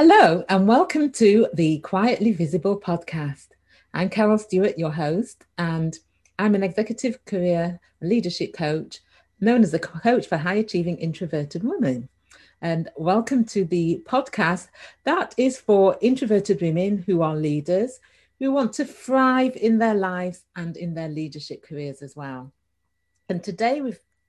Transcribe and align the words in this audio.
Hello, 0.00 0.44
and 0.48 0.68
welcome 0.68 1.10
to 1.10 1.48
the 1.54 1.80
Quietly 1.80 2.30
Visible 2.30 2.78
podcast. 2.78 3.48
I'm 3.92 4.08
Carol 4.08 4.38
Stewart, 4.38 4.78
your 4.78 4.92
host, 4.92 5.44
and 5.58 5.98
I'm 6.38 6.54
an 6.54 6.62
executive 6.62 7.24
career 7.24 7.80
leadership 8.00 8.52
coach 8.52 9.00
known 9.40 9.64
as 9.64 9.74
a 9.74 9.80
coach 9.80 10.28
for 10.28 10.36
high 10.36 10.54
achieving 10.54 10.98
introverted 10.98 11.64
women. 11.64 12.08
And 12.62 12.88
welcome 12.96 13.44
to 13.46 13.64
the 13.64 14.00
podcast 14.06 14.68
that 15.02 15.34
is 15.36 15.58
for 15.58 15.98
introverted 16.00 16.60
women 16.60 17.02
who 17.04 17.22
are 17.22 17.34
leaders, 17.34 17.98
who 18.38 18.52
want 18.52 18.74
to 18.74 18.84
thrive 18.84 19.56
in 19.56 19.78
their 19.78 19.96
lives 19.96 20.44
and 20.54 20.76
in 20.76 20.94
their 20.94 21.08
leadership 21.08 21.64
careers 21.64 22.02
as 22.02 22.14
well. 22.14 22.52
And 23.28 23.42
today 23.42 23.82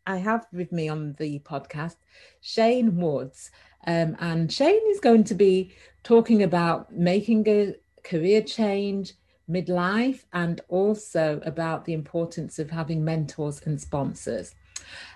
I 0.07 0.17
have 0.17 0.47
with 0.51 0.71
me 0.71 0.89
on 0.89 1.13
the 1.19 1.37
podcast 1.41 1.97
Shane 2.41 2.97
Woods. 2.97 3.51
Um, 3.87 4.17
and 4.19 4.51
Shane 4.51 4.81
is 4.89 4.99
going 4.99 5.23
to 5.25 5.35
be 5.35 5.73
talking 6.03 6.43
about 6.43 6.93
making 6.93 7.47
a 7.47 7.75
career 8.03 8.41
change 8.41 9.13
midlife 9.49 10.25
and 10.33 10.61
also 10.67 11.41
about 11.45 11.85
the 11.85 11.93
importance 11.93 12.59
of 12.59 12.69
having 12.69 13.03
mentors 13.03 13.61
and 13.65 13.79
sponsors. 13.81 14.53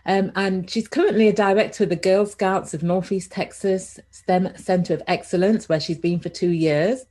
Um, 0.05 0.31
and 0.35 0.69
she's 0.69 0.87
currently 0.87 1.27
a 1.27 1.33
director 1.33 1.83
of 1.83 1.89
the 1.89 1.95
Girl 1.95 2.25
Scouts 2.25 2.73
of 2.73 2.83
Northeast 2.83 3.31
Texas 3.31 3.99
STEM 4.11 4.55
Center 4.57 4.93
of 4.93 5.03
Excellence, 5.07 5.69
where 5.69 5.79
she's 5.79 5.97
been 5.97 6.19
for 6.19 6.29
two 6.29 6.51
years. 6.51 7.05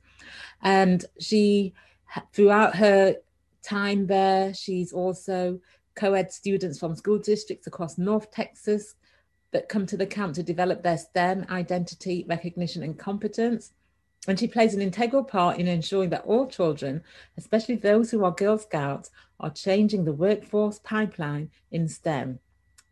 And 0.61 1.03
she, 1.19 1.73
throughout 2.33 2.75
her 2.75 3.15
time 3.63 4.07
there, 4.07 4.53
she's 4.53 4.93
also 4.93 5.59
co 5.95 6.13
ed 6.13 6.31
students 6.31 6.79
from 6.79 6.95
school 6.95 7.19
districts 7.19 7.67
across 7.67 7.97
North 7.97 8.31
Texas 8.31 8.95
that 9.53 9.69
come 9.69 9.85
to 9.85 9.97
the 9.97 10.05
camp 10.05 10.35
to 10.35 10.43
develop 10.43 10.83
their 10.83 10.97
STEM 10.97 11.45
identity, 11.49 12.25
recognition, 12.27 12.83
and 12.83 12.97
competence. 12.99 13.71
And 14.27 14.39
she 14.39 14.47
plays 14.47 14.73
an 14.73 14.81
integral 14.81 15.23
part 15.23 15.57
in 15.57 15.67
ensuring 15.67 16.09
that 16.11 16.25
all 16.25 16.47
children, 16.47 17.03
especially 17.37 17.75
those 17.75 18.11
who 18.11 18.23
are 18.23 18.31
Girl 18.31 18.57
Scouts, 18.57 19.09
are 19.39 19.49
changing 19.49 20.05
the 20.05 20.13
workforce 20.13 20.79
pipeline 20.79 21.49
in 21.71 21.87
STEM 21.87 22.39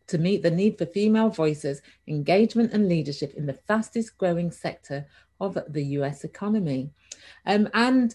to 0.07 0.17
meet 0.17 0.43
the 0.43 0.51
need 0.51 0.77
for 0.77 0.85
female 0.85 1.29
voices, 1.29 1.81
engagement, 2.07 2.73
and 2.73 2.89
leadership 2.89 3.33
in 3.35 3.45
the 3.45 3.53
fastest 3.53 4.17
growing 4.17 4.51
sector 4.51 5.05
of 5.39 5.57
the 5.69 5.83
US 5.97 6.23
economy. 6.23 6.89
Um, 7.45 7.69
and 7.73 8.13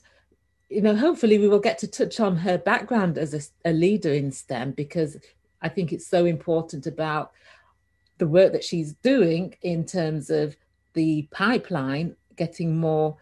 you 0.69 0.83
know, 0.83 0.97
hopefully 0.97 1.39
we 1.39 1.49
will 1.49 1.61
get 1.61 1.79
to 1.79 1.87
touch 1.87 2.19
on 2.21 2.37
her 2.37 2.59
background 2.59 3.19
as 3.19 3.33
a, 3.35 3.71
a 3.71 3.73
leader 3.73 4.13
in 4.13 4.33
STEM 4.33 4.73
because 4.73 5.17
I 5.63 5.69
think 5.69 5.93
it's 5.93 6.07
so 6.07 6.25
important 6.25 6.87
about 6.87 7.33
the 8.19 8.27
work 8.27 8.53
that 8.53 8.65
she's 8.65 8.95
doing 8.95 9.55
in 9.63 9.85
terms 9.85 10.31
of 10.31 10.57
the 10.95 11.29
pipeline, 11.31 12.17
getting 12.37 12.77
more 12.77 13.17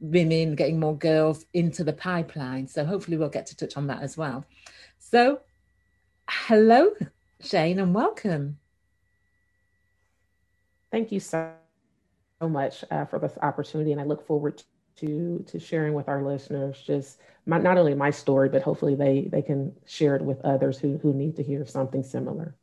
women, 0.00 0.56
getting 0.56 0.80
more 0.80 0.96
girls 0.96 1.46
into 1.54 1.84
the 1.84 1.92
pipeline. 1.92 2.66
So 2.66 2.84
hopefully 2.84 3.16
we'll 3.16 3.28
get 3.28 3.46
to 3.46 3.56
touch 3.56 3.76
on 3.76 3.86
that 3.86 4.02
as 4.02 4.16
well. 4.16 4.44
So, 4.98 5.40
hello, 6.28 6.90
Shane, 7.40 7.78
and 7.78 7.94
welcome. 7.94 8.58
Thank 10.90 11.12
you 11.12 11.20
so, 11.20 11.52
so 12.40 12.48
much 12.48 12.84
uh, 12.90 13.04
for 13.06 13.18
this 13.18 13.38
opportunity, 13.40 13.92
and 13.92 14.00
I 14.00 14.04
look 14.04 14.26
forward 14.26 14.62
to 14.96 15.42
to 15.48 15.58
sharing 15.58 15.94
with 15.94 16.08
our 16.08 16.22
listeners 16.22 16.80
just 16.86 17.18
my, 17.46 17.58
not 17.58 17.78
only 17.78 17.94
my 17.94 18.10
story, 18.10 18.48
but 18.48 18.62
hopefully 18.62 18.94
they 18.94 19.28
they 19.30 19.42
can 19.42 19.74
share 19.86 20.16
it 20.16 20.22
with 20.22 20.40
others 20.42 20.78
who 20.78 20.98
who 20.98 21.14
need 21.14 21.36
to 21.36 21.42
hear 21.42 21.64
something 21.64 22.02
similar. 22.02 22.54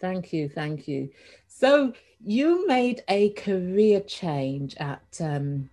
Thank 0.00 0.32
you, 0.32 0.48
thank 0.48 0.88
you. 0.88 1.10
So 1.46 1.92
you 2.24 2.66
made 2.66 3.02
a 3.08 3.30
career 3.30 4.00
change 4.00 4.76
at 4.76 5.02
um, 5.20 5.70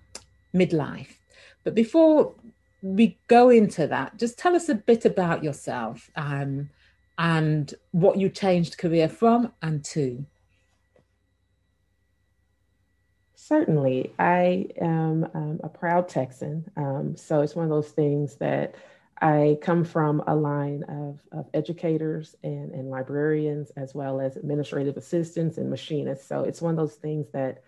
midlife, 0.53 1.15
but 1.63 1.73
before 1.75 2.33
we 2.81 3.17
go 3.27 3.49
into 3.49 3.87
that, 3.87 4.17
just 4.17 4.37
tell 4.37 4.55
us 4.55 4.69
a 4.69 4.75
bit 4.75 5.05
about 5.05 5.43
yourself 5.43 6.09
um, 6.15 6.69
and 7.17 7.73
what 7.91 8.17
you 8.17 8.29
changed 8.29 8.77
career 8.77 9.09
from 9.09 9.51
and 9.61 9.83
to. 9.85 10.25
Certainly. 13.35 14.13
I 14.19 14.67
am 14.81 15.29
um, 15.33 15.59
a 15.63 15.69
proud 15.69 16.09
Texan. 16.09 16.69
Um, 16.75 17.15
so 17.15 17.39
it's 17.41 17.55
one 17.55 17.63
of 17.63 17.69
those 17.69 17.91
things 17.91 18.35
that 18.35 18.75
I 19.21 19.57
come 19.61 19.83
from 19.83 20.23
a 20.27 20.35
line 20.35 20.83
of, 20.83 21.19
of 21.31 21.45
educators 21.53 22.35
and, 22.43 22.71
and 22.71 22.89
librarians, 22.89 23.71
as 23.75 23.95
well 23.95 24.21
as 24.21 24.35
administrative 24.35 24.97
assistants 24.97 25.57
and 25.57 25.69
machinists. 25.69 26.27
So 26.27 26.43
it's 26.43 26.61
one 26.61 26.71
of 26.71 26.77
those 26.77 26.95
things 26.95 27.27
that, 27.33 27.63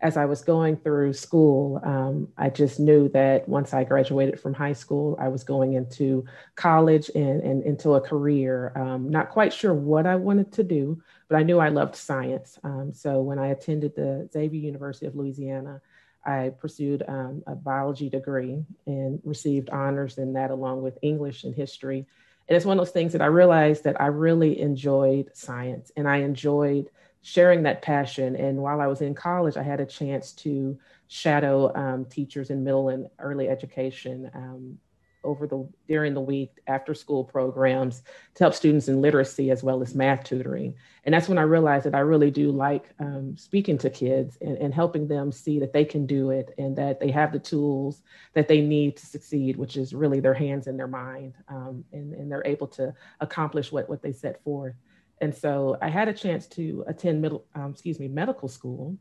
as 0.00 0.16
I 0.16 0.24
was 0.24 0.42
going 0.42 0.76
through 0.76 1.12
school, 1.12 1.80
um, 1.82 2.28
I 2.36 2.50
just 2.50 2.78
knew 2.78 3.08
that 3.10 3.48
once 3.48 3.72
I 3.72 3.84
graduated 3.84 4.38
from 4.40 4.52
high 4.52 4.72
school, 4.72 5.16
I 5.20 5.28
was 5.28 5.44
going 5.44 5.74
into 5.74 6.24
college 6.56 7.10
and, 7.14 7.40
and 7.42 7.62
into 7.62 7.94
a 7.94 8.00
career. 8.00 8.72
Um, 8.76 9.08
not 9.08 9.30
quite 9.30 9.52
sure 9.52 9.72
what 9.72 10.06
I 10.06 10.16
wanted 10.16 10.52
to 10.52 10.64
do, 10.64 11.02
but 11.28 11.36
I 11.36 11.42
knew 11.42 11.58
I 11.58 11.68
loved 11.68 11.96
science. 11.96 12.58
Um, 12.64 12.92
so 12.92 13.22
when 13.22 13.38
I 13.38 13.48
attended 13.48 13.94
the 13.94 14.28
Xavier 14.32 14.60
University 14.60 15.06
of 15.06 15.16
Louisiana, 15.16 15.80
I 16.26 16.52
pursued 16.58 17.02
um, 17.06 17.42
a 17.46 17.54
biology 17.54 18.08
degree 18.08 18.64
and 18.86 19.20
received 19.24 19.70
honors 19.70 20.18
in 20.18 20.32
that, 20.34 20.50
along 20.50 20.82
with 20.82 20.98
English 21.02 21.44
and 21.44 21.54
history. 21.54 22.06
And 22.48 22.56
it's 22.56 22.66
one 22.66 22.78
of 22.78 22.84
those 22.84 22.92
things 22.92 23.12
that 23.12 23.22
I 23.22 23.26
realized 23.26 23.84
that 23.84 24.00
I 24.00 24.06
really 24.06 24.60
enjoyed 24.60 25.30
science 25.34 25.90
and 25.96 26.08
I 26.08 26.18
enjoyed 26.18 26.90
sharing 27.22 27.62
that 27.62 27.82
passion. 27.82 28.36
And 28.36 28.58
while 28.58 28.80
I 28.80 28.86
was 28.86 29.00
in 29.00 29.14
college, 29.14 29.56
I 29.56 29.62
had 29.62 29.80
a 29.80 29.86
chance 29.86 30.32
to 30.32 30.78
shadow 31.08 31.74
um, 31.74 32.04
teachers 32.04 32.50
in 32.50 32.64
middle 32.64 32.90
and 32.90 33.08
early 33.18 33.48
education 33.48 34.30
um, 34.34 34.78
over 35.24 35.46
the 35.46 35.66
during 35.88 36.14
the 36.14 36.20
week 36.20 36.60
after 36.66 36.94
school 36.94 37.24
programs 37.24 38.02
to 38.34 38.44
help 38.44 38.54
students 38.54 38.88
in 38.88 39.00
literacy 39.00 39.50
as 39.50 39.62
well 39.62 39.82
as 39.82 39.94
math 39.94 40.24
tutoring. 40.24 40.74
And 41.04 41.14
that's 41.14 41.28
when 41.28 41.38
i 41.38 41.42
realized 41.42 41.86
that 41.86 41.94
i 41.94 42.00
really 42.00 42.30
do 42.30 42.50
like 42.50 42.90
um, 43.00 43.36
speaking 43.36 43.78
to 43.78 43.90
kids 43.90 44.38
and, 44.40 44.56
and, 44.58 44.74
helping 44.74 45.08
them 45.08 45.32
see 45.32 45.58
that 45.58 45.72
they 45.72 45.84
can 45.84 46.06
do 46.06 46.30
it 46.30 46.54
and 46.58 46.76
that 46.76 47.00
they 47.00 47.10
have 47.10 47.32
the 47.32 47.38
tools 47.38 48.02
that 48.34 48.48
they 48.48 48.60
need 48.60 48.96
to 48.96 49.06
succeed 49.06 49.56
which 49.56 49.76
is 49.76 49.94
really 49.94 50.20
their 50.20 50.34
hands 50.34 50.66
and 50.66 50.78
their 50.78 50.88
mind 50.88 51.34
um, 51.48 51.84
and, 51.92 52.14
and 52.14 52.30
they're 52.30 52.46
able 52.46 52.66
to 52.66 52.94
accomplish 53.20 53.70
what, 53.72 53.88
what 53.88 54.02
they 54.02 54.12
set 54.12 54.42
forth. 54.44 54.74
And 55.20 55.34
so 55.34 55.76
i 55.82 55.88
had 55.88 56.08
a 56.08 56.14
chance 56.14 56.46
to 56.48 56.84
attend 56.86 57.20
middle 57.20 57.44
um, 57.54 57.72
excuse 57.72 57.98
me 57.98 58.08
medical 58.08 58.48
school. 58.48 58.96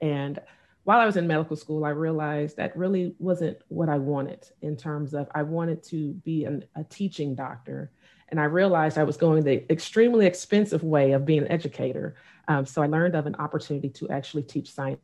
And 0.00 0.40
while 0.84 1.00
I 1.00 1.06
was 1.06 1.16
in 1.16 1.26
medical 1.26 1.56
school, 1.56 1.84
I 1.84 1.90
realized 1.90 2.58
that 2.58 2.76
really 2.76 3.14
wasn't 3.18 3.58
what 3.68 3.88
I 3.88 3.96
wanted 3.96 4.46
in 4.60 4.76
terms 4.76 5.14
of 5.14 5.28
I 5.34 5.42
wanted 5.42 5.82
to 5.84 6.12
be 6.12 6.44
an, 6.44 6.64
a 6.76 6.84
teaching 6.84 7.34
doctor. 7.34 7.90
And 8.28 8.38
I 8.38 8.44
realized 8.44 8.98
I 8.98 9.04
was 9.04 9.16
going 9.16 9.44
the 9.44 9.70
extremely 9.72 10.26
expensive 10.26 10.82
way 10.82 11.12
of 11.12 11.24
being 11.24 11.40
an 11.40 11.50
educator. 11.50 12.16
Um, 12.48 12.66
so 12.66 12.82
I 12.82 12.86
learned 12.86 13.14
of 13.14 13.26
an 13.26 13.34
opportunity 13.36 13.88
to 13.90 14.10
actually 14.10 14.42
teach 14.42 14.72
science 14.72 14.98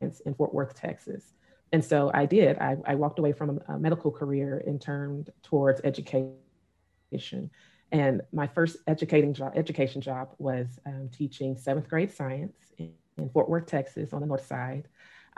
in 0.00 0.34
Fort 0.36 0.54
Worth, 0.54 0.74
Texas. 0.74 1.32
And 1.72 1.84
so 1.84 2.12
I 2.14 2.24
did. 2.24 2.56
I, 2.58 2.76
I 2.86 2.94
walked 2.94 3.18
away 3.18 3.32
from 3.32 3.60
a, 3.68 3.74
a 3.74 3.78
medical 3.78 4.12
career 4.12 4.62
and 4.66 4.80
turned 4.80 5.30
towards 5.42 5.80
education. 5.82 7.50
And 7.90 8.22
my 8.32 8.46
first 8.46 8.76
educating 8.86 9.34
job, 9.34 9.52
education 9.56 10.00
job 10.00 10.28
was 10.38 10.78
um, 10.86 11.10
teaching 11.12 11.56
seventh 11.56 11.88
grade 11.88 12.12
science 12.12 12.54
in, 12.76 12.92
in 13.16 13.28
Fort 13.30 13.48
Worth, 13.48 13.66
Texas, 13.66 14.12
on 14.12 14.20
the 14.20 14.26
north 14.26 14.46
side 14.46 14.86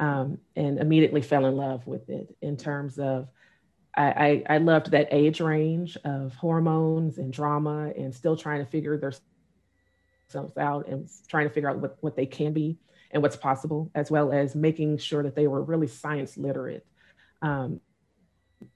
um, 0.00 0.38
and 0.56 0.78
immediately 0.78 1.21
fell 1.21 1.44
in 1.44 1.56
love 1.56 1.87
with 1.87 2.09
it 2.09 2.34
in 2.41 2.56
terms 2.56 2.99
of 2.99 3.28
I, 3.94 4.43
I, 4.49 4.55
I, 4.55 4.59
loved 4.59 4.93
that 4.93 5.09
age 5.11 5.41
range 5.41 5.97
of 6.05 6.34
hormones 6.34 7.19
and 7.19 7.33
drama 7.33 7.93
and 7.97 8.15
still 8.15 8.37
trying 8.37 8.65
to 8.65 8.71
figure 8.71 8.97
themselves 8.97 10.56
out 10.56 10.88
and 10.88 11.08
trying 11.29 11.49
to 11.49 11.52
figure 11.52 11.69
out 11.69 11.79
what, 11.79 11.99
what 12.00 12.17
they 12.17 12.25
can 12.25 12.52
be 12.52 12.79
and 13.11 13.23
what's 13.23 13.37
possible, 13.37 13.91
as 13.94 14.11
well 14.11 14.32
as 14.32 14.55
making 14.55 14.97
sure 14.97 15.23
that 15.23 15.35
they 15.35 15.47
were 15.47 15.62
really 15.62 15.88
science 15.88 16.38
literate. 16.38 16.87
Um, 17.43 17.81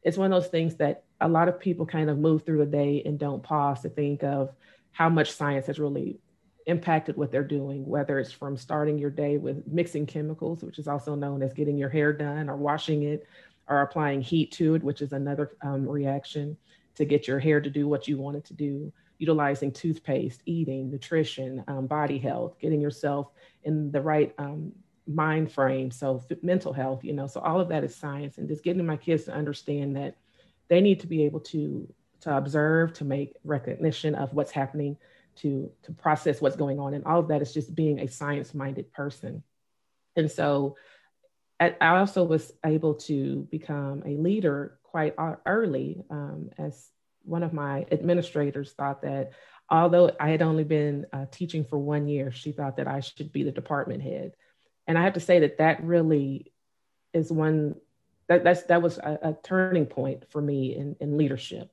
it's 0.03 0.19
one 0.19 0.31
of 0.31 0.43
those 0.43 0.51
things 0.51 0.77
that 0.77 1.05
a 1.21 1.29
lot 1.29 1.49
of 1.49 1.59
people 1.59 1.87
kind 1.87 2.11
of 2.11 2.19
move 2.19 2.45
through 2.45 2.59
the 2.59 2.67
day 2.67 3.03
and 3.07 3.19
don't 3.19 3.43
pause 3.43 3.81
to 3.83 3.89
think 3.89 4.23
of 4.25 4.51
how 4.91 5.09
much 5.09 5.33
science 5.33 5.69
has 5.69 5.79
really 5.79 6.19
impacted 6.67 7.17
what 7.17 7.31
they're 7.31 7.45
doing, 7.45 7.87
whether 7.87 8.19
it's 8.19 8.33
from 8.33 8.57
starting 8.57 8.99
your 8.99 9.11
day 9.11 9.37
with 9.37 9.67
mixing 9.67 10.07
chemicals, 10.07 10.63
which 10.63 10.79
is 10.79 10.89
also 10.89 11.15
known 11.15 11.43
as 11.43 11.53
getting 11.53 11.77
your 11.77 11.91
hair 11.91 12.13
done, 12.13 12.49
or 12.49 12.57
washing 12.57 13.03
it, 13.03 13.27
or 13.69 13.83
applying 13.83 14.21
heat 14.21 14.53
to 14.53 14.75
it, 14.75 14.83
which 14.83 15.03
is 15.03 15.13
another 15.13 15.57
um, 15.63 15.89
reaction 15.89 16.57
to 16.95 17.05
get 17.05 17.27
your 17.27 17.39
hair 17.39 17.61
to 17.61 17.71
do 17.71 17.89
what 17.89 18.09
you 18.09 18.19
want 18.19 18.37
it 18.37 18.45
to 18.45 18.55
do, 18.55 18.93
utilizing 19.19 19.73
toothpaste, 19.73 20.43
eating, 20.47 20.91
nutrition, 20.91 21.63
um, 21.69 21.87
body 21.87 22.19
health, 22.19 22.59
getting 22.61 22.81
yourself 22.81 23.31
in 23.65 23.91
the 23.91 24.01
right 24.01 24.35
um, 24.39 24.73
mind 25.07 25.53
frame, 25.53 25.91
so 25.91 26.23
mental 26.43 26.73
health, 26.73 27.05
you 27.05 27.13
know, 27.13 27.27
so 27.27 27.41
all 27.41 27.61
of 27.61 27.69
that 27.69 27.85
is 27.85 27.95
science, 27.95 28.39
and 28.39 28.49
just 28.49 28.65
getting 28.65 28.85
my 28.87 28.97
kids 28.97 29.25
to 29.25 29.33
understand 29.35 29.97
that 29.97 30.17
they 30.69 30.81
need 30.81 31.01
to 31.01 31.07
be 31.07 31.25
able 31.25 31.41
to 31.41 31.87
to 32.21 32.35
observe, 32.35 32.95
to 32.95 33.05
make 33.05 33.35
recognition 33.45 34.15
of 34.15 34.33
what's 34.33 34.51
happening 34.51 34.97
to 35.37 35.71
to 35.83 35.93
process 35.93 36.41
what's 36.41 36.57
going 36.57 36.79
on 36.79 36.95
and 36.95 37.05
all 37.05 37.21
of 37.21 37.29
that 37.29 37.43
is 37.43 37.53
just 37.53 37.75
being 37.75 38.01
a 38.01 38.09
science 38.09 38.55
minded 38.55 38.93
person 38.93 39.43
and 40.17 40.31
so 40.31 40.77
I 41.61 41.99
also 41.99 42.25
was 42.25 42.53
able 42.67 42.95
to 42.95 43.47
become 43.51 44.03
a 44.05 44.17
leader 44.17 44.79
quite 44.83 45.15
early 45.47 46.05
um, 46.11 46.51
as 46.59 46.91
one 47.23 47.43
of 47.43 47.53
my 47.53 47.87
administrators 47.91 48.73
thought 48.73 49.03
that 49.03 49.33
although 49.71 50.11
I 50.21 50.31
had 50.31 50.43
only 50.43 50.65
been 50.65 51.07
uh, 51.13 51.27
teaching 51.31 51.65
for 51.65 51.79
one 51.79 52.07
year, 52.07 52.31
she 52.31 52.53
thought 52.53 52.77
that 52.77 52.89
I 52.89 53.01
should 53.01 53.33
be 53.33 53.45
the 53.45 53.51
department 53.51 54.03
head. 54.03 54.35
And 54.87 54.99
I 54.99 55.03
have 55.03 55.15
to 55.15 55.21
say 55.21 55.41
that 55.41 55.59
that 55.59 55.83
really 55.83 56.53
is 57.13 57.33
one 57.33 57.77
that 58.29 58.45
that's 58.45 58.65
that 58.65 58.83
was 58.83 58.99
a, 58.99 59.19
a 59.23 59.37
turning 59.43 59.87
point 59.87 60.25
for 60.31 60.41
me 60.41 60.77
in, 60.77 60.97
in 61.01 61.17
leadership. 61.17 61.71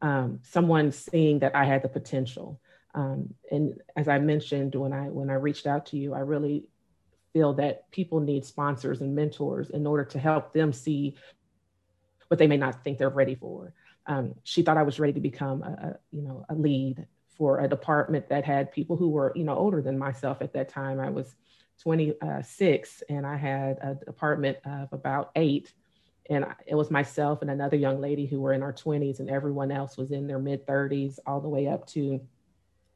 Um, 0.00 0.40
someone 0.42 0.92
seeing 0.92 1.40
that 1.40 1.54
I 1.54 1.64
had 1.64 1.82
the 1.82 1.88
potential. 1.88 2.60
Um, 2.94 3.34
and 3.50 3.80
as 3.96 4.08
I 4.08 4.18
mentioned 4.18 4.74
when 4.74 4.92
I 4.92 5.08
when 5.08 5.30
I 5.30 5.34
reached 5.34 5.66
out 5.66 5.86
to 5.86 5.96
you, 5.96 6.14
I 6.14 6.20
really 6.20 6.64
feel 7.32 7.52
that 7.54 7.90
people 7.90 8.20
need 8.20 8.44
sponsors 8.44 9.00
and 9.00 9.14
mentors 9.14 9.70
in 9.70 9.86
order 9.86 10.04
to 10.04 10.18
help 10.18 10.52
them 10.52 10.72
see 10.72 11.16
what 12.28 12.38
they 12.38 12.46
may 12.46 12.56
not 12.56 12.84
think 12.84 12.98
they're 12.98 13.08
ready 13.08 13.34
for. 13.34 13.74
Um, 14.06 14.34
she 14.44 14.62
thought 14.62 14.76
I 14.76 14.82
was 14.82 15.00
ready 15.00 15.12
to 15.14 15.20
become 15.20 15.62
a, 15.62 15.66
a, 15.66 15.98
you 16.12 16.22
know 16.22 16.44
a 16.48 16.54
lead 16.54 17.06
for 17.36 17.60
a 17.60 17.68
department 17.68 18.28
that 18.28 18.44
had 18.44 18.70
people 18.70 18.96
who 18.96 19.08
were 19.08 19.32
you 19.34 19.44
know 19.44 19.56
older 19.56 19.82
than 19.82 19.98
myself 19.98 20.38
at 20.40 20.52
that 20.52 20.68
time. 20.68 21.00
I 21.00 21.10
was 21.10 21.34
26 21.82 23.02
and 23.08 23.26
I 23.26 23.36
had 23.36 23.78
a 23.82 23.94
department 24.04 24.58
of 24.64 24.92
about 24.92 25.32
eight 25.34 25.72
and 26.30 26.46
it 26.66 26.74
was 26.74 26.90
myself 26.90 27.42
and 27.42 27.50
another 27.50 27.76
young 27.76 28.00
lady 28.00 28.26
who 28.26 28.40
were 28.40 28.52
in 28.52 28.62
our 28.62 28.72
20s 28.72 29.18
and 29.18 29.28
everyone 29.28 29.70
else 29.70 29.96
was 29.96 30.12
in 30.12 30.26
their 30.26 30.38
mid 30.38 30.66
30s 30.66 31.18
all 31.26 31.40
the 31.40 31.48
way 31.48 31.66
up 31.66 31.86
to 31.88 32.20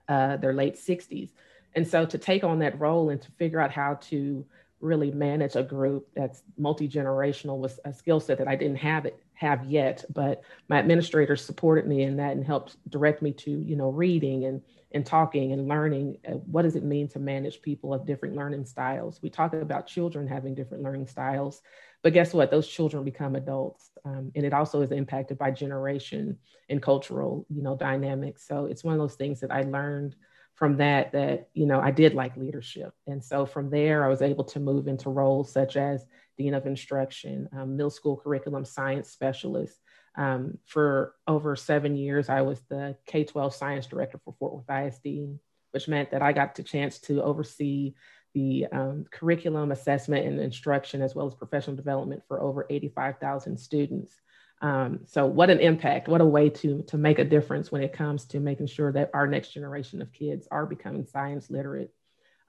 uh, 0.08 0.36
their 0.36 0.52
late 0.52 0.76
60s 0.76 1.30
and 1.74 1.86
so 1.86 2.06
to 2.06 2.18
take 2.18 2.44
on 2.44 2.58
that 2.60 2.78
role 2.80 3.10
and 3.10 3.20
to 3.22 3.30
figure 3.32 3.60
out 3.60 3.70
how 3.70 3.94
to 3.94 4.44
really 4.80 5.10
manage 5.10 5.56
a 5.56 5.62
group 5.62 6.08
that's 6.14 6.42
multi-generational 6.56 7.58
was 7.58 7.80
a 7.84 7.92
skill 7.92 8.20
set 8.20 8.38
that 8.38 8.48
i 8.48 8.54
didn't 8.54 8.76
have 8.76 9.06
it 9.06 9.20
have 9.34 9.64
yet 9.64 10.04
but 10.14 10.42
my 10.68 10.78
administrators 10.78 11.44
supported 11.44 11.86
me 11.86 12.02
in 12.02 12.16
that 12.16 12.32
and 12.32 12.44
helped 12.46 12.76
direct 12.90 13.22
me 13.22 13.32
to 13.32 13.50
you 13.50 13.76
know 13.76 13.90
reading 13.90 14.44
and 14.44 14.62
and 14.92 15.04
talking 15.04 15.52
and 15.52 15.68
learning 15.68 16.16
uh, 16.26 16.32
what 16.32 16.62
does 16.62 16.74
it 16.74 16.82
mean 16.82 17.06
to 17.06 17.18
manage 17.18 17.60
people 17.60 17.92
of 17.92 18.06
different 18.06 18.34
learning 18.34 18.64
styles? 18.64 19.20
We 19.22 19.28
talk 19.28 19.52
about 19.52 19.86
children 19.86 20.26
having 20.26 20.54
different 20.54 20.82
learning 20.82 21.08
styles 21.08 21.60
but 22.02 22.12
guess 22.12 22.32
what? 22.32 22.50
Those 22.50 22.68
children 22.68 23.04
become 23.04 23.34
adults, 23.34 23.87
um, 24.04 24.32
and 24.34 24.44
it 24.44 24.52
also 24.52 24.80
is 24.82 24.92
impacted 24.92 25.38
by 25.38 25.50
generation 25.50 26.38
and 26.68 26.82
cultural, 26.82 27.46
you 27.48 27.62
know, 27.62 27.76
dynamics. 27.76 28.46
So 28.46 28.66
it's 28.66 28.84
one 28.84 28.94
of 28.94 29.00
those 29.00 29.16
things 29.16 29.40
that 29.40 29.50
I 29.50 29.62
learned 29.62 30.16
from 30.54 30.76
that 30.78 31.12
that 31.12 31.48
you 31.54 31.66
know 31.66 31.80
I 31.80 31.92
did 31.92 32.14
like 32.14 32.36
leadership, 32.36 32.92
and 33.06 33.22
so 33.22 33.46
from 33.46 33.70
there 33.70 34.04
I 34.04 34.08
was 34.08 34.22
able 34.22 34.44
to 34.44 34.60
move 34.60 34.88
into 34.88 35.08
roles 35.08 35.52
such 35.52 35.76
as 35.76 36.04
dean 36.36 36.54
of 36.54 36.66
instruction, 36.66 37.48
um, 37.56 37.76
middle 37.76 37.90
school 37.90 38.16
curriculum 38.16 38.64
science 38.64 39.10
specialist. 39.10 39.78
Um, 40.16 40.58
for 40.66 41.14
over 41.28 41.54
seven 41.54 41.96
years, 41.96 42.28
I 42.28 42.42
was 42.42 42.60
the 42.68 42.96
K 43.06 43.22
12 43.22 43.54
science 43.54 43.86
director 43.86 44.18
for 44.24 44.34
Fort 44.38 44.54
Worth 44.54 44.68
ISD, 44.68 45.38
which 45.70 45.86
meant 45.86 46.10
that 46.10 46.22
I 46.22 46.32
got 46.32 46.56
the 46.56 46.64
chance 46.64 46.98
to 47.02 47.22
oversee 47.22 47.94
the 48.38 48.66
um, 48.70 49.04
curriculum 49.10 49.72
assessment 49.72 50.24
and 50.24 50.38
instruction, 50.38 51.02
as 51.02 51.14
well 51.14 51.26
as 51.26 51.34
professional 51.34 51.74
development 51.74 52.22
for 52.28 52.40
over 52.40 52.66
85,000 52.70 53.58
students. 53.58 54.14
Um, 54.60 55.00
so 55.06 55.26
what 55.26 55.50
an 55.50 55.58
impact, 55.58 56.08
what 56.08 56.20
a 56.20 56.24
way 56.24 56.48
to, 56.50 56.82
to 56.82 56.96
make 56.96 57.18
a 57.18 57.24
difference 57.24 57.72
when 57.72 57.82
it 57.82 57.92
comes 57.92 58.26
to 58.26 58.38
making 58.38 58.68
sure 58.68 58.92
that 58.92 59.10
our 59.12 59.26
next 59.26 59.52
generation 59.52 60.00
of 60.00 60.12
kids 60.12 60.46
are 60.50 60.66
becoming 60.66 61.04
science 61.04 61.50
literate. 61.50 61.92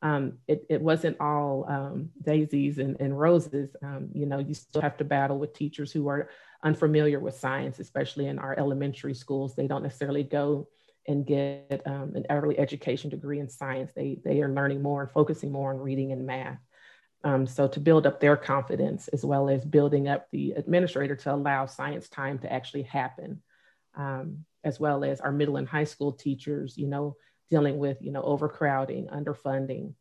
Um, 0.01 0.33
it, 0.47 0.63
it, 0.69 0.81
wasn't 0.81 1.19
all 1.19 1.65
um, 1.67 2.09
daisies 2.21 2.77
and, 2.77 2.95
and 2.99 3.19
roses. 3.19 3.75
Um, 3.83 4.09
you 4.13 4.25
know, 4.25 4.39
you 4.39 4.53
still 4.53 4.81
have 4.81 4.97
to 4.97 5.03
battle 5.03 5.37
with 5.37 5.53
teachers 5.53 5.91
who 5.91 6.07
are 6.07 6.29
unfamiliar 6.63 7.19
with 7.19 7.35
science, 7.35 7.79
especially 7.79 8.27
in 8.27 8.39
our 8.39 8.57
elementary 8.57 9.13
schools. 9.13 9.55
They 9.55 9.67
don't 9.67 9.83
necessarily 9.83 10.23
go 10.23 10.67
and 11.07 11.25
get 11.25 11.81
um, 11.85 12.13
an 12.15 12.25
early 12.29 12.57
education 12.59 13.09
degree 13.09 13.39
in 13.39 13.49
science. 13.49 13.91
They, 13.95 14.19
they 14.23 14.41
are 14.41 14.53
learning 14.53 14.81
more 14.81 15.01
and 15.01 15.11
focusing 15.11 15.51
more 15.51 15.71
on 15.73 15.79
reading 15.79 16.11
and 16.11 16.25
math. 16.25 16.59
Um, 17.23 17.45
so 17.45 17.67
to 17.67 17.79
build 17.79 18.07
up 18.07 18.19
their 18.19 18.37
confidence 18.37 19.07
as 19.09 19.25
well 19.25 19.49
as 19.49 19.65
building 19.65 20.07
up 20.07 20.27
the 20.31 20.51
administrator 20.51 21.15
to 21.17 21.33
allow 21.33 21.65
science 21.65 22.07
time 22.07 22.39
to 22.39 22.51
actually 22.51 22.83
happen, 22.83 23.41
um, 23.95 24.45
as 24.63 24.79
well 24.79 25.03
as 25.03 25.19
our 25.19 25.31
middle 25.31 25.57
and 25.57 25.67
high 25.67 25.83
school 25.83 26.13
teachers, 26.13 26.77
you 26.77 26.87
know, 26.87 27.17
dealing 27.49 27.77
with, 27.77 27.97
you 28.01 28.11
know, 28.11 28.21
overcrowding, 28.21 29.07
underfunding. 29.07 29.93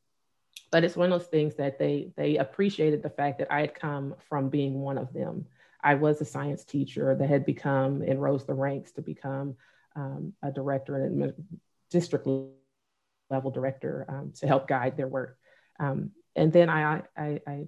But 0.70 0.84
it's 0.84 0.96
one 0.96 1.10
of 1.10 1.18
those 1.18 1.28
things 1.28 1.54
that 1.56 1.78
they 1.78 2.12
they 2.16 2.36
appreciated 2.36 3.02
the 3.02 3.10
fact 3.10 3.38
that 3.38 3.52
I 3.52 3.60
had 3.60 3.74
come 3.74 4.14
from 4.28 4.48
being 4.48 4.74
one 4.74 4.98
of 4.98 5.12
them. 5.12 5.46
I 5.82 5.94
was 5.94 6.20
a 6.20 6.24
science 6.24 6.64
teacher 6.64 7.16
that 7.18 7.28
had 7.28 7.46
become 7.46 8.02
and 8.02 8.20
rose 8.20 8.44
the 8.44 8.54
ranks 8.54 8.92
to 8.92 9.02
become 9.02 9.56
um, 9.98 10.32
a 10.42 10.50
director 10.50 10.96
and 10.96 11.24
a 11.24 11.34
district 11.90 12.26
level 13.30 13.50
director 13.50 14.06
um, 14.08 14.32
to 14.36 14.46
help 14.46 14.68
guide 14.68 14.96
their 14.96 15.08
work. 15.08 15.36
Um, 15.80 16.12
and 16.36 16.52
then 16.52 16.70
I, 16.70 17.02
I, 17.16 17.40
I, 17.46 17.66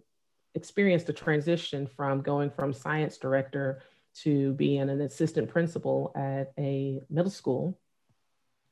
experienced 0.52 1.08
a 1.08 1.12
transition 1.12 1.86
from 1.86 2.22
going 2.22 2.50
from 2.50 2.72
science 2.72 3.18
director 3.18 3.82
to 4.22 4.52
being 4.54 4.90
an 4.90 5.00
assistant 5.00 5.48
principal 5.48 6.12
at 6.16 6.52
a 6.58 7.00
middle 7.08 7.30
school, 7.30 7.78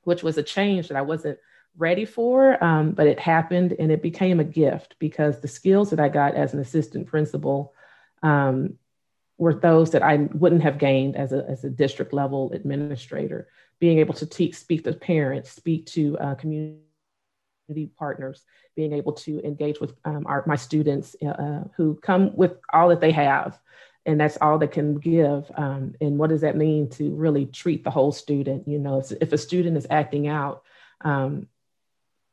which 0.03 0.25
was 0.25 0.37
a 0.39 0.43
change 0.43 0.89
that 0.89 0.97
I 0.97 1.03
wasn't 1.03 1.39
ready 1.77 2.05
for, 2.05 2.63
um, 2.63 2.91
but 2.91 3.07
it 3.07 3.21
happened 3.21 3.77
and 3.79 3.93
it 3.93 4.03
became 4.03 4.41
a 4.41 4.45
gift 4.45 4.97
because 4.99 5.41
the 5.41 5.47
skills 5.47 5.91
that 5.91 6.01
I 6.01 6.09
got 6.09 6.35
as 6.35 6.53
an 6.53 6.59
assistant 6.59 7.07
principal 7.07 7.73
um, 8.25 8.75
were 9.39 9.55
those 9.55 9.93
that 9.93 10.03
I 10.03 10.17
wouldn't 10.17 10.63
have 10.63 10.79
gained 10.79 11.17
as 11.17 11.33
a, 11.33 11.45
as 11.49 11.65
a 11.65 11.71
district 11.71 12.13
level 12.13 12.53
administrator. 12.53 13.49
Being 13.79 13.99
able 14.01 14.15
to 14.15 14.27
te- 14.27 14.53
speak 14.53 14.85
to 14.85 14.93
parents, 14.93 15.51
speak 15.51 15.87
to 15.87 16.19
uh, 16.19 16.35
community 16.35 16.83
partners, 17.97 18.45
being 18.75 18.93
able 18.93 19.13
to 19.13 19.41
engage 19.45 19.81
with 19.81 19.95
um, 20.05 20.27
our, 20.27 20.43
my 20.47 20.57
students 20.57 21.15
uh, 21.23 21.29
uh, 21.29 21.65
who 21.77 21.95
come 22.03 22.35
with 22.37 22.57
all 22.73 22.89
that 22.89 23.01
they 23.01 23.13
have, 23.13 23.59
and 24.05 24.21
that's 24.21 24.39
all 24.41 24.59
they 24.59 24.67
can 24.67 24.99
give. 24.99 25.51
Um, 25.55 25.95
and 26.01 26.19
what 26.19 26.31
does 26.31 26.41
that 26.41 26.57
mean 26.57 26.91
to 26.91 27.15
really 27.15 27.47
treat 27.47 27.85
the 27.85 27.91
whole 27.91 28.11
student? 28.11 28.67
You 28.67 28.81
know, 28.81 28.99
if, 28.99 29.13
if 29.21 29.33
a 29.33 29.39
student 29.39 29.77
is 29.77 29.87
acting 29.89 30.27
out, 30.27 30.65
um, 31.03 31.47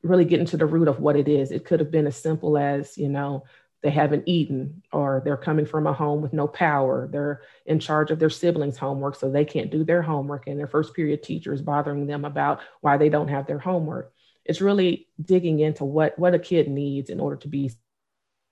really 0.01 0.25
getting 0.25 0.46
to 0.48 0.58
the 0.58 0.66
root 0.66 0.88
of 0.88 1.00
what 1.00 1.15
it 1.15 1.27
is. 1.27 1.51
It 1.51 1.65
could 1.65 1.80
have 1.80 1.91
been 1.91 2.08
as 2.08 2.15
simple 2.15 2.58
as, 2.58 2.98
you 2.98 3.10
know, 3.10 3.44
they 3.86 3.92
haven't 3.92 4.24
eaten 4.25 4.82
or 4.92 5.22
they're 5.24 5.38
coming 5.38 5.65
from 5.65 5.86
a 5.88 5.94
home 5.94 6.22
with 6.22 6.34
no 6.34 6.48
power. 6.48 7.08
They're 7.10 7.44
in 7.65 7.80
charge 7.80 8.12
of 8.12 8.20
their 8.20 8.30
siblings 8.30 8.77
homework 8.77 9.15
so 9.15 9.30
they 9.30 9.46
can't 9.46 9.72
do 9.72 9.84
their 9.86 10.01
homework 10.01 10.48
and 10.48 10.60
their 10.60 10.68
first 10.68 10.94
period 10.94 11.24
teacher 11.24 11.54
is 11.54 11.62
bothering 11.62 12.08
them 12.08 12.25
about 12.25 12.60
why 12.82 12.98
they 12.98 13.10
don't 13.10 13.30
have 13.30 13.48
their 13.48 13.60
homework. 13.60 14.12
It's 14.44 14.60
really 14.60 15.08
digging 15.24 15.60
into 15.60 15.86
what 15.86 16.20
what 16.20 16.34
a 16.34 16.39
kid 16.39 16.68
needs 16.68 17.10
in 17.10 17.20
order 17.20 17.38
to 17.38 17.48
be 17.48 17.72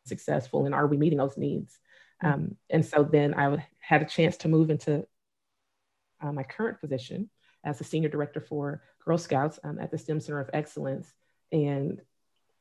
successful 0.05 0.65
and 0.65 0.73
are 0.75 0.87
we 0.87 0.97
meeting 0.97 1.17
those 1.17 1.37
needs? 1.37 1.79
Mm-hmm. 2.23 2.33
um, 2.33 2.57
and 2.69 2.85
so 2.85 3.03
then 3.03 3.33
i 3.33 3.65
had 3.79 4.01
a 4.01 4.05
chance 4.05 4.37
to 4.37 4.47
move 4.47 4.69
into 4.69 5.05
uh, 6.21 6.31
my 6.31 6.43
current 6.43 6.79
position 6.79 7.29
as 7.63 7.79
a 7.81 7.83
senior 7.83 8.09
director 8.09 8.39
for 8.39 8.81
girl 9.03 9.17
scouts 9.17 9.59
um, 9.63 9.79
at 9.79 9.91
the 9.91 9.97
stem 9.97 10.19
center 10.19 10.39
of 10.39 10.49
excellence 10.53 11.11
and 11.51 12.01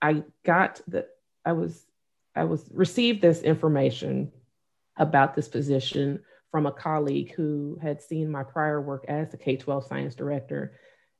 i 0.00 0.22
got 0.44 0.80
the 0.88 1.06
i 1.44 1.52
was 1.52 1.84
I 2.34 2.44
was 2.44 2.68
received 2.72 3.22
this 3.22 3.42
information 3.42 4.32
about 4.96 5.34
this 5.34 5.48
position 5.48 6.20
from 6.50 6.66
a 6.66 6.72
colleague 6.72 7.32
who 7.34 7.78
had 7.82 8.02
seen 8.02 8.30
my 8.30 8.42
prior 8.42 8.80
work 8.80 9.04
as 9.08 9.30
the 9.30 9.36
K 9.36 9.56
12 9.56 9.86
science 9.86 10.14
director. 10.14 10.78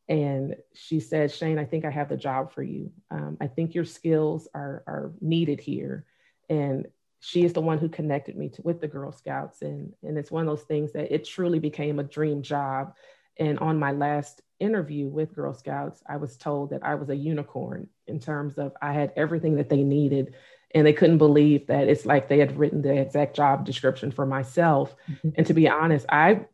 And 0.08 0.56
she 0.74 1.00
said, 1.00 1.32
Shane, 1.32 1.58
I 1.58 1.64
think 1.64 1.84
I 1.84 1.90
have 1.90 2.08
the 2.08 2.16
job 2.16 2.52
for 2.52 2.62
you. 2.62 2.92
Um, 3.10 3.38
I 3.40 3.46
think 3.46 3.74
your 3.74 3.84
skills 3.84 4.46
are, 4.54 4.82
are 4.86 5.12
needed 5.20 5.60
here. 5.60 6.04
And 6.50 6.86
she 7.20 7.44
is 7.44 7.52
the 7.52 7.60
one 7.60 7.78
who 7.78 7.88
connected 7.88 8.36
me 8.36 8.50
to, 8.50 8.62
with 8.62 8.80
the 8.80 8.88
Girl 8.88 9.12
Scouts. 9.12 9.62
And, 9.62 9.92
and 10.02 10.18
it's 10.18 10.30
one 10.30 10.46
of 10.46 10.48
those 10.48 10.66
things 10.66 10.92
that 10.92 11.14
it 11.14 11.24
truly 11.24 11.60
became 11.60 11.98
a 11.98 12.04
dream 12.04 12.42
job. 12.42 12.94
And 13.38 13.58
on 13.60 13.78
my 13.78 13.92
last 13.92 14.42
interview 14.60 15.08
with 15.08 15.34
Girl 15.34 15.54
Scouts, 15.54 16.02
I 16.06 16.16
was 16.16 16.36
told 16.36 16.70
that 16.70 16.84
I 16.84 16.94
was 16.96 17.08
a 17.08 17.16
unicorn 17.16 17.88
in 18.06 18.20
terms 18.20 18.58
of 18.58 18.72
I 18.82 18.92
had 18.92 19.12
everything 19.16 19.56
that 19.56 19.70
they 19.70 19.82
needed 19.82 20.34
and 20.74 20.86
they 20.86 20.92
couldn't 20.92 21.18
believe 21.18 21.66
that 21.66 21.88
it's 21.88 22.06
like 22.06 22.28
they 22.28 22.38
had 22.38 22.56
written 22.58 22.82
the 22.82 22.96
exact 22.96 23.36
job 23.36 23.64
description 23.64 24.10
for 24.10 24.24
myself. 24.24 24.94
Mm-hmm. 25.10 25.30
And 25.36 25.46
to 25.46 25.54
be 25.54 25.68
honest, 25.68 26.06
I 26.08 26.46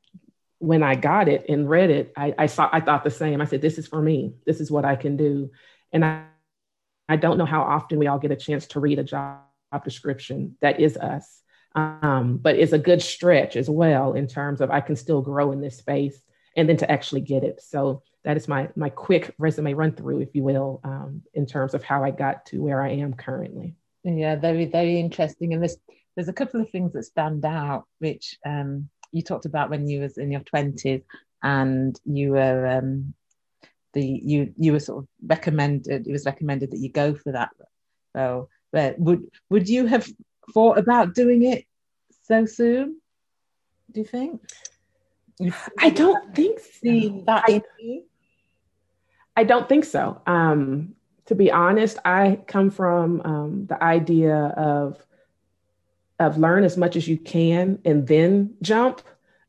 when 0.59 0.83
I 0.83 0.97
got 0.97 1.29
it 1.29 1.47
and 1.49 1.71
read 1.71 1.91
it, 1.91 2.13
I, 2.17 2.35
I 2.37 2.47
saw 2.47 2.69
I 2.73 2.81
thought 2.81 3.05
the 3.05 3.11
same. 3.11 3.41
I 3.41 3.45
said, 3.45 3.63
"This 3.63 3.79
is 3.79 3.87
for 3.87 4.03
me. 4.03 4.35
This 4.45 4.61
is 4.61 4.71
what 4.71 4.85
I 4.85 4.97
can 4.97 5.17
do." 5.17 5.51
And 5.93 6.05
I, 6.05 6.25
I 7.09 7.17
don't 7.17 7.39
know 7.39 7.47
how 7.47 7.63
often 7.63 7.99
we 7.99 8.07
all 8.07 8.19
get 8.19 8.33
a 8.33 8.37
chance 8.37 8.67
to 8.69 8.81
read 8.81 8.99
a 8.99 9.05
job 9.05 9.39
description 9.85 10.57
that 10.61 10.81
is 10.81 10.97
us, 10.97 11.43
um, 11.75 12.39
but 12.39 12.57
it's 12.57 12.73
a 12.73 12.79
good 12.79 13.03
stretch 13.03 13.57
as 13.57 13.71
well 13.71 14.15
in 14.15 14.27
terms 14.27 14.61
of 14.61 14.71
I 14.71 14.81
can 14.81 14.97
still 14.97 15.23
grow 15.23 15.53
in 15.53 15.61
this 15.61 15.79
space 15.79 16.21
and 16.57 16.69
then 16.69 16.77
to 16.79 16.91
actually 16.91 17.21
get 17.21 17.45
it. 17.45 17.63
So 17.63 18.03
that 18.25 18.37
is 18.37 18.49
my 18.49 18.69
my 18.75 18.91
quick 18.91 19.35
resume 19.39 19.75
run 19.75 19.93
through, 19.93 20.21
if 20.21 20.35
you 20.35 20.43
will, 20.43 20.81
um, 20.83 21.23
in 21.35 21.47
terms 21.47 21.75
of 21.75 21.85
how 21.85 22.03
I 22.03 22.11
got 22.11 22.47
to 22.47 22.61
where 22.61 22.83
I 22.83 22.91
am 22.91 23.15
currently. 23.15 23.77
Yeah, 24.05 24.37
very, 24.37 24.67
very 24.67 24.99
interesting. 24.99 25.53
And 25.53 25.63
there's 25.63 25.77
there's 26.15 26.29
a 26.29 26.33
couple 26.33 26.61
of 26.61 26.71
things 26.71 26.93
that 26.93 27.05
stand 27.05 27.45
out, 27.45 27.85
which 27.99 28.39
um, 28.45 28.89
you 29.13 29.23
talked 29.23 29.45
about 29.45 29.71
when 29.71 29.89
you 29.89 30.01
was 30.01 30.19
in 30.19 30.31
your 30.31 30.41
twenties, 30.41 31.03
and 31.43 31.99
you 32.05 32.33
were 32.33 32.67
um, 32.67 33.15
the 33.93 34.05
you 34.05 34.53
you 34.57 34.73
were 34.73 34.81
sort 34.81 35.05
of 35.05 35.09
recommended. 35.27 36.07
It 36.07 36.13
was 36.13 36.27
recommended 36.27 36.71
that 36.71 36.79
you 36.79 36.91
go 36.91 37.15
for 37.15 37.33
that. 37.33 37.51
So, 38.15 38.49
but 38.73 38.99
would 38.99 39.31
would 39.51 39.69
you 39.69 39.87
have 39.87 40.09
thought 40.53 40.79
about 40.79 41.15
doing 41.15 41.45
it 41.45 41.65
so 42.25 42.47
soon? 42.47 43.01
Do 43.93 44.01
you 44.01 44.07
think? 44.07 44.43
I 45.79 45.91
don't 45.91 46.35
think 46.35 46.61
so. 46.61 47.23
that 47.27 47.45
I, 47.47 47.63
I 49.37 49.45
don't 49.45 49.69
think 49.69 49.85
so. 49.85 50.21
Um, 50.27 50.95
to 51.29 51.35
be 51.35 51.53
honest, 51.53 51.99
I 52.07 52.41
come 52.47 52.71
from 52.71 53.21
um, 53.23 53.67
the 53.67 53.83
idea 53.83 54.35
of 54.35 54.99
of 56.19 56.39
learn 56.39 56.65
as 56.65 56.77
much 56.77 56.97
as 56.97 57.07
you 57.07 57.17
can 57.17 57.79
and 57.85 58.09
then 58.09 58.55
jump. 58.61 59.03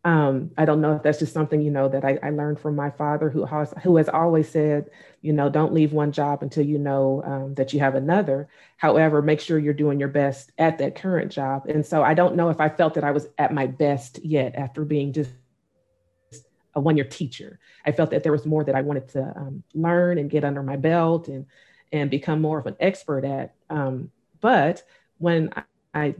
Um, 0.06 0.52
I 0.58 0.66
don't 0.66 0.82
know 0.82 0.96
if 0.96 1.04
that's 1.04 1.20
just 1.20 1.34
something 1.34 1.62
you 1.62 1.72
know 1.72 1.90
that 1.90 2.06
I, 2.06 2.20
I, 2.22 2.30
learned 2.30 2.60
from 2.60 2.76
my 2.76 2.90
father, 2.92 3.30
who 3.30 3.44
has 3.46 3.74
who 3.82 3.98
has 3.98 4.08
always 4.08 4.48
said, 4.50 4.90
you 5.22 5.34
know, 5.34 5.50
don't 5.50 5.74
leave 5.74 5.92
one 5.92 6.12
job 6.12 6.44
until 6.44 6.66
you 6.66 6.78
know 6.78 7.24
um, 7.26 7.54
that 7.56 7.74
you 7.74 7.80
have 7.80 7.96
another. 7.96 8.50
However, 8.78 9.22
make 9.22 9.40
sure 9.40 9.58
you're 9.58 9.74
doing 9.74 10.00
your 10.00 10.10
best 10.10 10.52
at 10.58 10.78
that 10.78 10.96
current 10.96 11.32
job. 11.32 11.66
And 11.68 11.86
so 11.86 12.04
I 12.04 12.14
don't 12.14 12.36
know 12.36 12.50
if 12.50 12.62
I 12.62 12.70
felt 12.70 12.94
that 12.94 13.04
I 13.04 13.12
was 13.12 13.28
at 13.38 13.54
my 13.54 13.68
best 13.68 14.24
yet 14.24 14.56
after 14.56 14.86
being 14.86 15.12
just 15.12 15.32
a 16.76 16.80
one 16.80 16.98
year 16.98 17.06
teacher. 17.06 17.60
I 17.86 17.92
felt 17.92 18.12
that 18.12 18.24
there 18.24 18.32
was 18.32 18.46
more 18.46 18.64
that 18.66 18.76
I 18.76 18.82
wanted 18.82 19.10
to 19.10 19.34
um, 19.36 19.64
learn 19.74 20.18
and 20.18 20.30
get 20.30 20.44
under 20.44 20.64
my 20.64 20.76
belt 20.76 21.28
and 21.28 21.46
and 21.92 22.10
become 22.10 22.42
more 22.42 22.60
of 22.60 22.66
an 22.66 22.76
expert 22.80 23.26
at. 23.26 23.54
Um, 23.70 24.12
but 24.42 24.84
when 25.18 25.52
I, 25.56 25.64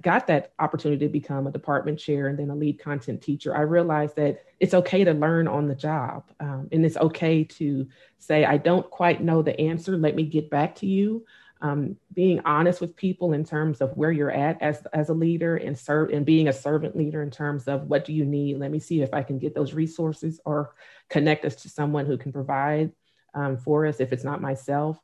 got 0.02 0.28
that 0.28 0.52
opportunity 0.60 1.06
to 1.06 1.12
become 1.12 1.48
a 1.48 1.52
department 1.52 2.00
chair 2.00 2.28
and 2.28 2.38
then 2.38 2.50
a 2.50 2.56
lead 2.56 2.80
content 2.80 3.22
teacher, 3.22 3.56
I 3.56 3.62
realized 3.62 4.16
that 4.18 4.44
it's 4.60 4.74
okay 4.74 5.04
to 5.04 5.14
learn 5.14 5.48
on 5.48 5.68
the 5.68 5.76
job. 5.76 6.24
Um, 6.40 6.68
and 6.72 6.86
it's 6.86 6.98
okay 6.98 7.44
to 7.46 7.88
say, 8.18 8.44
I 8.44 8.58
don't 8.58 8.90
quite 8.90 9.24
know 9.24 9.42
the 9.42 9.58
answer. 9.60 9.96
Let 9.96 10.16
me 10.16 10.24
get 10.24 10.50
back 10.50 10.76
to 10.78 10.86
you 10.86 11.24
um, 11.62 11.98
being 12.14 12.40
honest 12.46 12.80
with 12.80 12.96
people 12.96 13.34
in 13.34 13.44
terms 13.44 13.82
of 13.82 13.96
where 13.98 14.12
you're 14.12 14.32
at 14.32 14.62
as, 14.62 14.86
as 14.94 15.10
a 15.10 15.14
leader 15.14 15.58
and 15.58 15.78
serve 15.78 16.10
and 16.10 16.26
being 16.26 16.48
a 16.48 16.54
servant 16.54 16.96
leader 16.96 17.22
in 17.22 17.32
terms 17.32 17.68
of 17.68 17.84
what 17.84 18.06
do 18.06 18.14
you 18.14 18.26
need 18.26 18.58
let 18.58 18.72
me 18.72 18.80
see 18.80 19.02
if 19.02 19.14
i 19.14 19.22
can 19.22 19.38
get 19.38 19.54
those 19.54 19.74
resources 19.74 20.40
or 20.46 20.74
connect 21.10 21.44
us 21.46 21.56
to 21.56 21.70
someone 21.70 22.06
who 22.06 22.18
can 22.18 22.32
provide 22.32 22.92
um, 23.34 23.58
for 23.58 23.86
us 23.86 24.00
if 24.00 24.14
it's 24.14 24.24
not 24.24 24.42
myself 24.42 25.00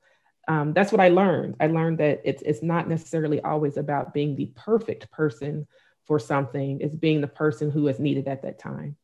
um, 0.48 0.74
that's 0.74 0.92
what 0.92 1.02
i 1.02 1.10
learned. 1.10 1.56
I 1.60 1.68
learned 1.68 2.00
that 2.00 2.22
it's, 2.24 2.42
it's 2.44 2.62
not 2.62 2.88
necessarily 2.88 3.42
always 3.42 3.78
about 3.78 4.14
being 4.14 4.36
the 4.36 4.52
perfect 4.56 5.12
person 5.12 5.68
for 6.06 6.20
something. 6.20 6.80
It's 6.82 6.96
being 6.96 7.22
the 7.22 7.28
person 7.28 7.72
who 7.72 7.88
is 7.88 8.00
needed 8.00 8.28
at 8.28 8.44
that 8.44 8.60
time. 8.60 8.96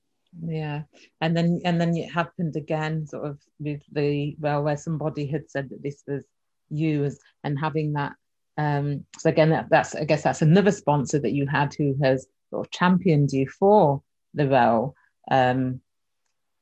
Yeah. 0.46 0.84
And 1.20 1.36
then 1.36 1.62
and 1.66 1.80
then 1.80 1.96
it 1.98 2.10
happened 2.12 2.56
again 2.56 3.06
sort 3.06 3.26
of 3.26 3.40
with 3.60 3.82
the 3.92 4.36
well 4.40 4.64
where 4.64 4.78
somebody 4.78 5.26
had 5.26 5.50
said 5.50 5.70
that 5.70 5.84
this 5.84 6.04
was 6.08 6.24
you 6.70 7.04
as 7.04 7.20
and 7.44 7.60
having 7.60 7.94
that 7.94 8.14
um 8.58 9.06
so 9.18 9.30
again 9.30 9.50
that, 9.50 9.68
that's 9.70 9.94
i 9.94 10.06
guess 10.06 10.24
that's 10.24 10.42
another 10.42 10.72
sponsor 10.72 11.20
that 11.20 11.34
you 11.34 11.46
had 11.48 11.74
who 11.74 11.98
has 12.02 12.28
sort 12.50 12.66
of 12.66 12.72
championed 12.72 13.32
you 13.34 13.48
for 13.48 14.02
the 14.34 14.48
role. 14.48 14.96
Um 15.30 15.82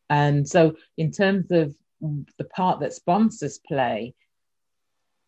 and 0.09 0.47
so 0.47 0.75
in 0.97 1.11
terms 1.11 1.51
of 1.51 1.75
the 2.01 2.45
part 2.45 2.79
that 2.79 2.93
sponsors 2.93 3.59
play 3.59 4.15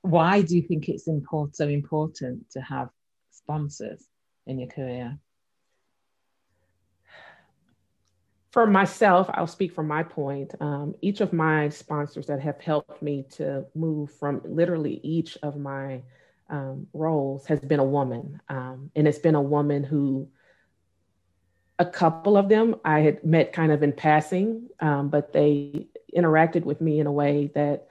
why 0.01 0.41
do 0.41 0.55
you 0.55 0.61
think 0.61 0.89
it's 0.89 1.07
important 1.07 1.55
so 1.55 1.67
important 1.67 2.49
to 2.51 2.61
have 2.61 2.89
sponsors 3.31 4.07
in 4.47 4.59
your 4.59 4.69
career 4.69 5.17
for 8.51 8.67
myself, 8.67 9.29
I'll 9.33 9.47
speak 9.47 9.73
from 9.73 9.87
my 9.87 10.03
point. 10.03 10.53
Um, 10.59 10.93
each 11.01 11.21
of 11.21 11.31
my 11.31 11.69
sponsors 11.69 12.27
that 12.27 12.41
have 12.41 12.59
helped 12.59 13.01
me 13.01 13.25
to 13.31 13.65
move 13.75 14.11
from 14.11 14.41
literally 14.43 14.99
each 15.03 15.37
of 15.41 15.57
my 15.57 16.01
um, 16.49 16.87
roles 16.93 17.45
has 17.45 17.61
been 17.61 17.79
a 17.79 17.85
woman. 17.85 18.41
Um, 18.49 18.91
and 18.95 19.07
it's 19.07 19.19
been 19.19 19.35
a 19.35 19.41
woman 19.41 19.83
who, 19.83 20.27
a 21.79 21.85
couple 21.85 22.35
of 22.35 22.49
them 22.49 22.75
I 22.83 22.99
had 22.99 23.23
met 23.23 23.53
kind 23.53 23.71
of 23.71 23.83
in 23.83 23.93
passing, 23.93 24.67
um, 24.81 25.07
but 25.07 25.31
they 25.31 25.87
interacted 26.15 26.65
with 26.65 26.81
me 26.81 26.99
in 26.99 27.07
a 27.07 27.11
way 27.11 27.49
that 27.55 27.87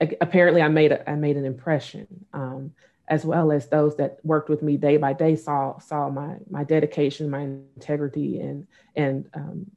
apparently 0.00 0.62
I 0.62 0.68
made, 0.68 0.92
a, 0.92 1.08
I 1.08 1.14
made 1.14 1.36
an 1.36 1.44
impression. 1.44 2.06
Um, 2.32 2.72
as 3.08 3.24
well 3.24 3.50
as 3.50 3.66
those 3.66 3.96
that 3.96 4.18
worked 4.22 4.48
with 4.48 4.62
me 4.62 4.76
day 4.76 4.96
by 4.96 5.12
day 5.12 5.34
saw 5.34 5.76
saw 5.80 6.08
my 6.08 6.36
my 6.48 6.62
dedication, 6.62 7.28
my 7.28 7.40
integrity, 7.40 8.38
and 8.38 8.68
and 8.94 9.28
um, 9.34 9.68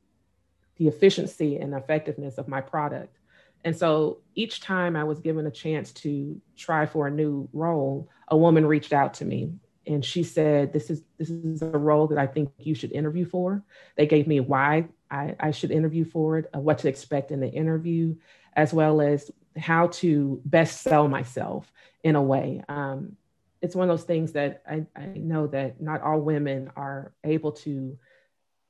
the 0.77 0.87
efficiency 0.87 1.57
and 1.57 1.73
effectiveness 1.73 2.37
of 2.37 2.47
my 2.47 2.61
product. 2.61 3.17
And 3.65 3.75
so 3.75 4.19
each 4.35 4.61
time 4.61 4.95
I 4.95 5.03
was 5.03 5.19
given 5.19 5.47
a 5.47 5.51
chance 5.51 5.91
to 5.93 6.39
try 6.55 6.85
for 6.85 7.07
a 7.07 7.11
new 7.11 7.49
role, 7.53 8.07
a 8.27 8.37
woman 8.37 8.67
reached 8.67 8.93
out 8.93 9.15
to 9.15 9.25
me 9.25 9.53
and 9.85 10.03
she 10.03 10.23
said, 10.23 10.71
This 10.71 10.89
is 10.89 11.03
this 11.17 11.29
is 11.29 11.61
a 11.61 11.77
role 11.77 12.07
that 12.07 12.17
I 12.17 12.27
think 12.27 12.51
you 12.57 12.75
should 12.75 12.91
interview 12.91 13.25
for. 13.25 13.63
They 13.97 14.05
gave 14.05 14.27
me 14.27 14.39
why 14.39 14.85
I, 15.11 15.35
I 15.39 15.51
should 15.51 15.71
interview 15.71 16.05
for 16.05 16.37
it, 16.37 16.49
uh, 16.55 16.59
what 16.59 16.79
to 16.79 16.89
expect 16.89 17.31
in 17.31 17.39
the 17.39 17.49
interview, 17.49 18.15
as 18.53 18.73
well 18.73 19.01
as 19.01 19.29
how 19.57 19.87
to 19.87 20.41
best 20.45 20.81
sell 20.81 21.07
myself 21.07 21.71
in 22.03 22.15
a 22.15 22.21
way. 22.21 22.63
Um, 22.67 23.17
it's 23.61 23.75
one 23.75 23.89
of 23.89 23.97
those 23.97 24.05
things 24.05 24.33
that 24.33 24.61
I, 24.69 24.85
I 24.95 25.05
know 25.15 25.47
that 25.47 25.81
not 25.81 26.01
all 26.01 26.19
women 26.19 26.71
are 26.75 27.13
able 27.23 27.53
to 27.53 27.97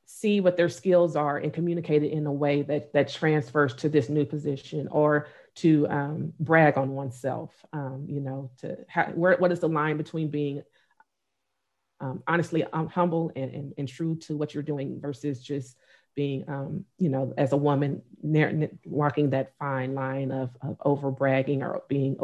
see 0.06 0.40
what 0.40 0.58
their 0.58 0.70
skills 0.70 1.16
are 1.16 1.38
and 1.38 1.52
communicate 1.52 2.04
it 2.04 2.12
in 2.12 2.28
a 2.28 2.32
way 2.32 2.62
that 2.62 2.94
that 2.94 3.10
transfers 3.10 3.74
to 3.74 3.90
this 3.90 4.10
new 4.10 4.26
position 4.26 4.88
or 4.90 5.28
to 5.56 5.88
um, 5.88 6.34
brag 6.40 6.78
on 6.78 6.92
oneself 6.92 7.52
um, 7.74 8.06
you 8.08 8.20
know 8.20 8.52
to 8.58 8.78
where, 9.16 9.38
what 9.38 9.52
is 9.52 9.60
the 9.60 9.70
line 9.70 9.98
between 9.98 10.30
being 10.30 10.62
um, 12.00 12.22
honestly 12.28 12.64
um, 12.74 12.88
humble 12.88 13.32
and, 13.36 13.52
and, 13.54 13.74
and, 13.78 13.88
true 13.88 14.16
to 14.16 14.36
what 14.36 14.54
you're 14.54 14.62
doing 14.62 15.00
versus 15.00 15.42
just 15.42 15.78
being 16.16 16.48
um, 16.48 16.86
you 16.98 17.10
know 17.10 17.34
as 17.38 17.52
a 17.52 17.58
woman 17.58 18.02
walking 18.86 19.30
that 19.32 19.54
fine 19.60 19.94
line 19.96 20.32
of, 20.32 20.50
of 20.62 20.78
over 20.84 21.12
bragging 21.12 21.64
or 21.64 21.84
being 21.88 22.18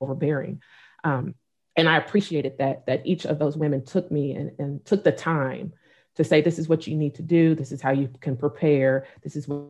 overbearing. 0.00 0.60
Um, 1.04 1.34
and 1.76 1.88
i 1.88 1.96
appreciated 1.96 2.58
that 2.58 2.84
that 2.86 3.06
each 3.06 3.24
of 3.24 3.38
those 3.38 3.56
women 3.56 3.84
took 3.84 4.10
me 4.10 4.32
and, 4.32 4.50
and 4.58 4.84
took 4.84 5.04
the 5.04 5.12
time 5.12 5.72
to 6.16 6.24
say 6.24 6.40
this 6.40 6.58
is 6.58 6.68
what 6.68 6.86
you 6.86 6.96
need 6.96 7.14
to 7.14 7.22
do. 7.22 7.54
This 7.54 7.70
is 7.70 7.80
how 7.80 7.92
you 7.92 8.10
can 8.20 8.36
prepare. 8.36 9.06
This 9.22 9.36
is 9.36 9.46
what, 9.46 9.68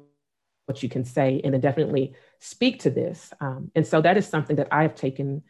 what 0.65 0.83
you 0.83 0.89
can 0.89 1.05
say. 1.05 1.41
And 1.45 1.53
then 1.53 1.61
definitely 1.61 2.15
speak 2.39 2.81
to 2.81 2.91
this 2.91 3.33
um, 3.41 3.71
and 3.75 3.87
so 3.87 4.01
that 4.01 4.17
is 4.17 4.27
something 4.27 4.57
that 4.57 4.69
i've 4.73 4.95
taken 4.95 5.43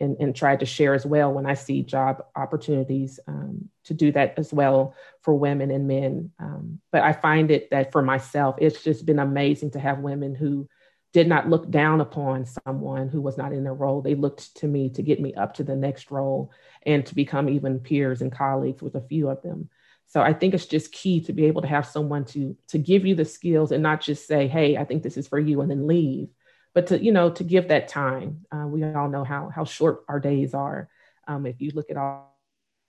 and, 0.00 0.16
and 0.20 0.34
tried 0.34 0.60
to 0.60 0.66
share 0.66 0.94
as 0.94 1.04
well 1.04 1.32
when 1.32 1.46
i 1.46 1.54
see 1.54 1.82
job 1.82 2.24
opportunities 2.36 3.20
um, 3.26 3.68
to 3.84 3.94
do 3.94 4.12
that 4.12 4.34
as 4.36 4.52
well 4.52 4.94
for 5.22 5.34
women 5.34 5.70
and 5.70 5.86
men 5.86 6.30
um, 6.38 6.80
but 6.92 7.02
i 7.02 7.12
find 7.12 7.50
it 7.50 7.70
that 7.70 7.92
for 7.92 8.02
myself 8.02 8.56
it's 8.58 8.82
just 8.82 9.06
been 9.06 9.18
amazing 9.18 9.70
to 9.70 9.80
have 9.80 9.98
women 9.98 10.34
who 10.34 10.68
did 11.12 11.26
not 11.26 11.48
look 11.48 11.70
down 11.70 12.00
upon 12.00 12.44
someone 12.44 13.08
who 13.08 13.20
was 13.20 13.38
not 13.38 13.52
in 13.52 13.64
their 13.64 13.74
role. 13.74 14.02
They 14.02 14.14
looked 14.14 14.56
to 14.56 14.66
me 14.66 14.90
to 14.90 15.02
get 15.02 15.20
me 15.20 15.32
up 15.34 15.54
to 15.54 15.64
the 15.64 15.74
next 15.74 16.10
role 16.10 16.52
and 16.84 17.04
to 17.06 17.14
become 17.14 17.48
even 17.48 17.80
peers 17.80 18.20
and 18.20 18.30
colleagues 18.30 18.82
with 18.82 18.94
a 18.94 19.00
few 19.00 19.30
of 19.30 19.42
them. 19.42 19.70
So 20.06 20.20
I 20.22 20.32
think 20.32 20.54
it's 20.54 20.66
just 20.66 20.92
key 20.92 21.20
to 21.22 21.32
be 21.32 21.46
able 21.46 21.62
to 21.62 21.68
have 21.68 21.86
someone 21.86 22.24
to 22.26 22.56
to 22.68 22.78
give 22.78 23.04
you 23.04 23.14
the 23.14 23.26
skills 23.26 23.72
and 23.72 23.82
not 23.82 24.00
just 24.00 24.26
say, 24.26 24.48
"Hey, 24.48 24.76
I 24.76 24.84
think 24.84 25.02
this 25.02 25.18
is 25.18 25.28
for 25.28 25.38
you," 25.38 25.60
and 25.60 25.70
then 25.70 25.86
leave, 25.86 26.28
but 26.74 26.86
to 26.88 27.02
you 27.02 27.12
know 27.12 27.30
to 27.30 27.44
give 27.44 27.68
that 27.68 27.88
time. 27.88 28.46
Uh, 28.52 28.66
we 28.66 28.84
all 28.84 29.08
know 29.08 29.24
how 29.24 29.50
how 29.54 29.64
short 29.64 30.04
our 30.08 30.20
days 30.20 30.54
are. 30.54 30.88
Um, 31.26 31.46
if 31.46 31.60
you 31.60 31.70
look 31.74 31.90
at 31.90 31.96
all 31.96 32.34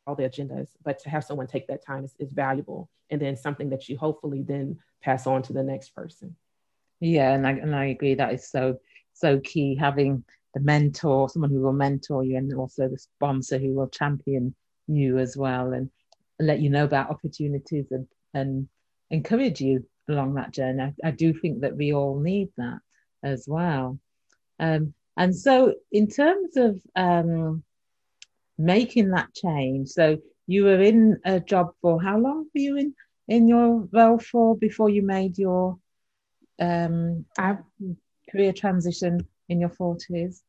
all 0.08 0.16
the 0.16 0.24
agendas, 0.24 0.70
but 0.84 1.00
to 1.00 1.10
have 1.10 1.24
someone 1.24 1.46
take 1.46 1.68
that 1.68 1.86
time 1.86 2.04
is, 2.04 2.16
is 2.20 2.32
valuable, 2.32 2.90
and 3.10 3.22
then 3.22 3.36
something 3.36 3.70
that 3.70 3.88
you 3.90 3.98
hopefully 3.98 4.44
then 4.44 4.80
pass 5.02 5.28
on 5.28 5.42
to 5.44 5.54
the 5.54 5.64
next 5.64 5.90
person. 5.90 6.36
Yeah, 7.00 7.34
and 7.34 7.46
I 7.46 7.52
and 7.52 7.76
I 7.76 7.86
agree 7.86 8.16
that 8.16 8.34
is 8.34 8.50
so 8.50 8.80
so 9.14 9.40
key 9.40 9.76
having 9.76 10.24
the 10.54 10.62
mentor, 10.62 11.30
someone 11.30 11.52
who 11.52 11.62
will 11.62 11.74
mentor 11.74 12.24
you, 12.24 12.38
and 12.38 12.54
also 12.54 12.88
the 12.88 12.98
sponsor 12.98 13.58
who 13.58 13.74
will 13.74 13.90
champion 13.90 14.56
you 14.88 15.20
as 15.20 15.38
well. 15.38 15.74
And 15.74 15.90
let 16.40 16.60
you 16.60 16.70
know 16.70 16.86
about 16.86 17.10
opportunities 17.10 17.88
and, 17.92 18.08
and 18.34 18.68
encourage 19.10 19.62
you 19.62 19.86
along 20.08 20.36
that 20.36 20.52
journey. 20.52 20.82
I, 20.82 21.10
I 21.10 21.12
do 21.12 21.34
think 21.34 21.62
that 21.62 21.76
we 21.76 21.94
all 21.94 22.20
need 22.20 22.50
that 22.58 22.80
as 23.24 23.46
well. 23.48 24.00
Um, 24.60 24.94
and 25.18 25.36
so, 25.36 25.76
in 25.92 26.08
terms 26.08 26.58
of 26.58 26.82
um, 26.96 27.64
making 28.58 29.10
that 29.12 29.34
change, 29.34 29.90
so 29.90 30.18
you 30.48 30.64
were 30.64 30.82
in 30.82 31.20
a 31.26 31.40
job 31.40 31.74
for 31.82 32.02
how 32.02 32.18
long 32.18 32.46
were 32.46 32.62
you 32.62 32.78
in 32.78 32.96
in 33.28 33.48
your 33.48 33.88
role 33.92 34.18
for 34.18 34.58
before 34.58 34.90
you 34.90 35.02
made 35.02 35.38
your 35.38 35.78
um, 36.60 37.26
career 38.32 38.54
transition 38.54 39.28
in 39.48 39.60
your 39.60 39.70
forties? 39.70 40.44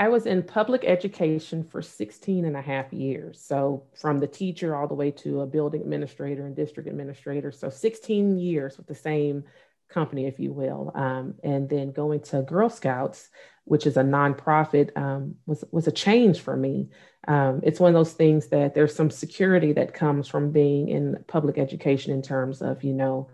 I 0.00 0.08
was 0.08 0.24
in 0.24 0.42
public 0.42 0.84
education 0.84 1.62
for 1.62 1.82
16 1.82 2.46
and 2.46 2.56
a 2.56 2.62
half 2.62 2.90
years. 2.90 3.38
So 3.38 3.84
from 3.94 4.18
the 4.18 4.26
teacher 4.26 4.74
all 4.74 4.88
the 4.88 4.94
way 4.94 5.10
to 5.10 5.42
a 5.42 5.46
building 5.46 5.82
administrator 5.82 6.46
and 6.46 6.56
district 6.56 6.88
administrator. 6.88 7.52
So 7.52 7.68
16 7.68 8.38
years 8.38 8.78
with 8.78 8.86
the 8.86 8.94
same 8.94 9.44
company, 9.90 10.26
if 10.26 10.38
you 10.38 10.52
will. 10.52 10.92
Um, 10.94 11.34
and 11.42 11.68
then 11.68 11.92
going 11.92 12.20
to 12.20 12.42
Girl 12.42 12.70
Scouts, 12.70 13.28
which 13.64 13.86
is 13.86 13.96
a 13.96 14.02
nonprofit, 14.02 14.96
um, 14.96 15.36
was, 15.46 15.64
was 15.70 15.86
a 15.86 15.92
change 15.92 16.40
for 16.40 16.56
me. 16.56 16.88
Um, 17.28 17.60
it's 17.62 17.80
one 17.80 17.88
of 17.88 17.94
those 17.94 18.14
things 18.14 18.48
that 18.48 18.74
there's 18.74 18.94
some 18.94 19.10
security 19.10 19.72
that 19.74 19.94
comes 19.94 20.28
from 20.28 20.52
being 20.52 20.88
in 20.88 21.24
public 21.26 21.58
education 21.58 22.12
in 22.12 22.22
terms 22.22 22.62
of, 22.62 22.82
you 22.82 22.94
know, 22.94 23.28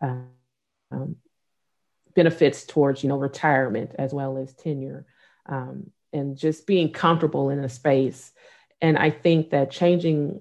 uh, 0.00 0.16
benefits 2.14 2.64
towards, 2.64 3.02
you 3.02 3.08
know, 3.08 3.18
retirement 3.18 3.92
as 3.98 4.12
well 4.12 4.38
as 4.38 4.54
tenure 4.54 5.06
um, 5.46 5.90
and 6.12 6.36
just 6.36 6.66
being 6.66 6.92
comfortable 6.92 7.50
in 7.50 7.62
a 7.62 7.68
space. 7.68 8.32
And 8.80 8.98
I 8.98 9.10
think 9.10 9.50
that 9.50 9.70
changing 9.70 10.40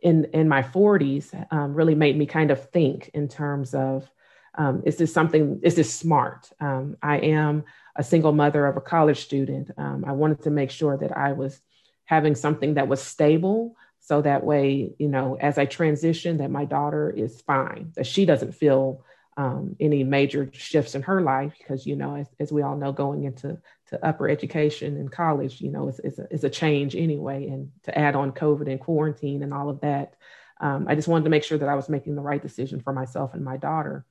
in 0.00 0.26
in 0.32 0.48
my 0.48 0.62
40s 0.62 1.46
um, 1.50 1.74
really 1.74 1.94
made 1.94 2.16
me 2.16 2.26
kind 2.26 2.50
of 2.50 2.70
think 2.70 3.10
in 3.14 3.28
terms 3.28 3.74
of 3.74 4.08
um, 4.56 4.82
is 4.84 4.96
this 4.96 5.12
something 5.12 5.60
is 5.62 5.74
this 5.74 5.92
smart? 5.92 6.50
Um, 6.60 6.96
i 7.02 7.18
am 7.18 7.64
a 7.96 8.04
single 8.04 8.32
mother 8.32 8.66
of 8.66 8.76
a 8.76 8.80
college 8.80 9.22
student. 9.22 9.70
Um, 9.76 10.04
i 10.06 10.12
wanted 10.12 10.42
to 10.42 10.50
make 10.50 10.70
sure 10.70 10.96
that 10.96 11.16
i 11.16 11.32
was 11.32 11.60
having 12.04 12.34
something 12.34 12.74
that 12.74 12.88
was 12.88 13.02
stable 13.02 13.76
so 14.00 14.22
that 14.22 14.44
way 14.44 14.94
you 14.98 15.08
know 15.08 15.36
as 15.40 15.58
i 15.58 15.64
transition 15.64 16.38
that 16.38 16.50
my 16.50 16.64
daughter 16.64 17.10
is 17.10 17.40
fine 17.42 17.92
that 17.96 18.06
she 18.06 18.24
doesn't 18.24 18.54
feel 18.54 19.04
um, 19.38 19.76
any 19.80 20.02
major 20.02 20.48
shifts 20.52 20.94
in 20.94 21.02
her 21.02 21.20
life 21.20 21.52
because 21.58 21.86
you 21.86 21.94
know 21.94 22.16
as, 22.16 22.26
as, 22.40 22.50
we 22.50 22.62
all 22.62 22.76
know 22.76 22.92
going 22.92 23.24
into 23.24 23.58
to 23.88 24.06
upper 24.06 24.30
education 24.30 24.96
and 24.96 25.12
college 25.12 25.60
you 25.60 25.70
know 25.70 25.88
is, 25.88 26.18
a, 26.18 26.26
is 26.32 26.44
a 26.44 26.48
change 26.50 26.96
anyway. 26.96 27.46
And 27.48 27.70
to 27.82 27.98
add 27.98 28.16
on 28.16 28.32
covid 28.32 28.70
and 28.70 28.80
quarantine 28.80 29.42
and 29.42 29.52
all 29.52 29.68
of 29.68 29.80
that 29.80 30.14
um, 30.60 30.86
i 30.88 30.94
just 30.94 31.08
wanted 31.08 31.24
to 31.24 31.30
make 31.30 31.44
sure 31.44 31.58
that 31.58 31.68
i 31.68 31.74
was 31.74 31.90
making 31.90 32.14
the 32.14 32.22
right 32.22 32.40
decision 32.40 32.80
for 32.80 32.94
myself 32.94 33.34
and 33.34 33.44
my 33.44 33.58
daughter 33.58 34.06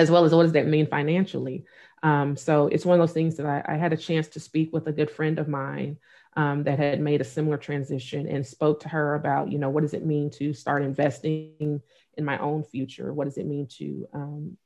as 0.00 0.10
well 0.10 0.24
as 0.24 0.34
what 0.34 0.42
does 0.42 0.52
that 0.52 0.66
mean 0.66 0.86
financially 0.86 1.64
um, 2.02 2.36
so 2.36 2.66
it's 2.68 2.86
one 2.86 2.98
of 2.98 3.06
those 3.06 3.12
things 3.12 3.36
that 3.36 3.46
I, 3.46 3.74
I, 3.74 3.76
had 3.76 3.92
a 3.92 3.96
chance 3.96 4.28
to 4.28 4.40
speak 4.40 4.72
with 4.72 4.86
a 4.86 4.92
good 4.92 5.10
friend 5.10 5.38
of 5.38 5.48
mine 5.48 5.98
um, 6.34 6.62
that 6.64 6.78
had 6.78 6.98
made 6.98 7.20
a 7.20 7.24
similar 7.24 7.58
transition 7.58 8.26
and 8.26 8.46
spoke 8.46 8.80
to 8.80 8.88
her 8.88 9.16
about 9.16 9.52
you 9.52 9.58
know 9.58 9.68
what 9.68 9.82
does 9.82 9.92
it 9.92 10.06
mean 10.06 10.30
to 10.30 10.54
start 10.54 10.82
investing 10.82 11.82
in 12.16 12.24
my 12.24 12.38
own 12.38 12.62
future? 12.62 13.12
What 13.12 13.24
does 13.24 13.38
it 13.38 13.46
mean 13.46 13.66
to 13.78 14.08
um, 14.14 14.56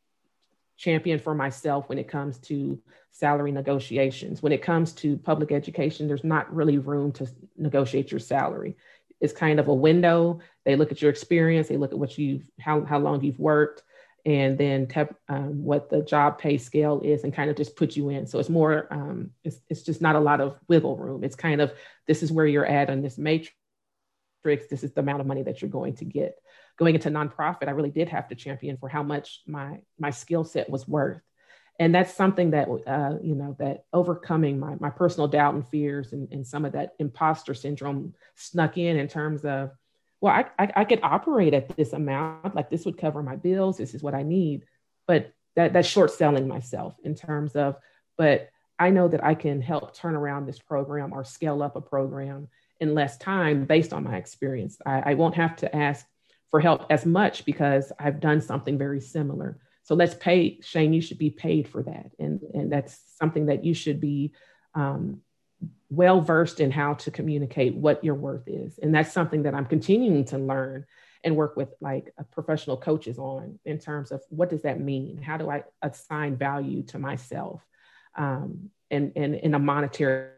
champion 0.77 1.19
for 1.19 1.35
myself 1.35 1.89
when 1.89 1.99
it 1.99 2.09
comes 2.09 2.39
to 2.41 2.81
salary 3.11 3.53
negotiations? 3.53 4.43
When 4.43 4.53
it 4.53 4.63
comes 4.63 4.93
to 4.95 5.17
public 5.17 5.53
education, 5.53 6.07
there's 6.07 6.25
not 6.25 6.53
really 6.55 6.79
room 6.79 7.13
to 7.13 7.27
negotiate 7.57 8.11
your 8.11 8.21
salary. 8.21 8.77
It's 9.21 9.33
kind 9.33 9.59
of 9.59 9.69
a 9.69 9.75
window. 9.75 10.41
They 10.65 10.77
look 10.77 10.93
at 10.93 11.01
your 11.01 11.11
experience, 11.11 11.69
they 11.69 11.77
look 11.77 11.93
at 11.93 11.99
what 11.99 12.19
you've, 12.19 12.51
how, 12.61 12.85
how 12.85 12.99
long 12.99 13.23
you've 13.23 13.39
worked, 13.39 13.83
and 14.25 14.57
then 14.57 14.89
um, 15.29 15.65
what 15.65 15.91
the 15.91 16.03
job 16.03 16.39
pay 16.39 16.59
scale 16.59 17.01
is 17.05 17.25
and 17.25 17.35
kind 17.35 17.51
of 17.51 17.57
just 17.57 17.77
put 17.77 17.97
you 17.97 18.09
in. 18.09 18.27
So 18.27 18.39
it's 18.39 18.49
more, 18.49 18.89
um, 18.91 19.31
it's, 19.45 19.61
it's 19.69 19.83
just 19.83 20.01
not 20.01 20.17
a 20.17 20.21
lot 20.21 20.41
of 20.41 20.59
wiggle 20.69 20.97
room. 20.97 21.25
It's 21.25 21.37
kind 21.37 21.61
of, 21.61 21.73
this 22.07 22.23
is 22.23 22.33
where 22.33 22.47
you're 22.47 22.67
at 22.67 22.91
on 22.91 23.03
this 23.03 23.19
matrix. 23.19 23.53
This 24.45 24.83
is 24.83 24.93
the 24.93 25.01
amount 25.01 25.21
of 25.21 25.27
money 25.27 25.43
that 25.43 25.61
you're 25.61 25.71
going 25.71 25.97
to 25.97 26.05
get 26.05 26.37
going 26.77 26.95
into 26.95 27.11
nonprofit, 27.11 27.69
I 27.69 27.73
really 27.73 27.91
did 27.91 28.09
have 28.09 28.29
to 28.29 28.35
champion 28.35 28.77
for 28.77 28.89
how 28.89 29.03
much 29.03 29.43
my 29.47 29.79
my 29.99 30.11
skill 30.11 30.45
set 30.45 30.69
was 30.69 30.89
worth. 30.89 31.21
And 31.79 31.95
that's 31.95 32.15
something 32.15 32.53
that 32.53 32.69
uh, 32.69 33.19
you 33.23 33.35
know 33.35 33.57
that 33.59 33.85
overcoming 33.93 34.59
my 34.59 34.77
my 34.81 34.91
personal 34.91 35.29
doubt 35.29 35.55
and 35.55 35.67
fears 35.67 36.13
and, 36.13 36.29
and 36.33 36.47
some 36.47 36.65
of 36.65 36.73
that 36.73 36.95
imposter 36.99 37.55
syndrome 37.55 38.15
snuck 38.35 38.77
in 38.79 38.97
in 38.97 39.09
terms 39.09 39.45
of, 39.45 39.71
well, 40.25 40.33
I, 40.33 40.47
I 40.59 40.73
I 40.77 40.85
could 40.87 41.01
operate 41.03 41.53
at 41.53 41.77
this 41.77 41.93
amount, 41.93 42.55
like 42.55 42.71
this 42.71 42.87
would 42.87 42.97
cover 42.97 43.23
my 43.23 43.37
bills. 43.37 43.77
This 43.77 43.93
is 43.93 44.03
what 44.03 44.15
I 44.15 44.23
need, 44.23 44.65
but 45.07 45.35
that 45.55 45.75
that's 45.75 45.87
short 45.87 46.11
selling 46.13 46.49
myself 46.49 46.97
in 47.05 47.15
terms 47.15 47.55
of, 47.57 47.77
but 48.17 48.49
I 48.79 48.89
know 48.89 49.07
that 49.07 49.23
I 49.23 49.35
can 49.35 49.61
help 49.61 49.95
turn 49.95 50.15
around 50.15 50.47
this 50.47 50.59
program 50.59 51.13
or 51.13 51.25
scale 51.25 51.63
up 51.63 51.77
a 51.77 51.83
program 51.83 52.49
in 52.81 52.95
less 52.95 53.19
time 53.19 53.67
based 53.67 53.93
on 53.93 54.05
my 54.05 54.17
experience. 54.17 54.79
I, 54.87 55.11
I 55.11 55.15
won't 55.15 55.35
have 55.35 55.57
to 55.57 55.77
ask 55.77 56.07
for 56.51 56.59
help 56.59 56.87
as 56.89 57.05
much 57.05 57.45
because 57.45 57.93
I've 57.99 58.19
done 58.19 58.41
something 58.41 58.79
very 58.79 59.03
similar. 59.03 59.59
So 59.83 59.95
let's 59.95 60.15
pay 60.15 60.59
Shane. 60.63 60.95
You 60.95 61.03
should 61.03 61.19
be 61.19 61.29
paid 61.29 61.69
for 61.69 61.83
that, 61.83 62.13
and 62.19 62.41
and 62.55 62.73
that's 62.73 62.99
something 63.19 63.45
that 63.47 63.63
you 63.63 63.75
should 63.75 64.01
be 64.01 64.33
um, 64.75 65.21
well 65.97 66.21
versed 66.21 66.61
in 66.61 66.71
how 66.71 66.95
to 66.95 67.11
communicate 67.11 67.75
what 67.75 68.05
your 68.05 68.15
worth 68.15 68.47
is, 68.47 68.79
and 68.79 68.95
that's 68.95 69.13
something 69.13 69.45
that 69.45 69.55
I'm 69.55 69.67
continuing 69.67 70.25
to 70.27 70.39
learn 70.39 70.87
and 71.23 71.37
work 71.37 71.57
with 71.57 71.71
like 71.81 72.13
professional 72.33 72.77
coaches 72.77 73.19
on 73.19 73.59
in 73.65 73.79
terms 73.79 74.13
of 74.13 74.23
what 74.29 74.51
does 74.51 74.63
that 74.63 74.79
mean? 74.79 75.23
How 75.23 75.37
do 75.37 75.51
I 75.51 75.65
assign 75.83 76.37
value 76.37 76.83
to 76.85 76.99
myself, 76.99 77.63
um, 78.17 78.71
and 78.91 79.13
and 79.17 79.35
in 79.35 79.55
a 79.55 79.59
monetary 79.59 80.31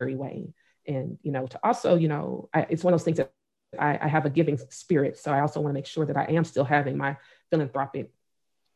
way, 0.00 0.54
and 0.86 1.18
you 1.22 1.32
know 1.32 1.46
to 1.46 1.60
also 1.62 1.96
you 1.96 2.08
know 2.08 2.48
I, 2.54 2.66
it's 2.70 2.84
one 2.84 2.94
of 2.94 3.00
those 3.00 3.04
things 3.04 3.18
that 3.18 3.32
I, 3.78 3.98
I 4.00 4.08
have 4.08 4.24
a 4.24 4.30
giving 4.30 4.58
spirit. 4.70 5.18
So 5.18 5.32
I 5.32 5.40
also 5.40 5.60
want 5.60 5.72
to 5.72 5.74
make 5.74 5.86
sure 5.86 6.06
that 6.06 6.16
I 6.16 6.24
am 6.32 6.44
still 6.44 6.64
having 6.64 6.96
my 6.96 7.16
philanthropic 7.50 8.10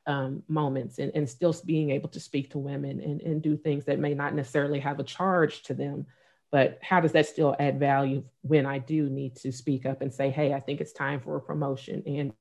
um, 0.07 0.43
moments 0.49 0.99
and, 0.99 1.13
and 1.15 1.29
still 1.29 1.55
being 1.65 1.91
able 1.91 2.09
to 2.11 2.21
speak 2.21 2.51
to 2.51 2.59
women 2.59 3.01
and, 3.01 3.21
and 3.23 3.43
do 3.43 3.57
things 3.57 3.85
that 3.85 3.99
may 3.99 4.15
not 4.15 4.35
necessarily 4.35 4.81
have 4.81 4.99
a 4.99 5.05
charge 5.05 5.63
to 5.65 5.75
them. 5.75 6.07
But 6.51 6.79
how 6.83 7.01
does 7.01 7.13
that 7.13 7.27
still 7.27 7.57
add 7.59 7.79
value 7.79 8.25
when 8.43 8.67
I 8.67 8.79
do 8.79 9.09
need 9.09 9.37
to 9.37 9.53
speak 9.53 9.87
up 9.87 10.03
and 10.03 10.13
say, 10.13 10.31
hey, 10.31 10.53
I 10.53 10.61
think 10.61 10.81
it's 10.81 10.93
time 10.93 11.21
for 11.21 11.37
a 11.37 11.41
promotion 11.41 12.03
and 12.07 12.33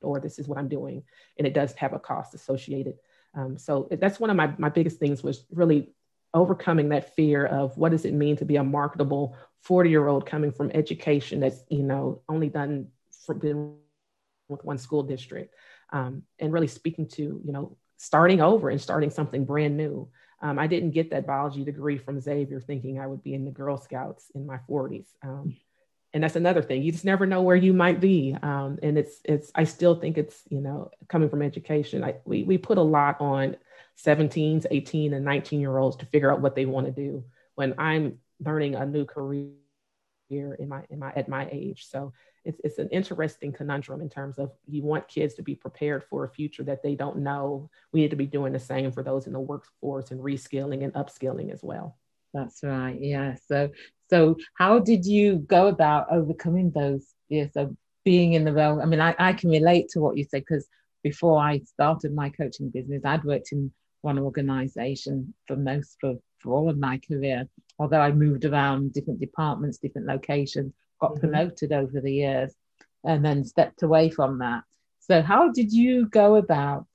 or 0.00 0.20
this 0.20 0.38
is 0.38 0.46
what 0.46 0.58
I'm 0.58 0.68
doing. 0.68 1.02
And 1.38 1.46
it 1.46 1.54
does 1.54 1.72
have 1.74 1.92
a 1.92 1.98
cost 1.98 2.34
associated. 2.34 2.94
Um, 3.34 3.58
so 3.58 3.88
that's 3.90 4.20
one 4.20 4.30
of 4.30 4.36
my, 4.36 4.52
my 4.58 4.68
biggest 4.68 4.98
things 4.98 5.22
was 5.22 5.44
really 5.50 5.90
overcoming 6.34 6.90
that 6.90 7.14
fear 7.16 7.46
of 7.46 7.76
what 7.76 7.92
does 7.92 8.04
it 8.04 8.14
mean 8.14 8.36
to 8.36 8.44
be 8.44 8.56
a 8.56 8.64
marketable 8.64 9.36
40 9.62 9.90
year 9.90 10.06
old 10.06 10.26
coming 10.26 10.52
from 10.52 10.70
education 10.74 11.40
that's 11.40 11.64
you 11.68 11.82
know 11.82 12.20
only 12.28 12.48
done 12.48 12.88
for 13.24 13.34
been 13.34 13.76
with 14.48 14.64
one 14.64 14.78
school 14.78 15.02
district 15.02 15.54
um, 15.90 16.22
and 16.38 16.52
really 16.52 16.66
speaking 16.66 17.06
to 17.08 17.40
you 17.44 17.52
know 17.52 17.76
starting 17.96 18.40
over 18.40 18.70
and 18.70 18.80
starting 18.80 19.10
something 19.10 19.44
brand 19.44 19.76
new. 19.76 20.08
Um, 20.40 20.56
i 20.56 20.68
didn't 20.68 20.92
get 20.92 21.10
that 21.10 21.26
biology 21.26 21.64
degree 21.64 21.98
from 21.98 22.20
xavier 22.20 22.60
thinking 22.60 23.00
i 23.00 23.06
would 23.08 23.24
be 23.24 23.34
in 23.34 23.44
the 23.44 23.50
girl 23.50 23.76
scouts 23.76 24.30
in 24.36 24.46
my 24.46 24.60
40s 24.70 25.06
um, 25.24 25.56
and 26.14 26.24
that's 26.24 26.36
another 26.36 26.62
thing. 26.62 26.82
You 26.82 26.92
just 26.92 27.04
never 27.04 27.26
know 27.26 27.42
where 27.42 27.56
you 27.56 27.72
might 27.72 28.00
be. 28.00 28.36
Um, 28.42 28.78
and 28.82 28.96
it's 28.96 29.20
it's 29.24 29.50
i 29.54 29.64
still 29.64 29.94
think 29.94 30.16
it's 30.16 30.42
you 30.48 30.60
know 30.60 30.90
coming 31.08 31.28
from 31.28 31.42
education 31.42 32.02
I, 32.02 32.16
we, 32.24 32.44
we 32.44 32.58
put 32.58 32.78
a 32.78 32.82
lot 32.82 33.20
on 33.20 33.56
17s 34.04 34.64
18 34.70 35.12
and 35.12 35.24
19 35.24 35.60
year 35.60 35.76
olds 35.76 35.96
to 35.96 36.06
figure 36.06 36.32
out 36.32 36.40
what 36.40 36.54
they 36.54 36.66
want 36.66 36.86
to 36.86 36.92
do. 36.92 37.24
When 37.54 37.74
i'm 37.78 38.18
learning 38.40 38.74
a 38.74 38.86
new 38.86 39.04
career 39.04 39.50
in 40.30 40.68
my 40.68 40.82
in 40.90 40.98
my 40.98 41.12
at 41.16 41.28
my 41.28 41.48
age. 41.50 41.86
So 41.88 42.12
it's 42.44 42.60
it's 42.64 42.78
an 42.78 42.88
interesting 42.90 43.52
conundrum 43.52 44.00
in 44.00 44.08
terms 44.08 44.38
of 44.38 44.52
you 44.66 44.82
want 44.82 45.08
kids 45.08 45.34
to 45.34 45.42
be 45.42 45.54
prepared 45.54 46.04
for 46.04 46.24
a 46.24 46.28
future 46.28 46.64
that 46.64 46.82
they 46.82 46.94
don't 46.94 47.18
know. 47.18 47.70
We 47.92 48.00
need 48.00 48.10
to 48.10 48.16
be 48.16 48.26
doing 48.26 48.52
the 48.52 48.58
same 48.58 48.92
for 48.92 49.02
those 49.02 49.26
in 49.26 49.32
the 49.32 49.40
workforce 49.40 50.10
and 50.10 50.20
reskilling 50.20 50.84
and 50.84 50.92
upskilling 50.94 51.52
as 51.52 51.62
well. 51.62 51.96
That's 52.34 52.62
right. 52.62 52.98
Yeah. 53.00 53.36
So 53.46 53.70
so 54.10 54.36
how 54.54 54.78
did 54.78 55.06
you 55.06 55.36
go 55.36 55.68
about 55.68 56.10
overcoming 56.10 56.70
those? 56.70 57.06
Yeah. 57.28 57.46
So 57.52 57.76
being 58.04 58.32
in 58.32 58.44
the 58.44 58.52
role. 58.54 58.80
I 58.80 58.86
mean, 58.86 59.00
I, 59.00 59.14
I 59.18 59.34
can 59.34 59.50
relate 59.50 59.90
to 59.90 60.00
what 60.00 60.16
you 60.16 60.24
said 60.24 60.42
because 60.48 60.66
before 61.02 61.38
I 61.38 61.60
started 61.60 62.14
my 62.14 62.30
coaching 62.30 62.70
business, 62.70 63.02
I'd 63.04 63.22
worked 63.24 63.52
in 63.52 63.70
one 64.00 64.18
organization 64.18 65.34
for 65.46 65.56
most 65.56 65.96
for, 66.00 66.14
for 66.38 66.54
all 66.54 66.70
of 66.70 66.78
my 66.78 66.98
career 67.06 67.46
although 67.78 68.00
I 68.00 68.12
moved 68.12 68.44
around 68.44 68.92
different 68.92 69.20
departments, 69.20 69.78
different 69.78 70.06
locations, 70.06 70.72
got 71.00 71.12
mm-hmm. 71.12 71.20
promoted 71.20 71.72
over 71.72 72.00
the 72.00 72.12
years, 72.12 72.54
and 73.04 73.24
then 73.24 73.44
stepped 73.44 73.82
away 73.82 74.10
from 74.10 74.38
that. 74.38 74.64
So, 75.00 75.22
how 75.22 75.50
did 75.52 75.72
you 75.72 76.06
go 76.06 76.36
about 76.36 76.86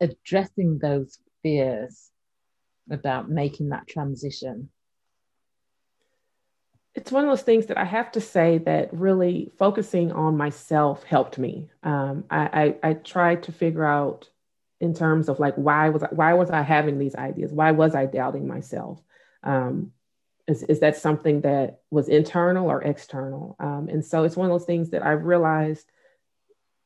addressing 0.00 0.78
those 0.78 1.18
fears 1.42 2.10
about 2.90 3.30
making 3.30 3.70
that 3.70 3.86
transition? 3.88 4.70
It's 6.94 7.12
one 7.12 7.24
of 7.24 7.30
those 7.30 7.42
things 7.42 7.66
that 7.66 7.78
I 7.78 7.84
have 7.84 8.10
to 8.12 8.20
say 8.20 8.58
that 8.58 8.92
really 8.92 9.52
focusing 9.58 10.10
on 10.10 10.36
myself 10.36 11.04
helped 11.04 11.38
me. 11.38 11.70
Um, 11.84 12.24
I, 12.30 12.74
I, 12.82 12.90
I 12.90 12.92
tried 12.94 13.44
to 13.44 13.52
figure 13.52 13.84
out 13.84 14.28
in 14.80 14.94
terms 14.94 15.28
of 15.28 15.38
like 15.38 15.54
why 15.54 15.90
was 15.90 16.02
I, 16.02 16.08
why 16.10 16.32
was 16.34 16.50
I 16.50 16.62
having 16.62 16.98
these 16.98 17.14
ideas? 17.14 17.52
Why 17.52 17.70
was 17.70 17.94
I 17.94 18.06
doubting 18.06 18.48
myself? 18.48 19.00
Um, 19.44 19.92
is, 20.50 20.62
is 20.64 20.80
that 20.80 20.96
something 20.96 21.42
that 21.42 21.80
was 21.90 22.08
internal 22.08 22.70
or 22.70 22.82
external? 22.82 23.56
Um, 23.60 23.88
and 23.90 24.04
so 24.04 24.24
it's 24.24 24.36
one 24.36 24.50
of 24.50 24.52
those 24.52 24.66
things 24.66 24.90
that 24.90 25.04
I 25.04 25.12
realized 25.12 25.90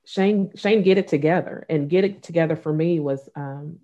Shane, 0.04 0.52
Shane, 0.54 0.82
get 0.82 0.98
it 0.98 1.08
together. 1.08 1.64
And 1.68 1.88
get 1.88 2.04
it 2.04 2.22
together 2.22 2.56
for 2.56 2.72
me 2.72 3.00
was 3.00 3.28
um, 3.34 3.78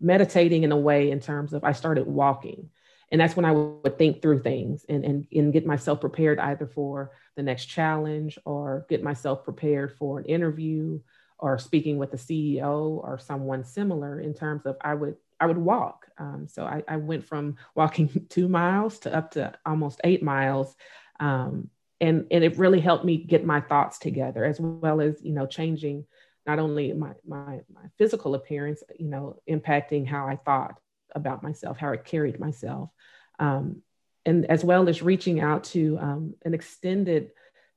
meditating 0.00 0.64
in 0.64 0.72
a 0.72 0.76
way 0.76 1.10
in 1.10 1.20
terms 1.20 1.52
of 1.52 1.64
I 1.64 1.72
started 1.72 2.06
walking. 2.06 2.70
and 3.10 3.20
that's 3.20 3.36
when 3.36 3.44
I 3.44 3.52
would 3.52 3.98
think 3.98 4.22
through 4.22 4.42
things 4.42 4.84
and, 4.88 5.04
and, 5.04 5.26
and 5.30 5.52
get 5.52 5.66
myself 5.66 6.00
prepared 6.00 6.40
either 6.40 6.66
for 6.66 7.12
the 7.36 7.42
next 7.42 7.66
challenge 7.66 8.38
or 8.44 8.86
get 8.88 9.02
myself 9.02 9.44
prepared 9.44 9.92
for 9.98 10.18
an 10.18 10.24
interview 10.24 10.98
or 11.38 11.58
speaking 11.58 11.98
with 11.98 12.10
the 12.10 12.16
CEO 12.16 13.02
or 13.04 13.18
someone 13.18 13.64
similar 13.64 14.20
in 14.20 14.32
terms 14.32 14.64
of 14.64 14.76
I 14.80 14.94
would 14.94 15.16
I 15.42 15.46
would 15.46 15.58
walk. 15.58 16.06
Um, 16.18 16.46
so 16.48 16.64
I, 16.64 16.84
I, 16.86 16.98
went 16.98 17.24
from 17.24 17.56
walking 17.74 18.26
two 18.28 18.48
miles 18.48 19.00
to 19.00 19.12
up 19.12 19.32
to 19.32 19.52
almost 19.66 20.00
eight 20.04 20.22
miles. 20.22 20.76
Um, 21.18 21.68
and, 22.00 22.26
and 22.30 22.44
it 22.44 22.58
really 22.58 22.78
helped 22.78 23.04
me 23.04 23.16
get 23.16 23.44
my 23.44 23.60
thoughts 23.60 23.98
together 23.98 24.44
as 24.44 24.60
well 24.60 25.00
as, 25.00 25.20
you 25.20 25.32
know, 25.32 25.46
changing 25.46 26.06
not 26.46 26.60
only 26.60 26.92
my, 26.92 27.14
my, 27.26 27.60
my 27.72 27.82
physical 27.98 28.36
appearance, 28.36 28.84
you 29.00 29.08
know, 29.08 29.40
impacting 29.50 30.06
how 30.06 30.28
I 30.28 30.36
thought 30.36 30.78
about 31.12 31.42
myself, 31.42 31.76
how 31.76 31.90
I 31.90 31.96
carried 31.96 32.38
myself. 32.38 32.90
Um, 33.40 33.82
and 34.24 34.46
as 34.46 34.64
well 34.64 34.88
as 34.88 35.02
reaching 35.02 35.40
out 35.40 35.64
to 35.64 35.98
um, 36.00 36.34
an 36.44 36.54
extended 36.54 37.32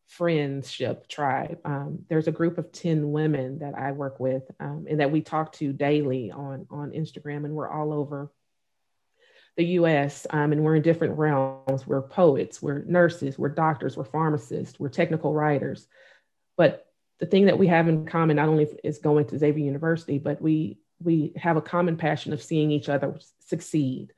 friendship 0.07 1.07
tribe. 1.07 1.59
Um, 1.65 1.99
there's 2.09 2.27
a 2.27 2.31
group 2.31 2.57
of 2.57 2.71
10 2.71 3.11
women 3.11 3.59
that 3.59 3.75
I 3.75 3.91
work 3.91 4.19
with 4.19 4.43
um, 4.59 4.85
and 4.89 4.99
that 4.99 5.11
we 5.11 5.21
talk 5.21 5.53
to 5.53 5.73
daily 5.73 6.31
on, 6.31 6.67
on 6.69 6.91
Instagram, 6.91 7.45
and 7.45 7.53
we're 7.53 7.69
all 7.69 7.91
over 7.91 8.31
the 9.57 9.65
US 9.65 10.27
um, 10.29 10.51
and 10.51 10.63
we're 10.63 10.75
in 10.75 10.81
different 10.81 11.17
realms. 11.17 11.87
We're 11.87 12.01
poets, 12.01 12.61
we're 12.61 12.83
nurses, 12.83 13.37
we're 13.37 13.49
doctors, 13.49 13.95
we're 13.95 14.03
pharmacists, 14.03 14.79
we're 14.79 14.89
technical 14.89 15.33
writers. 15.33 15.87
But 16.57 16.85
the 17.19 17.25
thing 17.25 17.45
that 17.45 17.57
we 17.57 17.67
have 17.67 17.87
in 17.87 18.05
common 18.05 18.35
not 18.35 18.49
only 18.49 18.67
is 18.83 18.99
going 18.99 19.25
to 19.27 19.39
Xavier 19.39 19.65
University, 19.65 20.17
but 20.17 20.41
we 20.41 20.77
we 21.01 21.33
have 21.35 21.57
a 21.57 21.61
common 21.61 21.97
passion 21.97 22.33
of 22.33 22.41
seeing 22.41 22.71
each 22.71 22.89
other 22.89 23.15
succeed 23.39 24.13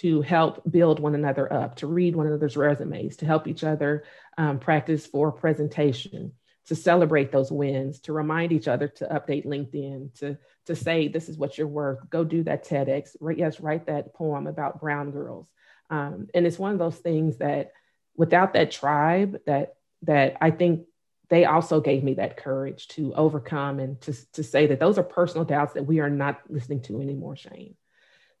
to 0.00 0.22
help 0.22 0.62
build 0.70 1.00
one 1.00 1.14
another 1.14 1.52
up, 1.52 1.74
to 1.76 1.86
read 1.86 2.14
one 2.14 2.26
another's 2.26 2.56
resumes, 2.56 3.16
to 3.16 3.26
help 3.26 3.48
each 3.48 3.64
other 3.64 4.04
um, 4.36 4.58
practice 4.58 5.06
for 5.06 5.32
presentation, 5.32 6.32
to 6.66 6.76
celebrate 6.76 7.32
those 7.32 7.50
wins, 7.50 7.98
to 8.00 8.12
remind 8.12 8.52
each 8.52 8.68
other 8.68 8.86
to 8.86 9.06
update 9.06 9.44
LinkedIn, 9.44 10.16
to, 10.20 10.38
to 10.66 10.76
say, 10.76 11.08
this 11.08 11.28
is 11.28 11.36
what 11.36 11.58
you're 11.58 11.66
worth, 11.66 11.98
go 12.10 12.22
do 12.22 12.44
that 12.44 12.64
TEDx, 12.64 13.16
yes, 13.36 13.58
write 13.58 13.86
that 13.86 14.14
poem 14.14 14.46
about 14.46 14.80
brown 14.80 15.10
girls. 15.10 15.48
Um, 15.90 16.28
and 16.32 16.46
it's 16.46 16.58
one 16.58 16.72
of 16.72 16.78
those 16.78 16.98
things 16.98 17.38
that 17.38 17.72
without 18.16 18.52
that 18.52 18.70
tribe 18.70 19.40
that, 19.46 19.74
that 20.02 20.36
I 20.40 20.52
think 20.52 20.86
they 21.28 21.44
also 21.44 21.80
gave 21.80 22.04
me 22.04 22.14
that 22.14 22.36
courage 22.36 22.86
to 22.88 23.12
overcome 23.14 23.80
and 23.80 24.00
to, 24.02 24.32
to 24.32 24.44
say 24.44 24.66
that 24.66 24.78
those 24.78 24.96
are 24.96 25.02
personal 25.02 25.44
doubts 25.44 25.74
that 25.74 25.86
we 25.86 25.98
are 26.00 26.10
not 26.10 26.40
listening 26.48 26.82
to 26.82 27.00
anymore, 27.00 27.36
Shane. 27.36 27.74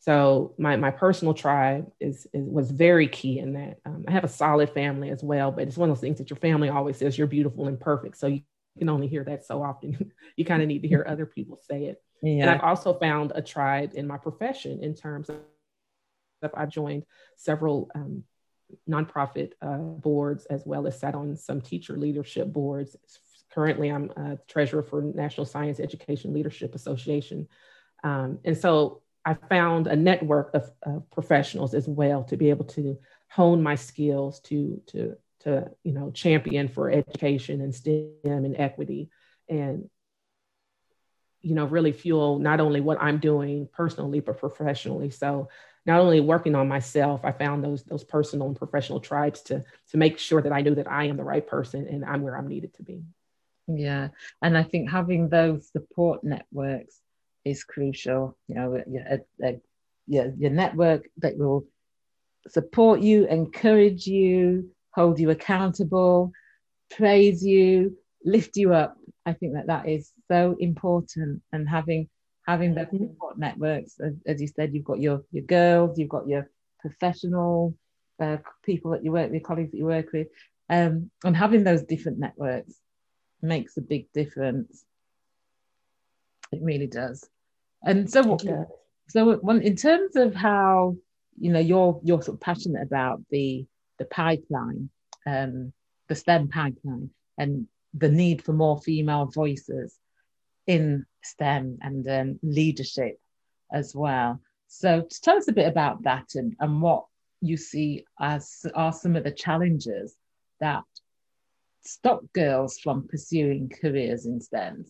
So 0.00 0.54
my 0.58 0.76
my 0.76 0.90
personal 0.90 1.34
tribe 1.34 1.90
is, 2.00 2.26
is 2.32 2.48
was 2.48 2.70
very 2.70 3.08
key 3.08 3.40
in 3.40 3.54
that. 3.54 3.78
Um, 3.84 4.04
I 4.06 4.12
have 4.12 4.24
a 4.24 4.28
solid 4.28 4.70
family 4.70 5.10
as 5.10 5.22
well, 5.22 5.50
but 5.50 5.66
it's 5.66 5.76
one 5.76 5.90
of 5.90 5.96
those 5.96 6.00
things 6.00 6.18
that 6.18 6.30
your 6.30 6.36
family 6.36 6.68
always 6.68 6.96
says 6.96 7.18
you're 7.18 7.26
beautiful 7.26 7.66
and 7.66 7.80
perfect. 7.80 8.16
So 8.16 8.28
you 8.28 8.42
can 8.78 8.88
only 8.88 9.08
hear 9.08 9.24
that 9.24 9.44
so 9.44 9.62
often. 9.62 10.12
you 10.36 10.44
kind 10.44 10.62
of 10.62 10.68
need 10.68 10.82
to 10.82 10.88
hear 10.88 11.04
other 11.06 11.26
people 11.26 11.60
say 11.68 11.86
it. 11.86 12.02
Yeah. 12.22 12.42
And 12.42 12.50
I've 12.50 12.60
also 12.60 12.94
found 12.94 13.32
a 13.34 13.42
tribe 13.42 13.92
in 13.94 14.06
my 14.06 14.18
profession 14.18 14.82
in 14.82 14.94
terms 14.94 15.28
of 15.28 15.36
I've 16.54 16.70
joined 16.70 17.04
several 17.36 17.90
um, 17.96 18.22
nonprofit 18.88 19.52
uh, 19.62 19.78
boards 19.78 20.46
as 20.46 20.62
well 20.64 20.86
as 20.86 20.98
sat 20.98 21.14
on 21.14 21.36
some 21.36 21.60
teacher 21.60 21.96
leadership 21.96 22.52
boards. 22.52 22.96
Currently, 23.52 23.88
I'm 23.90 24.10
a 24.10 24.38
treasurer 24.46 24.82
for 24.82 25.02
National 25.02 25.46
Science 25.46 25.80
Education 25.80 26.32
Leadership 26.32 26.74
Association. 26.74 27.48
Um, 28.04 28.38
and 28.44 28.56
so 28.56 29.02
I 29.28 29.34
found 29.50 29.88
a 29.88 29.94
network 29.96 30.54
of, 30.54 30.70
of, 30.82 31.10
professionals 31.10 31.74
as 31.74 31.86
well 31.86 32.24
to 32.24 32.36
be 32.38 32.48
able 32.48 32.64
to 32.64 32.98
hone 33.28 33.62
my 33.62 33.74
skills 33.74 34.40
to 34.40 34.80
to 34.86 35.18
to 35.40 35.70
you 35.84 35.92
know 35.92 36.10
champion 36.12 36.66
for 36.66 36.90
education 36.90 37.60
and 37.60 37.74
STEM 37.74 38.14
and 38.24 38.56
equity 38.56 39.10
and 39.46 39.90
you 41.42 41.54
know 41.54 41.66
really 41.66 41.92
fuel 41.92 42.38
not 42.38 42.58
only 42.58 42.80
what 42.80 43.02
I'm 43.02 43.18
doing 43.18 43.68
personally 43.70 44.20
but 44.20 44.38
professionally. 44.38 45.10
So 45.10 45.50
not 45.84 46.00
only 46.00 46.20
working 46.20 46.54
on 46.54 46.66
myself, 46.66 47.20
I 47.22 47.32
found 47.32 47.62
those 47.62 47.84
those 47.84 48.04
personal 48.04 48.46
and 48.46 48.56
professional 48.56 49.00
tribes 49.00 49.42
to 49.42 49.62
to 49.90 49.96
make 49.98 50.18
sure 50.18 50.40
that 50.40 50.52
I 50.52 50.62
knew 50.62 50.74
that 50.76 50.90
I 50.90 51.04
am 51.04 51.18
the 51.18 51.24
right 51.24 51.46
person 51.46 51.86
and 51.86 52.02
I'm 52.02 52.22
where 52.22 52.36
I'm 52.38 52.48
needed 52.48 52.72
to 52.76 52.82
be. 52.82 53.02
Yeah, 53.66 54.08
and 54.40 54.56
I 54.56 54.62
think 54.62 54.90
having 54.90 55.28
those 55.28 55.68
support 55.70 56.24
networks 56.24 56.98
is 57.48 57.64
crucial. 57.64 58.36
You 58.48 58.54
know, 58.54 58.82
your, 58.90 59.60
your, 60.06 60.32
your 60.38 60.50
network 60.50 61.08
that 61.18 61.36
will 61.36 61.66
support 62.48 63.00
you, 63.00 63.26
encourage 63.26 64.06
you, 64.06 64.70
hold 64.94 65.18
you 65.18 65.30
accountable, 65.30 66.32
praise 66.90 67.44
you, 67.44 67.96
lift 68.24 68.56
you 68.56 68.72
up. 68.74 68.96
I 69.26 69.32
think 69.32 69.54
that 69.54 69.66
that 69.66 69.88
is 69.88 70.10
so 70.28 70.56
important. 70.58 71.42
And 71.52 71.68
having 71.68 72.08
having 72.46 72.74
those 72.74 72.86
mm-hmm. 72.86 73.08
support 73.08 73.38
networks, 73.38 74.00
as, 74.00 74.14
as, 74.26 74.40
you 74.40 74.48
said, 74.48 74.72
you've 74.72 74.84
got 74.84 75.00
your 75.00 75.22
your 75.32 75.44
girls, 75.44 75.98
you've 75.98 76.08
got 76.08 76.26
your 76.26 76.48
professional 76.80 77.74
uh, 78.20 78.38
people 78.64 78.92
that 78.92 79.04
you 79.04 79.12
work 79.12 79.30
with, 79.30 79.42
colleagues 79.42 79.70
that 79.70 79.76
you 79.78 79.84
work 79.84 80.12
with, 80.12 80.28
um, 80.70 81.10
and 81.24 81.36
having 81.36 81.64
those 81.64 81.82
different 81.82 82.18
networks 82.18 82.74
makes 83.42 83.76
a 83.76 83.82
big 83.82 84.10
difference. 84.12 84.84
It 86.50 86.60
really 86.62 86.86
does. 86.86 87.28
And 87.84 88.10
so, 88.10 88.36
so 89.08 89.36
when, 89.36 89.62
in 89.62 89.76
terms 89.76 90.16
of 90.16 90.34
how 90.34 90.96
you 91.38 91.52
know 91.52 91.60
you're 91.60 92.00
you're 92.02 92.22
sort 92.22 92.36
of 92.36 92.40
passionate 92.40 92.82
about 92.82 93.22
the 93.30 93.66
the 93.98 94.04
pipeline, 94.06 94.90
um, 95.26 95.72
the 96.08 96.14
STEM 96.14 96.48
pipeline, 96.48 97.10
and 97.36 97.66
the 97.94 98.08
need 98.08 98.42
for 98.42 98.52
more 98.52 98.80
female 98.80 99.26
voices 99.26 99.96
in 100.66 101.06
STEM 101.22 101.78
and 101.80 102.08
um, 102.08 102.38
leadership 102.42 103.18
as 103.72 103.94
well. 103.94 104.40
So, 104.66 105.06
tell 105.22 105.36
us 105.36 105.48
a 105.48 105.52
bit 105.52 105.68
about 105.68 106.02
that 106.02 106.34
and, 106.34 106.54
and 106.60 106.82
what 106.82 107.04
you 107.40 107.56
see 107.56 108.04
as 108.20 108.66
are 108.74 108.92
some 108.92 109.16
of 109.16 109.24
the 109.24 109.30
challenges 109.30 110.14
that 110.60 110.84
stop 111.82 112.22
girls 112.32 112.78
from 112.78 113.08
pursuing 113.08 113.70
careers 113.80 114.26
in 114.26 114.40
STEM. 114.40 114.84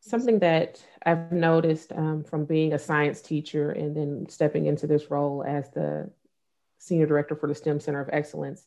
Something 0.00 0.38
that 0.40 0.82
I've 1.04 1.30
noticed 1.30 1.92
um, 1.92 2.24
from 2.24 2.46
being 2.46 2.72
a 2.72 2.78
science 2.78 3.20
teacher 3.20 3.70
and 3.70 3.94
then 3.94 4.26
stepping 4.28 4.66
into 4.66 4.86
this 4.86 5.10
role 5.10 5.44
as 5.46 5.70
the 5.70 6.10
senior 6.78 7.06
director 7.06 7.36
for 7.36 7.46
the 7.46 7.54
STEM 7.54 7.80
Center 7.80 8.00
of 8.00 8.08
Excellence, 8.12 8.66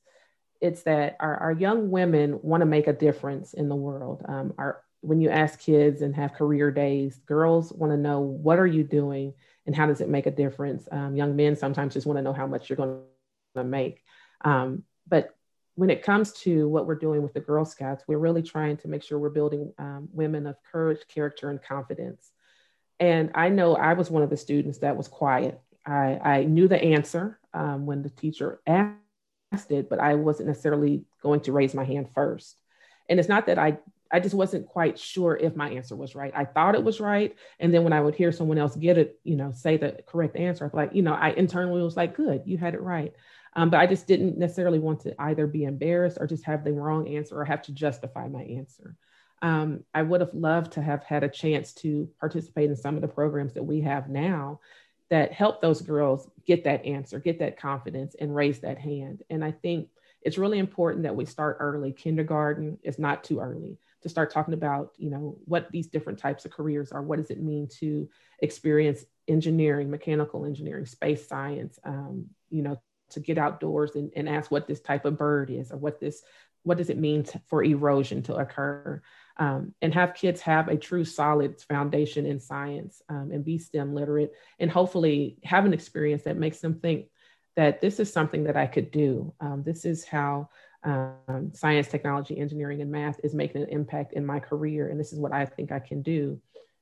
it's 0.61 0.83
that 0.83 1.17
our, 1.19 1.35
our 1.37 1.51
young 1.51 1.89
women 1.89 2.39
want 2.41 2.61
to 2.61 2.65
make 2.65 2.87
a 2.87 2.93
difference 2.93 3.53
in 3.53 3.67
the 3.67 3.75
world. 3.75 4.23
Um, 4.27 4.53
our, 4.57 4.81
when 5.01 5.19
you 5.19 5.29
ask 5.29 5.59
kids 5.59 6.01
and 6.01 6.15
have 6.15 6.33
career 6.33 6.71
days, 6.71 7.19
girls 7.25 7.73
want 7.73 7.91
to 7.91 7.97
know 7.97 8.21
what 8.21 8.59
are 8.59 8.67
you 8.67 8.83
doing 8.83 9.33
and 9.65 9.75
how 9.75 9.87
does 9.87 10.01
it 10.01 10.09
make 10.09 10.27
a 10.27 10.31
difference. 10.31 10.87
Um, 10.91 11.15
young 11.15 11.35
men 11.35 11.55
sometimes 11.55 11.93
just 11.93 12.07
want 12.07 12.17
to 12.17 12.23
know 12.23 12.33
how 12.33 12.47
much 12.47 12.69
you're 12.69 12.77
going 12.77 13.01
to 13.55 13.63
make. 13.63 14.01
Um, 14.45 14.83
but 15.07 15.32
when 15.75 15.89
it 15.89 16.03
comes 16.03 16.31
to 16.33 16.69
what 16.69 16.85
we're 16.85 16.95
doing 16.95 17.23
with 17.23 17.33
the 17.33 17.39
Girl 17.39 17.65
Scouts, 17.65 18.03
we're 18.07 18.17
really 18.17 18.43
trying 18.43 18.77
to 18.77 18.87
make 18.87 19.03
sure 19.03 19.17
we're 19.17 19.29
building 19.29 19.73
um, 19.79 20.07
women 20.11 20.45
of 20.45 20.55
courage, 20.71 20.99
character, 21.07 21.49
and 21.49 21.61
confidence. 21.61 22.31
And 22.99 23.31
I 23.33 23.49
know 23.49 23.75
I 23.75 23.93
was 23.93 24.11
one 24.11 24.23
of 24.23 24.29
the 24.29 24.37
students 24.37 24.79
that 24.79 24.95
was 24.95 25.07
quiet. 25.07 25.59
I, 25.85 26.19
I 26.23 26.43
knew 26.43 26.67
the 26.67 26.81
answer 26.81 27.39
um, 27.53 27.85
when 27.85 28.03
the 28.03 28.09
teacher 28.09 28.61
asked 28.67 29.71
it, 29.71 29.89
but 29.89 29.99
I 29.99 30.15
wasn't 30.15 30.49
necessarily 30.49 31.05
going 31.21 31.41
to 31.41 31.51
raise 31.51 31.73
my 31.73 31.83
hand 31.83 32.09
first. 32.13 32.55
And 33.09 33.19
it's 33.19 33.29
not 33.29 33.47
that 33.47 33.59
I 33.59 33.77
I 34.13 34.19
just 34.19 34.35
wasn't 34.35 34.67
quite 34.67 34.99
sure 34.99 35.35
if 35.35 35.55
my 35.55 35.71
answer 35.71 35.95
was 35.95 36.13
right. 36.13 36.31
I 36.35 36.45
thought 36.45 36.75
it 36.75 36.83
was 36.83 36.99
right. 36.99 37.35
And 37.59 37.73
then 37.73 37.83
when 37.83 37.93
I 37.93 37.99
would 37.99 38.13
hear 38.13 38.31
someone 38.31 38.59
else 38.59 38.75
get 38.75 38.99
it, 38.99 39.19
you 39.23 39.35
know, 39.35 39.51
say 39.53 39.75
the 39.75 40.03
correct 40.05 40.35
answer, 40.35 40.65
I'd 40.65 40.73
like, 40.75 40.93
you 40.93 41.01
know, 41.01 41.15
I 41.15 41.31
internally 41.31 41.81
was 41.81 41.97
like, 41.97 42.15
good, 42.15 42.43
you 42.45 42.59
had 42.59 42.75
it 42.75 42.81
right. 42.81 43.11
Um, 43.55 43.69
but 43.69 43.79
I 43.79 43.87
just 43.87 44.07
didn't 44.07 44.37
necessarily 44.37 44.79
want 44.79 45.01
to 45.01 45.15
either 45.21 45.47
be 45.47 45.63
embarrassed 45.65 46.17
or 46.19 46.27
just 46.27 46.45
have 46.45 46.63
the 46.63 46.73
wrong 46.73 47.07
answer 47.07 47.39
or 47.39 47.45
have 47.45 47.61
to 47.63 47.71
justify 47.71 48.27
my 48.27 48.43
answer. 48.43 48.95
Um, 49.41 49.83
I 49.93 50.01
would 50.03 50.21
have 50.21 50.33
loved 50.33 50.73
to 50.73 50.81
have 50.81 51.03
had 51.03 51.23
a 51.23 51.29
chance 51.29 51.73
to 51.75 52.09
participate 52.19 52.69
in 52.69 52.75
some 52.75 52.95
of 52.95 53.01
the 53.01 53.07
programs 53.07 53.53
that 53.53 53.63
we 53.63 53.81
have 53.81 54.09
now 54.09 54.59
that 55.09 55.33
help 55.33 55.61
those 55.61 55.81
girls 55.81 56.29
get 56.45 56.63
that 56.63 56.85
answer, 56.85 57.19
get 57.19 57.39
that 57.39 57.59
confidence, 57.59 58.15
and 58.19 58.33
raise 58.33 58.59
that 58.59 58.79
hand. 58.79 59.21
And 59.29 59.43
I 59.43 59.51
think 59.51 59.89
it's 60.21 60.37
really 60.37 60.59
important 60.59 61.03
that 61.03 61.15
we 61.15 61.25
start 61.25 61.57
early. 61.59 61.91
Kindergarten 61.91 62.79
is 62.83 62.97
not 62.97 63.23
too 63.23 63.39
early 63.39 63.77
to 64.01 64.09
start 64.09 64.31
talking 64.31 64.53
about, 64.53 64.93
you 64.97 65.09
know, 65.09 65.37
what 65.45 65.69
these 65.71 65.87
different 65.87 66.19
types 66.19 66.45
of 66.45 66.51
careers 66.51 66.91
are. 66.91 67.01
What 67.01 67.17
does 67.17 67.29
it 67.29 67.41
mean 67.41 67.67
to 67.79 68.09
experience 68.39 69.03
engineering, 69.27 69.91
mechanical 69.91 70.45
engineering, 70.45 70.85
space 70.85 71.27
science, 71.27 71.77
um, 71.83 72.27
you 72.49 72.61
know, 72.61 72.81
to 73.11 73.19
get 73.19 73.37
outdoors 73.37 73.95
and, 73.95 74.11
and 74.15 74.27
ask 74.27 74.51
what 74.51 74.67
this 74.67 74.79
type 74.79 75.05
of 75.05 75.17
bird 75.17 75.49
is 75.49 75.71
or 75.71 75.77
what 75.77 75.99
this 75.99 76.21
what 76.63 76.77
does 76.77 76.89
it 76.89 76.97
mean 76.97 77.25
for 77.47 77.61
erosion 77.63 78.23
to 78.23 78.35
occur 78.35 79.01
um, 79.37 79.73
and 79.81 79.93
have 79.93 80.13
kids 80.13 80.41
have 80.41 80.67
a 80.67 80.77
true 80.77 81.05
solid 81.05 81.59
foundation 81.61 82.25
in 82.25 82.39
science 82.39 83.01
um, 83.09 83.31
and 83.31 83.43
be 83.43 83.57
STEM 83.57 83.95
literate, 83.95 84.33
and 84.59 84.69
hopefully 84.69 85.37
have 85.43 85.65
an 85.65 85.73
experience 85.73 86.23
that 86.23 86.37
makes 86.37 86.59
them 86.59 86.75
think 86.75 87.07
that 87.55 87.81
this 87.81 87.99
is 87.99 88.11
something 88.11 88.43
that 88.43 88.57
I 88.57 88.67
could 88.67 88.91
do. 88.91 89.33
Um, 89.39 89.63
this 89.63 89.85
is 89.85 90.05
how 90.05 90.49
um, 90.83 91.51
science, 91.53 91.87
technology, 91.87 92.37
engineering, 92.37 92.81
and 92.81 92.91
math 92.91 93.19
is 93.23 93.33
making 93.33 93.63
an 93.63 93.69
impact 93.69 94.13
in 94.13 94.25
my 94.25 94.39
career, 94.39 94.89
and 94.89 94.99
this 94.99 95.13
is 95.13 95.19
what 95.19 95.31
I 95.31 95.45
think 95.45 95.71
I 95.71 95.79
can 95.79 96.01
do. 96.01 96.39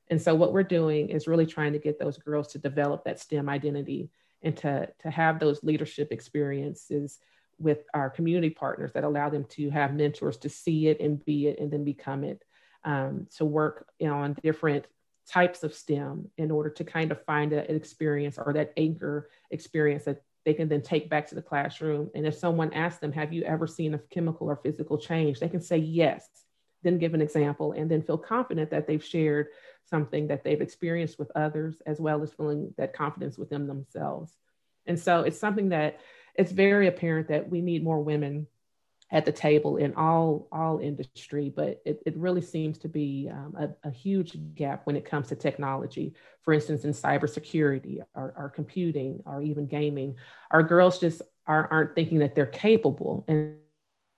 And 0.08 0.20
so, 0.20 0.34
what 0.34 0.52
we're 0.52 0.62
doing 0.62 1.08
is 1.08 1.26
really 1.26 1.46
trying 1.46 1.72
to 1.72 1.78
get 1.78 1.98
those 1.98 2.18
girls 2.18 2.48
to 2.48 2.58
develop 2.58 3.04
that 3.04 3.20
STEM 3.20 3.48
identity 3.48 4.10
and 4.42 4.56
to, 4.58 4.88
to 5.00 5.10
have 5.10 5.38
those 5.38 5.62
leadership 5.62 6.12
experiences 6.12 7.18
with 7.58 7.84
our 7.94 8.10
community 8.10 8.50
partners 8.50 8.92
that 8.92 9.04
allow 9.04 9.28
them 9.28 9.44
to 9.44 9.70
have 9.70 9.94
mentors 9.94 10.36
to 10.38 10.48
see 10.48 10.88
it 10.88 11.00
and 11.00 11.24
be 11.24 11.46
it 11.46 11.58
and 11.60 11.70
then 11.70 11.84
become 11.84 12.24
it, 12.24 12.42
um, 12.84 13.26
to 13.36 13.44
work 13.44 13.88
you 13.98 14.08
know, 14.08 14.16
on 14.16 14.36
different 14.42 14.86
types 15.28 15.62
of 15.62 15.74
STEM 15.74 16.28
in 16.36 16.50
order 16.50 16.70
to 16.70 16.84
kind 16.84 17.12
of 17.12 17.24
find 17.24 17.52
an 17.52 17.74
experience 17.74 18.38
or 18.38 18.52
that 18.52 18.72
anchor 18.76 19.30
experience 19.50 20.04
that 20.04 20.22
they 20.44 20.54
can 20.54 20.68
then 20.68 20.82
take 20.82 21.08
back 21.08 21.28
to 21.28 21.34
the 21.34 21.42
classroom. 21.42 22.10
And 22.14 22.26
if 22.26 22.34
someone 22.34 22.72
asks 22.72 23.00
them, 23.00 23.12
Have 23.12 23.32
you 23.32 23.42
ever 23.44 23.66
seen 23.66 23.94
a 23.94 23.98
chemical 23.98 24.48
or 24.48 24.56
physical 24.56 24.98
change? 24.98 25.38
they 25.38 25.48
can 25.48 25.60
say 25.60 25.78
yes, 25.78 26.28
then 26.82 26.98
give 26.98 27.14
an 27.14 27.22
example, 27.22 27.72
and 27.72 27.90
then 27.90 28.02
feel 28.02 28.18
confident 28.18 28.70
that 28.70 28.86
they've 28.86 29.04
shared 29.04 29.48
something 29.88 30.28
that 30.28 30.44
they've 30.44 30.60
experienced 30.60 31.18
with 31.18 31.30
others, 31.34 31.82
as 31.86 32.00
well 32.00 32.22
as 32.22 32.32
feeling 32.32 32.72
that 32.78 32.94
confidence 32.94 33.36
within 33.36 33.66
themselves. 33.66 34.36
And 34.86 34.98
so 34.98 35.20
it's 35.20 35.38
something 35.38 35.70
that 35.70 36.00
it's 36.34 36.52
very 36.52 36.88
apparent 36.88 37.28
that 37.28 37.48
we 37.48 37.60
need 37.60 37.84
more 37.84 38.00
women 38.00 38.46
at 39.12 39.26
the 39.26 39.32
table 39.32 39.76
in 39.76 39.94
all 39.94 40.48
all 40.50 40.78
industry, 40.78 41.52
but 41.54 41.82
it, 41.84 42.02
it 42.06 42.16
really 42.16 42.40
seems 42.40 42.78
to 42.78 42.88
be 42.88 43.28
um, 43.30 43.54
a, 43.58 43.88
a, 43.88 43.90
huge 43.92 44.38
gap 44.54 44.86
when 44.86 44.96
it 44.96 45.04
comes 45.04 45.28
to 45.28 45.36
technology. 45.36 46.14
For 46.40 46.54
instance, 46.54 46.84
in 46.84 46.92
cybersecurity 46.92 48.00
or, 48.14 48.32
or 48.36 48.48
computing 48.48 49.22
or 49.26 49.42
even 49.42 49.66
gaming, 49.66 50.16
our 50.50 50.62
girls 50.62 50.98
just 50.98 51.20
are, 51.46 51.68
aren't 51.70 51.94
thinking 51.94 52.20
that 52.20 52.34
they're 52.34 52.46
capable, 52.46 53.26
and, 53.28 53.56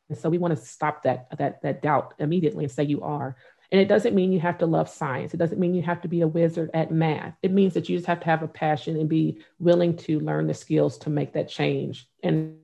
and 0.09 0.17
so 0.17 0.31
we 0.31 0.39
want 0.39 0.57
to 0.57 0.65
stop 0.65 1.03
that 1.03 1.27
that 1.39 1.61
that 1.63 1.83
doubt 1.83 2.15
immediately 2.21 2.63
and 2.63 2.73
say 2.73 2.85
you 2.85 3.03
are. 3.03 3.37
And 3.73 3.81
it 3.81 3.89
doesn't 3.89 4.15
mean 4.15 4.33
you 4.33 4.41
have 4.41 4.59
to 4.59 4.67
love 4.67 4.89
science. 4.89 5.35
It 5.35 5.39
doesn't 5.39 5.59
mean 5.59 5.75
you 5.75 5.83
have 5.83 6.03
to 6.03 6.09
be 6.09 6.21
a 6.21 6.29
wizard 6.29 6.71
at 6.75 6.91
math. 6.91 7.35
It 7.43 7.53
means 7.53 7.75
that 7.75 7.89
you 7.89 7.97
just 7.97 8.07
have 8.07 8.21
to 8.21 8.27
have 8.27 8.43
a 8.43 8.49
passion 8.49 8.99
and 8.99 9.09
be 9.09 9.43
willing 9.59 9.97
to 9.99 10.21
learn 10.21 10.47
the 10.47 10.55
skills 10.55 10.99
to 10.99 11.11
make 11.11 11.33
that 11.33 11.49
change. 11.49 12.09
And 12.23 12.59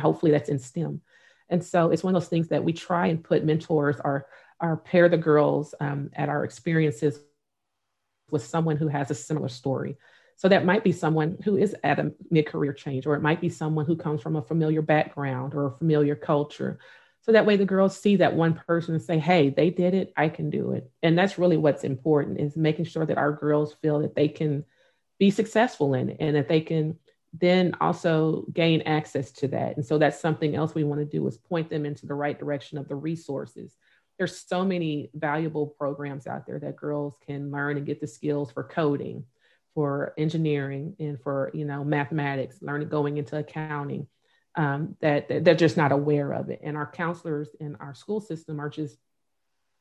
hopefully 0.00 0.32
that's 0.32 0.48
in 0.48 0.58
STEM. 0.58 1.00
And 1.48 1.64
so 1.64 1.90
it's 1.90 2.04
one 2.04 2.14
of 2.14 2.22
those 2.22 2.28
things 2.28 2.48
that 2.48 2.62
we 2.62 2.72
try 2.72 3.06
and 3.06 3.24
put 3.24 3.44
mentors 3.44 3.96
or, 4.04 4.26
or 4.60 4.76
pair 4.76 5.08
the 5.08 5.16
girls 5.16 5.74
um, 5.80 6.10
at 6.14 6.28
our 6.28 6.44
experiences 6.44 7.20
with 8.30 8.44
someone 8.44 8.76
who 8.76 8.88
has 8.88 9.10
a 9.10 9.14
similar 9.14 9.48
story. 9.48 9.96
So 10.36 10.48
that 10.48 10.64
might 10.64 10.84
be 10.84 10.92
someone 10.92 11.36
who 11.44 11.56
is 11.56 11.74
at 11.82 11.98
a 11.98 12.12
mid 12.30 12.46
career 12.46 12.72
change, 12.72 13.06
or 13.06 13.14
it 13.16 13.22
might 13.22 13.40
be 13.40 13.48
someone 13.48 13.86
who 13.86 13.96
comes 13.96 14.22
from 14.22 14.36
a 14.36 14.42
familiar 14.42 14.82
background 14.82 15.54
or 15.54 15.66
a 15.66 15.78
familiar 15.78 16.14
culture. 16.14 16.78
So 17.22 17.32
that 17.32 17.46
way 17.46 17.56
the 17.56 17.64
girls 17.64 17.98
see 17.98 18.16
that 18.16 18.34
one 18.34 18.54
person 18.54 18.94
and 18.94 19.02
say, 19.02 19.18
hey, 19.18 19.50
they 19.50 19.70
did 19.70 19.94
it, 19.94 20.12
I 20.16 20.28
can 20.28 20.50
do 20.50 20.72
it. 20.72 20.90
And 21.02 21.18
that's 21.18 21.38
really 21.38 21.56
what's 21.56 21.84
important 21.84 22.40
is 22.40 22.56
making 22.56 22.86
sure 22.86 23.04
that 23.04 23.18
our 23.18 23.32
girls 23.32 23.74
feel 23.82 24.00
that 24.00 24.14
they 24.14 24.28
can 24.28 24.64
be 25.18 25.30
successful 25.30 25.94
in 25.94 26.10
it 26.10 26.16
and 26.20 26.36
that 26.36 26.48
they 26.48 26.60
can 26.60 26.98
then 27.34 27.74
also 27.80 28.46
gain 28.52 28.82
access 28.82 29.30
to 29.32 29.48
that. 29.48 29.76
And 29.76 29.84
so 29.84 29.98
that's 29.98 30.20
something 30.20 30.54
else 30.54 30.74
we 30.74 30.84
want 30.84 31.00
to 31.00 31.04
do 31.04 31.26
is 31.26 31.36
point 31.36 31.68
them 31.68 31.84
into 31.84 32.06
the 32.06 32.14
right 32.14 32.38
direction 32.38 32.78
of 32.78 32.88
the 32.88 32.94
resources. 32.94 33.76
There's 34.16 34.38
so 34.38 34.64
many 34.64 35.10
valuable 35.14 35.66
programs 35.66 36.26
out 36.26 36.46
there 36.46 36.58
that 36.60 36.76
girls 36.76 37.14
can 37.26 37.50
learn 37.50 37.76
and 37.76 37.86
get 37.86 38.00
the 38.00 38.06
skills 38.06 38.50
for 38.50 38.64
coding, 38.64 39.24
for 39.74 40.14
engineering, 40.16 40.96
and 40.98 41.20
for 41.20 41.50
you 41.54 41.64
know 41.64 41.84
mathematics, 41.84 42.58
learning 42.62 42.88
going 42.88 43.18
into 43.18 43.36
accounting. 43.36 44.06
Um, 44.58 44.96
that, 45.00 45.28
they're 45.44 45.54
just 45.54 45.76
not 45.76 45.92
aware 45.92 46.32
of 46.32 46.50
it, 46.50 46.60
and 46.62 46.76
our 46.76 46.90
counselors 46.90 47.48
in 47.60 47.76
our 47.76 47.94
school 47.94 48.20
system 48.20 48.60
are 48.60 48.68
just 48.68 48.98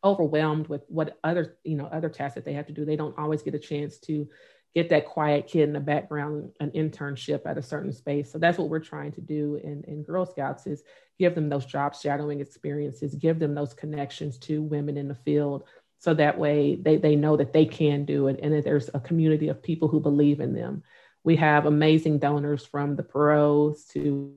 overwhelmed 0.04 0.68
with 0.68 0.84
what 0.88 1.18
other 1.24 1.58
you 1.64 1.76
know 1.76 1.88
other 1.88 2.10
tasks 2.10 2.36
that 2.36 2.46
they 2.46 2.54
have 2.54 2.68
to 2.68 2.74
do. 2.74 2.86
They 2.86 2.96
don't 2.96 3.18
always 3.18 3.42
get 3.42 3.56
a 3.56 3.60
chance 3.60 3.98
to 4.02 4.30
get 4.76 4.90
that 4.90 5.08
quiet 5.08 5.48
kid 5.48 5.64
in 5.64 5.74
the 5.74 5.80
background 5.80 6.52
an 6.60 6.70
internship 6.72 7.48
at 7.48 7.58
a 7.58 7.64
certain 7.64 7.92
space. 7.92 8.32
So 8.32 8.38
that's 8.38 8.60
what 8.60 8.70
we're 8.70 8.80
trying 8.80 9.12
to 9.14 9.22
do 9.22 9.60
in, 9.64 9.84
in 9.88 10.04
Girl 10.04 10.24
Scouts 10.24 10.68
is 10.68 10.84
give 11.18 11.34
them 11.34 11.50
those 11.50 11.66
job 11.66 11.96
shadowing 11.96 12.42
experiences, 12.42 13.16
give 13.16 13.40
them 13.40 13.56
those 13.56 13.74
connections 13.74 14.38
to 14.40 14.62
women 14.62 14.96
in 14.96 15.08
the 15.08 15.16
field. 15.16 15.64
So 15.98 16.14
that 16.14 16.38
way 16.38 16.76
they, 16.76 16.98
they 16.98 17.16
know 17.16 17.38
that 17.38 17.54
they 17.54 17.66
can 17.66 18.06
do 18.06 18.28
it 18.28 18.40
and 18.44 18.54
that 18.54 18.66
there's 18.66 18.90
a 18.94 19.00
community 19.00 19.48
of 19.48 19.64
people 19.64 19.88
who 19.88 20.00
believe 20.00 20.40
in 20.40 20.54
them. 20.54 20.84
We 21.24 21.38
have 21.38 21.66
amazing 21.66 22.20
donors 22.20 22.64
from 22.64 22.96
the 22.96 23.04
Perot's 23.04 23.86
to 23.94 24.36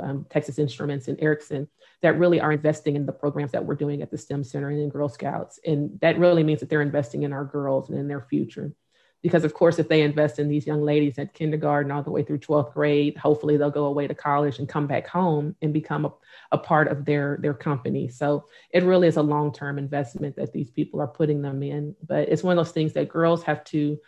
um, 0.00 0.26
Texas 0.30 0.58
Instruments 0.58 1.08
and 1.08 1.20
Ericsson 1.20 1.68
that 2.02 2.18
really 2.18 2.40
are 2.40 2.52
investing 2.52 2.96
in 2.96 3.06
the 3.06 3.12
programs 3.12 3.52
that 3.52 3.64
we're 3.64 3.74
doing 3.74 4.02
at 4.02 4.10
the 4.10 4.18
STEM 4.18 4.44
Center 4.44 4.70
and 4.70 4.80
in 4.80 4.88
Girl 4.88 5.08
Scouts. 5.08 5.58
And 5.66 5.98
that 6.00 6.18
really 6.18 6.44
means 6.44 6.60
that 6.60 6.68
they're 6.68 6.82
investing 6.82 7.22
in 7.22 7.32
our 7.32 7.44
girls 7.44 7.88
and 7.88 7.98
in 7.98 8.08
their 8.08 8.22
future. 8.22 8.72
Because 9.20 9.42
of 9.44 9.52
course 9.52 9.80
if 9.80 9.88
they 9.88 10.02
invest 10.02 10.38
in 10.38 10.48
these 10.48 10.66
young 10.66 10.82
ladies 10.82 11.18
at 11.18 11.34
kindergarten 11.34 11.90
all 11.90 12.04
the 12.04 12.10
way 12.10 12.22
through 12.22 12.38
12th 12.38 12.72
grade 12.72 13.16
hopefully 13.16 13.56
they'll 13.56 13.68
go 13.68 13.86
away 13.86 14.06
to 14.06 14.14
college 14.14 14.60
and 14.60 14.68
come 14.68 14.86
back 14.86 15.08
home 15.08 15.56
and 15.60 15.72
become 15.72 16.04
a, 16.04 16.12
a 16.52 16.58
part 16.58 16.86
of 16.86 17.04
their 17.04 17.36
their 17.42 17.54
company. 17.54 18.08
So 18.08 18.44
it 18.70 18.84
really 18.84 19.08
is 19.08 19.16
a 19.16 19.22
long-term 19.22 19.76
investment 19.76 20.36
that 20.36 20.52
these 20.52 20.70
people 20.70 21.00
are 21.00 21.08
putting 21.08 21.42
them 21.42 21.64
in. 21.64 21.96
But 22.06 22.28
it's 22.28 22.44
one 22.44 22.56
of 22.56 22.64
those 22.64 22.72
things 22.72 22.92
that 22.92 23.08
girls 23.08 23.42
have 23.42 23.64
to 23.64 23.98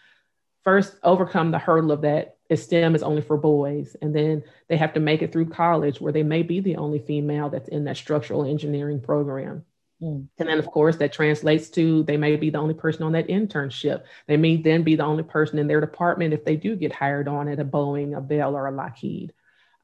first 0.62 0.96
overcome 1.02 1.50
the 1.50 1.58
hurdle 1.58 1.90
of 1.90 2.02
that 2.02 2.36
STEM 2.56 2.94
is 2.94 3.02
only 3.02 3.22
for 3.22 3.36
boys. 3.36 3.96
And 4.02 4.14
then 4.14 4.42
they 4.68 4.76
have 4.76 4.94
to 4.94 5.00
make 5.00 5.22
it 5.22 5.32
through 5.32 5.50
college 5.50 6.00
where 6.00 6.12
they 6.12 6.22
may 6.22 6.42
be 6.42 6.60
the 6.60 6.76
only 6.76 6.98
female 6.98 7.50
that's 7.50 7.68
in 7.68 7.84
that 7.84 7.96
structural 7.96 8.44
engineering 8.44 9.00
program. 9.00 9.64
Mm. 10.02 10.26
And 10.38 10.48
then, 10.48 10.58
of 10.58 10.66
course, 10.66 10.96
that 10.96 11.12
translates 11.12 11.68
to 11.70 12.02
they 12.04 12.16
may 12.16 12.36
be 12.36 12.50
the 12.50 12.58
only 12.58 12.74
person 12.74 13.02
on 13.02 13.12
that 13.12 13.28
internship. 13.28 14.04
They 14.26 14.36
may 14.36 14.56
then 14.56 14.82
be 14.82 14.96
the 14.96 15.04
only 15.04 15.22
person 15.22 15.58
in 15.58 15.66
their 15.66 15.80
department 15.80 16.34
if 16.34 16.44
they 16.44 16.56
do 16.56 16.76
get 16.76 16.92
hired 16.92 17.28
on 17.28 17.48
at 17.48 17.60
a 17.60 17.64
Boeing, 17.64 18.16
a 18.16 18.20
Bell, 18.20 18.56
or 18.56 18.66
a 18.66 18.72
Lockheed. 18.72 19.32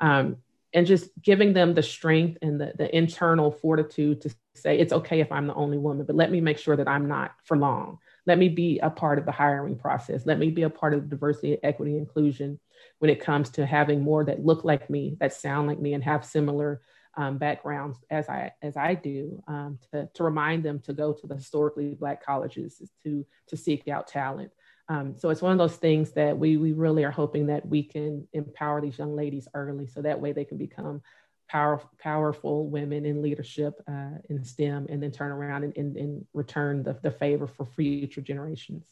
Um, 0.00 0.38
and 0.72 0.86
just 0.86 1.10
giving 1.22 1.52
them 1.52 1.74
the 1.74 1.82
strength 1.82 2.38
and 2.42 2.60
the, 2.60 2.72
the 2.76 2.94
internal 2.94 3.50
fortitude 3.50 4.20
to 4.22 4.34
say, 4.54 4.78
it's 4.78 4.92
okay 4.92 5.20
if 5.20 5.32
I'm 5.32 5.46
the 5.46 5.54
only 5.54 5.78
woman, 5.78 6.04
but 6.04 6.16
let 6.16 6.30
me 6.30 6.40
make 6.40 6.58
sure 6.58 6.76
that 6.76 6.88
I'm 6.88 7.08
not 7.08 7.32
for 7.44 7.56
long. 7.56 7.98
Let 8.26 8.38
me 8.38 8.48
be 8.48 8.78
a 8.80 8.90
part 8.90 9.18
of 9.18 9.24
the 9.24 9.32
hiring 9.32 9.76
process. 9.76 10.26
Let 10.26 10.38
me 10.38 10.50
be 10.50 10.62
a 10.62 10.70
part 10.70 10.94
of 10.94 11.02
the 11.02 11.08
diversity, 11.08 11.58
equity, 11.62 11.96
inclusion 11.96 12.58
when 12.98 13.10
it 13.10 13.20
comes 13.20 13.50
to 13.50 13.66
having 13.66 14.02
more 14.02 14.24
that 14.24 14.44
look 14.44 14.64
like 14.64 14.90
me, 14.90 15.16
that 15.20 15.32
sound 15.32 15.68
like 15.68 15.78
me, 15.78 15.94
and 15.94 16.02
have 16.04 16.24
similar 16.24 16.82
um, 17.16 17.38
backgrounds 17.38 17.98
as 18.10 18.28
I 18.28 18.52
as 18.62 18.76
I 18.76 18.94
do 18.94 19.42
um, 19.48 19.78
to, 19.90 20.08
to 20.14 20.24
remind 20.24 20.64
them 20.64 20.80
to 20.80 20.92
go 20.92 21.12
to 21.12 21.26
the 21.26 21.34
historically 21.34 21.94
black 21.94 22.24
colleges 22.24 22.82
to 23.04 23.24
to 23.48 23.56
seek 23.56 23.88
out 23.88 24.06
talent. 24.06 24.50
Um, 24.88 25.16
so 25.16 25.30
it's 25.30 25.42
one 25.42 25.52
of 25.52 25.58
those 25.58 25.76
things 25.76 26.12
that 26.12 26.36
we 26.36 26.56
we 26.56 26.72
really 26.72 27.04
are 27.04 27.10
hoping 27.10 27.46
that 27.46 27.66
we 27.66 27.82
can 27.82 28.28
empower 28.32 28.80
these 28.80 28.98
young 28.98 29.16
ladies 29.16 29.48
early, 29.54 29.86
so 29.86 30.02
that 30.02 30.20
way 30.20 30.32
they 30.32 30.44
can 30.44 30.58
become 30.58 31.00
powerful 31.48 31.90
powerful 31.98 32.66
women 32.68 33.06
in 33.06 33.22
leadership 33.22 33.74
uh, 33.88 34.18
in 34.28 34.44
STEM, 34.44 34.86
and 34.88 35.02
then 35.02 35.12
turn 35.12 35.30
around 35.30 35.64
and, 35.64 35.76
and, 35.76 35.96
and 35.96 36.26
return 36.34 36.82
the, 36.82 36.98
the 37.02 37.10
favor 37.10 37.46
for 37.46 37.66
future 37.66 38.20
generations. 38.20 38.86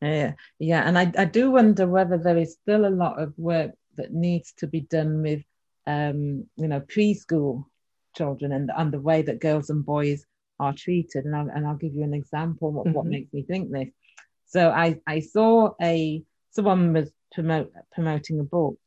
Yeah, 0.00 0.32
yeah, 0.58 0.82
and 0.86 0.98
I, 0.98 1.12
I 1.16 1.24
do 1.26 1.52
wonder 1.52 1.86
whether 1.86 2.18
there 2.18 2.36
is 2.36 2.54
still 2.54 2.86
a 2.86 2.90
lot 2.90 3.20
of 3.20 3.32
work 3.38 3.72
that 3.96 4.12
needs 4.12 4.52
to 4.54 4.66
be 4.66 4.80
done 4.80 5.22
with 5.22 5.44
um, 5.86 6.46
you 6.56 6.68
know, 6.68 6.80
preschool 6.80 7.64
children 8.16 8.52
and, 8.52 8.70
and 8.76 8.92
the 8.92 9.00
way 9.00 9.22
that 9.22 9.40
girls 9.40 9.70
and 9.70 9.84
boys 9.84 10.26
are 10.60 10.72
treated. 10.72 11.24
And 11.24 11.34
I'll, 11.34 11.48
and 11.48 11.66
I'll 11.66 11.76
give 11.76 11.94
you 11.94 12.04
an 12.04 12.14
example 12.14 12.72
what, 12.72 12.86
mm-hmm. 12.86 12.94
what 12.94 13.06
makes 13.06 13.32
me 13.32 13.42
think 13.42 13.70
this. 13.70 13.88
So 14.46 14.70
I, 14.70 15.00
I 15.06 15.20
saw 15.20 15.70
a 15.80 16.22
someone 16.50 16.92
was 16.92 17.10
promote, 17.32 17.72
promoting 17.92 18.38
a 18.40 18.44
book 18.44 18.78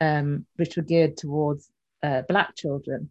um, 0.00 0.46
which 0.56 0.76
were 0.76 0.82
geared 0.82 1.16
towards 1.16 1.68
uh, 2.02 2.22
black 2.28 2.54
children. 2.56 3.10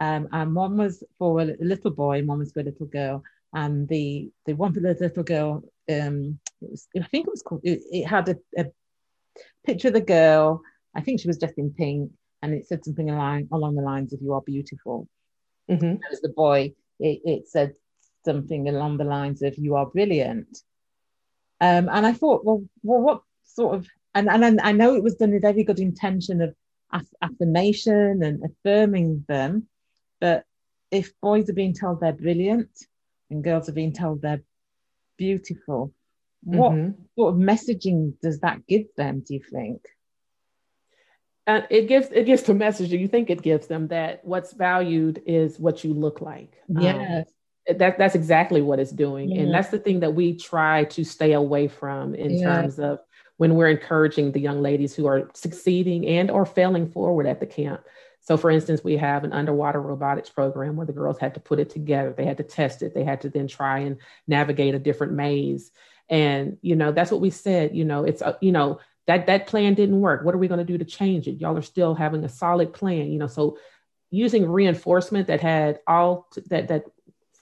Um, 0.00 0.28
and 0.32 0.54
one 0.54 0.76
was 0.76 1.04
for 1.18 1.40
a 1.40 1.56
little 1.60 1.90
boy 1.90 2.18
and 2.18 2.28
one 2.28 2.40
was 2.40 2.52
for 2.52 2.60
a 2.60 2.64
little 2.64 2.86
girl. 2.86 3.22
And 3.52 3.88
the 3.88 4.30
the 4.46 4.54
one 4.54 4.72
for 4.72 4.80
the 4.80 4.96
little 5.00 5.22
girl, 5.22 5.62
um, 5.90 6.40
it 6.60 6.70
was, 6.70 6.88
I 6.96 7.04
think 7.04 7.26
it 7.26 7.30
was 7.30 7.42
called. 7.42 7.60
It, 7.62 7.82
it 7.92 8.04
had 8.04 8.28
a, 8.28 8.36
a 8.58 8.66
picture 9.64 9.88
of 9.88 9.94
the 9.94 10.00
girl. 10.00 10.62
I 10.94 11.00
think 11.00 11.20
she 11.20 11.28
was 11.28 11.38
dressed 11.38 11.58
in 11.58 11.70
pink, 11.70 12.10
and 12.42 12.52
it 12.52 12.66
said 12.66 12.84
something 12.84 13.10
along, 13.10 13.48
along 13.52 13.76
the 13.76 13.82
lines 13.82 14.12
of 14.12 14.20
"You 14.20 14.32
are 14.32 14.42
beautiful." 14.42 15.08
Mm-hmm. 15.70 16.02
As 16.12 16.20
the 16.20 16.30
boy, 16.30 16.74
it, 16.98 17.20
it, 17.24 17.48
said 17.48 17.74
something 18.24 18.68
along 18.68 18.96
the 18.96 19.04
lines 19.04 19.40
of 19.42 19.56
"You 19.56 19.76
are 19.76 19.86
brilliant." 19.86 20.58
Um, 21.60 21.88
and 21.88 22.04
I 22.04 22.12
thought, 22.12 22.44
well, 22.44 22.64
well, 22.82 23.00
what 23.00 23.22
sort 23.44 23.76
of? 23.76 23.86
And 24.16 24.28
and 24.28 24.60
I 24.60 24.72
know 24.72 24.96
it 24.96 25.02
was 25.04 25.14
done 25.14 25.32
with 25.32 25.44
every 25.44 25.62
good 25.62 25.78
intention 25.78 26.40
of 26.42 26.56
affirmation 27.22 28.22
and 28.22 28.42
affirming 28.44 29.24
them, 29.28 29.66
but 30.20 30.44
if 30.90 31.12
boys 31.20 31.50
are 31.50 31.54
being 31.54 31.74
told 31.74 32.00
they're 32.00 32.12
brilliant, 32.12 32.70
and 33.30 33.42
girls 33.42 33.68
are 33.68 33.72
being 33.72 33.92
told 33.92 34.22
they're 34.22 34.42
beautiful. 35.16 35.92
What 36.42 36.72
mm-hmm. 36.72 37.02
sort 37.16 37.34
of 37.34 37.40
messaging 37.40 38.14
does 38.20 38.40
that 38.40 38.66
give 38.66 38.86
them, 38.96 39.22
do 39.26 39.34
you 39.34 39.40
think? 39.40 39.80
And 41.46 41.66
it 41.70 41.88
gives 41.88 42.08
it 42.10 42.24
gives 42.24 42.42
the 42.42 42.54
message 42.54 42.90
that 42.90 42.98
you 42.98 43.08
think 43.08 43.30
it 43.30 43.42
gives 43.42 43.66
them 43.66 43.88
that 43.88 44.24
what's 44.24 44.52
valued 44.52 45.22
is 45.26 45.58
what 45.58 45.84
you 45.84 45.92
look 45.92 46.20
like. 46.20 46.54
Yes. 46.68 47.26
Um, 47.68 47.78
that 47.78 47.98
that's 47.98 48.14
exactly 48.14 48.62
what 48.62 48.78
it's 48.78 48.92
doing. 48.92 49.30
Yeah. 49.30 49.42
And 49.42 49.54
that's 49.54 49.70
the 49.70 49.78
thing 49.78 50.00
that 50.00 50.14
we 50.14 50.36
try 50.36 50.84
to 50.84 51.04
stay 51.04 51.32
away 51.32 51.68
from 51.68 52.14
in 52.14 52.38
yeah. 52.38 52.44
terms 52.44 52.78
of 52.78 53.00
when 53.36 53.54
we're 53.54 53.68
encouraging 53.68 54.32
the 54.32 54.40
young 54.40 54.62
ladies 54.62 54.94
who 54.94 55.06
are 55.06 55.30
succeeding 55.34 56.06
and 56.06 56.30
or 56.30 56.46
failing 56.46 56.88
forward 56.90 57.26
at 57.26 57.40
the 57.40 57.46
camp. 57.46 57.80
So 58.20 58.36
for 58.36 58.50
instance, 58.50 58.82
we 58.82 58.96
have 58.96 59.24
an 59.24 59.32
underwater 59.32 59.80
robotics 59.80 60.30
program 60.30 60.76
where 60.76 60.86
the 60.86 60.92
girls 60.92 61.18
had 61.18 61.34
to 61.34 61.40
put 61.40 61.58
it 61.58 61.70
together. 61.70 62.14
They 62.16 62.24
had 62.24 62.38
to 62.38 62.42
test 62.42 62.82
it. 62.82 62.94
They 62.94 63.04
had 63.04 63.20
to 63.22 63.28
then 63.28 63.48
try 63.48 63.80
and 63.80 63.98
navigate 64.26 64.74
a 64.74 64.78
different 64.78 65.12
maze. 65.12 65.70
And, 66.08 66.56
you 66.62 66.76
know, 66.76 66.92
that's 66.92 67.10
what 67.10 67.20
we 67.20 67.30
said, 67.30 67.76
you 67.76 67.84
know, 67.84 68.04
it's, 68.04 68.22
uh, 68.22 68.34
you 68.40 68.52
know, 68.52 68.80
that 69.06 69.26
that 69.26 69.46
plan 69.46 69.74
didn't 69.74 70.00
work. 70.00 70.24
What 70.24 70.34
are 70.34 70.38
we 70.38 70.48
going 70.48 70.58
to 70.58 70.64
do 70.64 70.78
to 70.78 70.84
change 70.84 71.28
it? 71.28 71.40
Y'all 71.40 71.56
are 71.58 71.62
still 71.62 71.94
having 71.94 72.24
a 72.24 72.28
solid 72.28 72.72
plan, 72.72 73.10
you 73.10 73.18
know. 73.18 73.26
So 73.26 73.58
using 74.10 74.48
reinforcement 74.48 75.26
that 75.26 75.40
had 75.40 75.80
all 75.86 76.28
that 76.48 76.68
that 76.68 76.84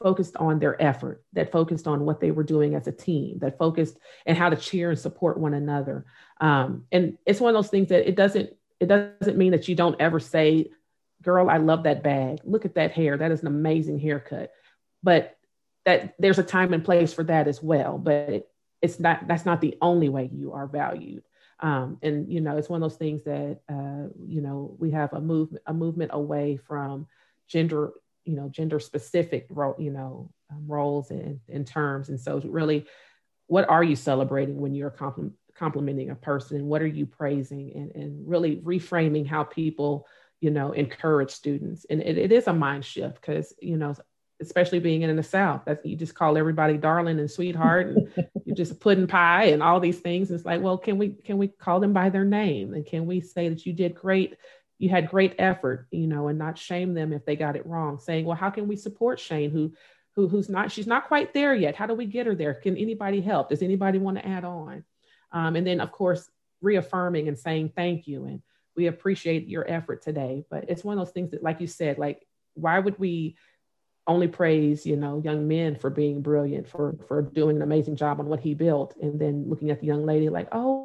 focused 0.02 0.36
on 0.36 0.58
their 0.58 0.80
effort, 0.82 1.22
that 1.32 1.52
focused 1.52 1.86
on 1.86 2.04
what 2.04 2.20
they 2.20 2.30
were 2.30 2.42
doing 2.42 2.74
as 2.74 2.86
a 2.86 2.92
team, 2.92 3.38
that 3.38 3.58
focused 3.58 3.98
and 4.26 4.36
how 4.36 4.50
to 4.50 4.56
cheer 4.56 4.90
and 4.90 4.98
support 4.98 5.38
one 5.38 5.54
another. 5.54 6.04
Um, 6.40 6.84
and 6.92 7.18
it's 7.26 7.40
one 7.40 7.54
of 7.54 7.62
those 7.62 7.70
things 7.70 7.88
that 7.88 8.08
it 8.08 8.16
doesn't 8.16 8.50
it 8.80 8.86
doesn't 8.86 9.38
mean 9.38 9.52
that 9.52 9.68
you 9.68 9.76
don't 9.76 10.00
ever 10.00 10.18
say, 10.18 10.72
"Girl, 11.22 11.48
I 11.48 11.58
love 11.58 11.84
that 11.84 12.02
bag. 12.02 12.40
Look 12.44 12.64
at 12.64 12.74
that 12.74 12.90
hair. 12.92 13.16
That 13.16 13.30
is 13.30 13.40
an 13.42 13.46
amazing 13.46 14.00
haircut." 14.00 14.50
But 15.02 15.36
that 15.84 16.14
there's 16.18 16.38
a 16.38 16.44
time 16.44 16.72
and 16.72 16.84
place 16.84 17.12
for 17.12 17.24
that 17.24 17.46
as 17.46 17.62
well. 17.62 17.98
But 17.98 18.12
it, 18.28 18.48
it's 18.80 18.98
not 18.98 19.28
that's 19.28 19.46
not 19.46 19.60
the 19.60 19.78
only 19.80 20.08
way 20.08 20.28
you 20.32 20.52
are 20.52 20.66
valued. 20.66 21.22
Um, 21.60 21.98
and 22.02 22.30
you 22.30 22.40
know, 22.40 22.56
it's 22.56 22.68
one 22.68 22.82
of 22.82 22.90
those 22.90 22.98
things 22.98 23.22
that 23.24 23.60
uh, 23.68 24.08
you 24.26 24.40
know 24.40 24.74
we 24.78 24.90
have 24.90 25.12
a 25.12 25.20
movement 25.20 25.62
a 25.66 25.72
movement 25.72 26.10
away 26.12 26.56
from 26.56 27.06
gender 27.46 27.92
you 28.24 28.36
know 28.36 28.48
gender 28.48 28.80
specific 28.80 29.46
role 29.50 29.74
you 29.78 29.90
know 29.90 30.30
um, 30.52 30.64
roles 30.66 31.10
and, 31.10 31.40
and 31.48 31.66
terms. 31.66 32.08
And 32.08 32.20
so 32.20 32.40
really, 32.44 32.86
what 33.46 33.68
are 33.68 33.82
you 33.82 33.96
celebrating 33.96 34.60
when 34.60 34.74
you're 34.74 34.90
compliment, 34.90 35.34
complimenting 35.54 36.10
a 36.10 36.14
person, 36.14 36.56
and 36.56 36.66
what 36.66 36.82
are 36.82 36.86
you 36.86 37.06
praising, 37.06 37.72
and 37.74 38.02
and 38.02 38.28
really 38.28 38.56
reframing 38.56 39.26
how 39.26 39.44
people 39.44 40.06
you 40.40 40.50
know 40.50 40.72
encourage 40.72 41.30
students. 41.30 41.86
And 41.88 42.02
it, 42.02 42.18
it 42.18 42.32
is 42.32 42.46
a 42.46 42.52
mind 42.52 42.84
shift 42.84 43.20
because 43.20 43.54
you 43.60 43.76
know 43.76 43.94
especially 44.40 44.80
being 44.80 45.02
in 45.02 45.16
the 45.16 45.22
South. 45.22 45.62
That 45.66 45.84
you 45.86 45.96
just 45.96 46.14
call 46.14 46.36
everybody 46.36 46.76
darling 46.76 47.18
and 47.18 47.30
sweetheart, 47.30 47.88
and 47.88 48.28
you 48.44 48.54
just 48.54 48.80
pudding 48.80 49.06
pie 49.06 49.44
and 49.44 49.62
all 49.62 49.80
these 49.80 50.00
things. 50.00 50.30
It's 50.30 50.44
like, 50.44 50.60
well, 50.60 50.78
can 50.78 50.98
we 50.98 51.10
can 51.10 51.38
we 51.38 51.48
call 51.48 51.80
them 51.80 51.92
by 51.92 52.10
their 52.10 52.24
name, 52.24 52.74
and 52.74 52.84
can 52.84 53.06
we 53.06 53.20
say 53.20 53.48
that 53.48 53.64
you 53.64 53.72
did 53.72 53.94
great, 53.94 54.36
you 54.82 54.88
had 54.88 55.08
great 55.08 55.36
effort, 55.38 55.86
you 55.92 56.08
know, 56.08 56.26
and 56.26 56.36
not 56.36 56.58
shame 56.58 56.92
them 56.92 57.12
if 57.12 57.24
they 57.24 57.36
got 57.36 57.54
it 57.54 57.64
wrong. 57.64 58.00
Saying, 58.00 58.24
well, 58.24 58.36
how 58.36 58.50
can 58.50 58.66
we 58.66 58.74
support 58.74 59.20
Shane, 59.20 59.52
who 59.52 59.72
who 60.16 60.26
who's 60.26 60.48
not 60.48 60.72
she's 60.72 60.88
not 60.88 61.06
quite 61.06 61.32
there 61.32 61.54
yet? 61.54 61.76
How 61.76 61.86
do 61.86 61.94
we 61.94 62.04
get 62.04 62.26
her 62.26 62.34
there? 62.34 62.54
Can 62.54 62.76
anybody 62.76 63.20
help? 63.20 63.48
Does 63.48 63.62
anybody 63.62 63.98
want 63.98 64.18
to 64.18 64.26
add 64.26 64.44
on? 64.44 64.84
Um, 65.30 65.54
and 65.54 65.64
then, 65.64 65.80
of 65.80 65.92
course, 65.92 66.28
reaffirming 66.62 67.28
and 67.28 67.38
saying 67.38 67.74
thank 67.76 68.08
you 68.08 68.24
and 68.24 68.42
we 68.76 68.88
appreciate 68.88 69.46
your 69.46 69.70
effort 69.70 70.02
today. 70.02 70.44
But 70.50 70.64
it's 70.66 70.82
one 70.82 70.98
of 70.98 71.06
those 71.06 71.12
things 71.12 71.30
that, 71.30 71.44
like 71.44 71.60
you 71.60 71.68
said, 71.68 71.96
like 71.96 72.26
why 72.54 72.80
would 72.80 72.98
we 72.98 73.36
only 74.08 74.26
praise 74.26 74.84
you 74.84 74.96
know 74.96 75.22
young 75.24 75.46
men 75.46 75.76
for 75.76 75.90
being 75.90 76.22
brilliant 76.22 76.68
for 76.68 76.96
for 77.06 77.22
doing 77.22 77.54
an 77.54 77.62
amazing 77.62 77.94
job 77.94 78.18
on 78.18 78.26
what 78.26 78.40
he 78.40 78.52
built 78.52 78.96
and 79.00 79.20
then 79.20 79.48
looking 79.48 79.70
at 79.70 79.78
the 79.78 79.86
young 79.86 80.04
lady 80.04 80.28
like 80.28 80.48
oh 80.50 80.81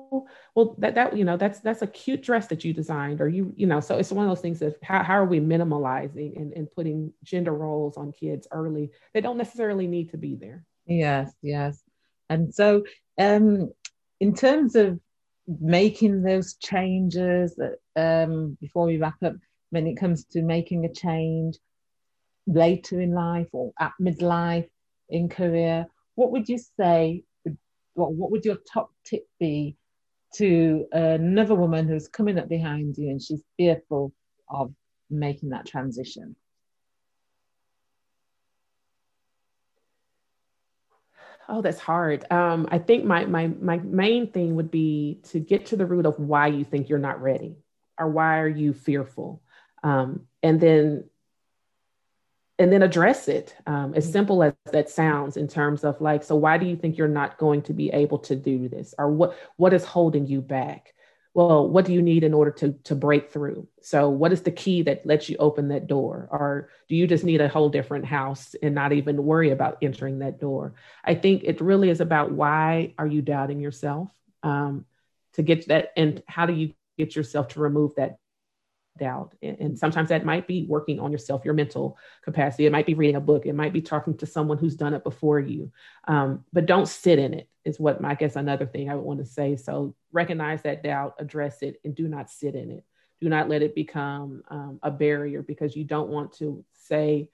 well 0.55 0.75
that 0.77 0.95
that 0.95 1.15
you 1.15 1.23
know 1.23 1.37
that's 1.37 1.59
that's 1.59 1.81
a 1.81 1.87
cute 1.87 2.21
dress 2.21 2.47
that 2.47 2.63
you 2.63 2.73
designed 2.73 3.21
or 3.21 3.27
you 3.27 3.53
you 3.55 3.67
know 3.67 3.79
so 3.79 3.97
it's 3.97 4.11
one 4.11 4.25
of 4.25 4.31
those 4.31 4.41
things 4.41 4.59
that 4.59 4.75
how, 4.83 5.03
how 5.03 5.13
are 5.13 5.25
we 5.25 5.39
minimalizing 5.39 6.35
and, 6.35 6.53
and 6.53 6.71
putting 6.71 7.11
gender 7.23 7.53
roles 7.53 7.97
on 7.97 8.11
kids 8.11 8.47
early 8.51 8.89
they 9.13 9.21
don't 9.21 9.37
necessarily 9.37 9.87
need 9.87 10.09
to 10.11 10.17
be 10.17 10.35
there 10.35 10.63
yes 10.85 11.31
yes 11.41 11.81
and 12.29 12.53
so 12.53 12.83
um 13.19 13.71
in 14.19 14.33
terms 14.33 14.75
of 14.75 14.99
making 15.61 16.21
those 16.23 16.55
changes 16.55 17.57
um 17.95 18.57
before 18.59 18.85
we 18.85 18.97
wrap 18.97 19.21
up 19.23 19.33
when 19.69 19.87
it 19.87 19.95
comes 19.97 20.25
to 20.25 20.41
making 20.41 20.85
a 20.85 20.93
change 20.93 21.57
later 22.47 23.01
in 23.01 23.13
life 23.13 23.47
or 23.51 23.73
at 23.79 23.91
midlife 24.01 24.67
in 25.09 25.29
career, 25.29 25.85
what 26.15 26.31
would 26.31 26.47
you 26.49 26.57
say? 26.79 27.23
What, 27.93 28.13
what 28.13 28.31
would 28.31 28.45
your 28.45 28.57
top 28.71 28.91
tip 29.05 29.27
be 29.39 29.75
to 30.37 30.85
another 30.91 31.55
woman 31.55 31.87
who's 31.87 32.07
coming 32.07 32.37
up 32.37 32.49
behind 32.49 32.97
you 32.97 33.09
and 33.09 33.21
she's 33.21 33.43
fearful 33.57 34.13
of 34.49 34.73
making 35.09 35.49
that 35.49 35.65
transition? 35.65 36.35
Oh, 41.49 41.61
that's 41.61 41.79
hard. 41.79 42.29
Um, 42.31 42.67
I 42.71 42.77
think 42.79 43.05
my 43.05 43.25
my 43.25 43.47
my 43.47 43.77
main 43.77 44.31
thing 44.31 44.55
would 44.55 44.69
be 44.69 45.21
to 45.29 45.39
get 45.39 45.67
to 45.67 45.77
the 45.77 45.85
root 45.85 46.05
of 46.05 46.19
why 46.19 46.47
you 46.47 46.65
think 46.65 46.89
you're 46.89 46.99
not 46.99 47.21
ready, 47.21 47.55
or 47.97 48.09
why 48.09 48.39
are 48.39 48.49
you 48.49 48.73
fearful, 48.73 49.41
um, 49.83 50.27
and 50.43 50.59
then 50.59 51.09
and 52.59 52.71
then 52.71 52.81
address 52.81 53.27
it 53.27 53.55
um, 53.67 53.93
as 53.93 54.11
simple 54.11 54.41
as 54.43 54.53
that 54.71 54.89
sounds 54.89 55.37
in 55.37 55.47
terms 55.47 55.83
of 55.83 56.01
like 56.01 56.23
so 56.23 56.35
why 56.35 56.57
do 56.57 56.65
you 56.65 56.75
think 56.75 56.97
you're 56.97 57.07
not 57.07 57.37
going 57.37 57.61
to 57.63 57.73
be 57.73 57.89
able 57.89 58.19
to 58.19 58.35
do 58.35 58.67
this? 58.67 58.93
Or 58.97 59.11
what 59.11 59.37
what 59.57 59.73
is 59.73 59.85
holding 59.85 60.25
you 60.25 60.41
back? 60.41 60.93
Well 61.33 61.69
what 61.69 61.85
do 61.85 61.93
you 61.93 62.01
need 62.01 62.23
in 62.23 62.33
order 62.33 62.51
to 62.51 62.73
to 62.85 62.95
break 62.95 63.31
through? 63.31 63.67
So 63.81 64.09
what 64.09 64.33
is 64.33 64.41
the 64.41 64.51
key 64.51 64.81
that 64.83 65.05
lets 65.05 65.29
you 65.29 65.37
open 65.37 65.67
that 65.67 65.87
door? 65.87 66.27
Or 66.31 66.69
do 66.89 66.95
you 66.95 67.05
just 67.05 67.23
need 67.23 67.41
a 67.41 67.49
whole 67.49 67.69
different 67.69 68.05
house 68.05 68.55
and 68.61 68.73
not 68.73 68.91
even 68.91 69.23
worry 69.23 69.51
about 69.51 69.77
entering 69.81 70.19
that 70.19 70.39
door? 70.39 70.73
I 71.03 71.13
think 71.13 71.43
it 71.43 71.61
really 71.61 71.89
is 71.89 72.01
about 72.01 72.31
why 72.31 72.95
are 72.97 73.07
you 73.07 73.21
doubting 73.21 73.59
yourself 73.59 74.09
um, 74.41 74.85
to 75.33 75.43
get 75.43 75.67
that 75.67 75.91
and 75.95 76.23
how 76.27 76.47
do 76.47 76.53
you 76.53 76.73
get 76.97 77.15
yourself 77.15 77.49
to 77.49 77.59
remove 77.59 77.93
that 77.97 78.17
doubt. 78.97 79.35
And 79.41 79.77
sometimes 79.77 80.09
that 80.09 80.25
might 80.25 80.47
be 80.47 80.65
working 80.67 80.99
on 80.99 81.11
yourself, 81.11 81.45
your 81.45 81.53
mental 81.53 81.97
capacity. 82.23 82.65
It 82.65 82.71
might 82.71 82.85
be 82.85 82.93
reading 82.93 83.15
a 83.15 83.21
book. 83.21 83.45
It 83.45 83.53
might 83.53 83.73
be 83.73 83.81
talking 83.81 84.17
to 84.17 84.25
someone 84.25 84.57
who's 84.57 84.75
done 84.75 84.93
it 84.93 85.03
before 85.03 85.39
you. 85.39 85.71
Um, 86.07 86.45
but 86.51 86.65
don't 86.65 86.87
sit 86.87 87.19
in 87.19 87.33
it, 87.33 87.49
is 87.65 87.79
what 87.79 88.03
I 88.03 88.15
guess 88.15 88.35
another 88.35 88.65
thing 88.65 88.89
I 88.89 88.95
would 88.95 89.05
want 89.05 89.19
to 89.19 89.25
say. 89.25 89.55
So 89.55 89.95
recognize 90.11 90.63
that 90.63 90.83
doubt, 90.83 91.15
address 91.19 91.61
it, 91.61 91.79
and 91.83 91.95
do 91.95 92.07
not 92.07 92.29
sit 92.29 92.55
in 92.55 92.71
it. 92.71 92.83
Do 93.21 93.29
not 93.29 93.49
let 93.49 93.61
it 93.61 93.75
become 93.75 94.43
um, 94.49 94.79
a 94.83 94.91
barrier 94.91 95.41
because 95.41 95.75
you 95.75 95.83
don't 95.83 96.09
want 96.09 96.33
to 96.33 96.63
say 96.73 97.29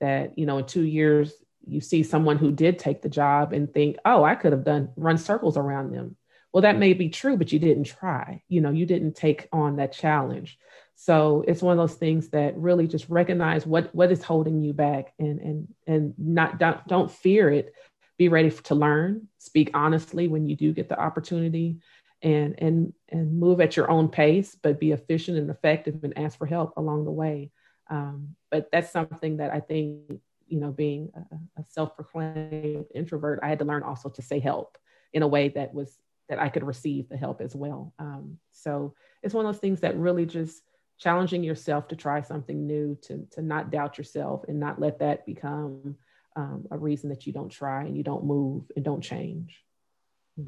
that, 0.00 0.38
you 0.38 0.46
know, 0.46 0.58
in 0.58 0.66
two 0.66 0.84
years, 0.84 1.32
you 1.66 1.80
see 1.80 2.02
someone 2.02 2.38
who 2.38 2.50
did 2.50 2.78
take 2.78 3.02
the 3.02 3.08
job 3.08 3.52
and 3.52 3.72
think, 3.72 3.96
oh, 4.04 4.24
I 4.24 4.34
could 4.34 4.52
have 4.52 4.64
done 4.64 4.90
run 4.96 5.18
circles 5.18 5.56
around 5.56 5.92
them. 5.92 6.16
Well, 6.52 6.62
that 6.62 6.78
may 6.78 6.94
be 6.94 7.10
true, 7.10 7.36
but 7.36 7.52
you 7.52 7.58
didn't 7.58 7.84
try. 7.84 8.42
You 8.48 8.62
know, 8.62 8.70
you 8.70 8.86
didn't 8.86 9.16
take 9.16 9.48
on 9.52 9.76
that 9.76 9.92
challenge. 9.92 10.58
So 11.00 11.44
it's 11.46 11.62
one 11.62 11.78
of 11.78 11.88
those 11.88 11.96
things 11.96 12.30
that 12.30 12.56
really 12.56 12.88
just 12.88 13.08
recognize 13.08 13.64
what 13.64 13.94
what 13.94 14.10
is 14.10 14.20
holding 14.20 14.60
you 14.60 14.72
back 14.72 15.14
and 15.20 15.38
and 15.40 15.68
and 15.86 16.14
not 16.18 16.58
don't, 16.58 16.84
don't 16.88 17.10
fear 17.10 17.50
it. 17.50 17.72
Be 18.18 18.28
ready 18.28 18.50
to 18.50 18.74
learn. 18.74 19.28
Speak 19.38 19.70
honestly 19.74 20.26
when 20.26 20.44
you 20.44 20.56
do 20.56 20.72
get 20.72 20.88
the 20.88 20.98
opportunity, 20.98 21.78
and 22.20 22.56
and 22.58 22.92
and 23.10 23.38
move 23.38 23.60
at 23.60 23.76
your 23.76 23.88
own 23.88 24.08
pace, 24.08 24.56
but 24.60 24.80
be 24.80 24.90
efficient 24.90 25.38
and 25.38 25.50
effective 25.50 26.02
and 26.02 26.18
ask 26.18 26.36
for 26.36 26.46
help 26.46 26.76
along 26.76 27.04
the 27.04 27.12
way. 27.12 27.52
Um, 27.88 28.34
but 28.50 28.68
that's 28.72 28.90
something 28.90 29.36
that 29.36 29.52
I 29.54 29.60
think 29.60 30.20
you 30.48 30.58
know, 30.58 30.72
being 30.72 31.10
a, 31.14 31.60
a 31.60 31.64
self-proclaimed 31.64 32.86
introvert, 32.92 33.38
I 33.42 33.48
had 33.48 33.60
to 33.60 33.64
learn 33.64 33.82
also 33.82 34.08
to 34.08 34.22
say 34.22 34.40
help 34.40 34.78
in 35.12 35.22
a 35.22 35.28
way 35.28 35.50
that 35.50 35.72
was 35.72 35.96
that 36.28 36.38
I 36.38 36.48
could 36.48 36.64
receive 36.64 37.08
the 37.08 37.16
help 37.16 37.40
as 37.40 37.54
well. 37.54 37.94
Um, 37.98 38.38
so 38.52 38.94
it's 39.22 39.32
one 39.32 39.46
of 39.46 39.52
those 39.52 39.60
things 39.60 39.80
that 39.80 39.96
really 39.96 40.26
just 40.26 40.62
challenging 40.98 41.44
yourself 41.44 41.88
to 41.88 41.96
try 41.96 42.20
something 42.20 42.66
new, 42.66 42.98
to, 43.02 43.26
to 43.32 43.42
not 43.42 43.70
doubt 43.70 43.98
yourself 43.98 44.44
and 44.48 44.58
not 44.58 44.80
let 44.80 44.98
that 44.98 45.24
become 45.26 45.96
um, 46.36 46.66
a 46.70 46.78
reason 46.78 47.10
that 47.10 47.26
you 47.26 47.32
don't 47.32 47.50
try 47.50 47.82
and 47.82 47.96
you 47.96 48.02
don't 48.02 48.24
move 48.24 48.64
and 48.76 48.84
don't 48.84 49.02
change. 49.02 49.62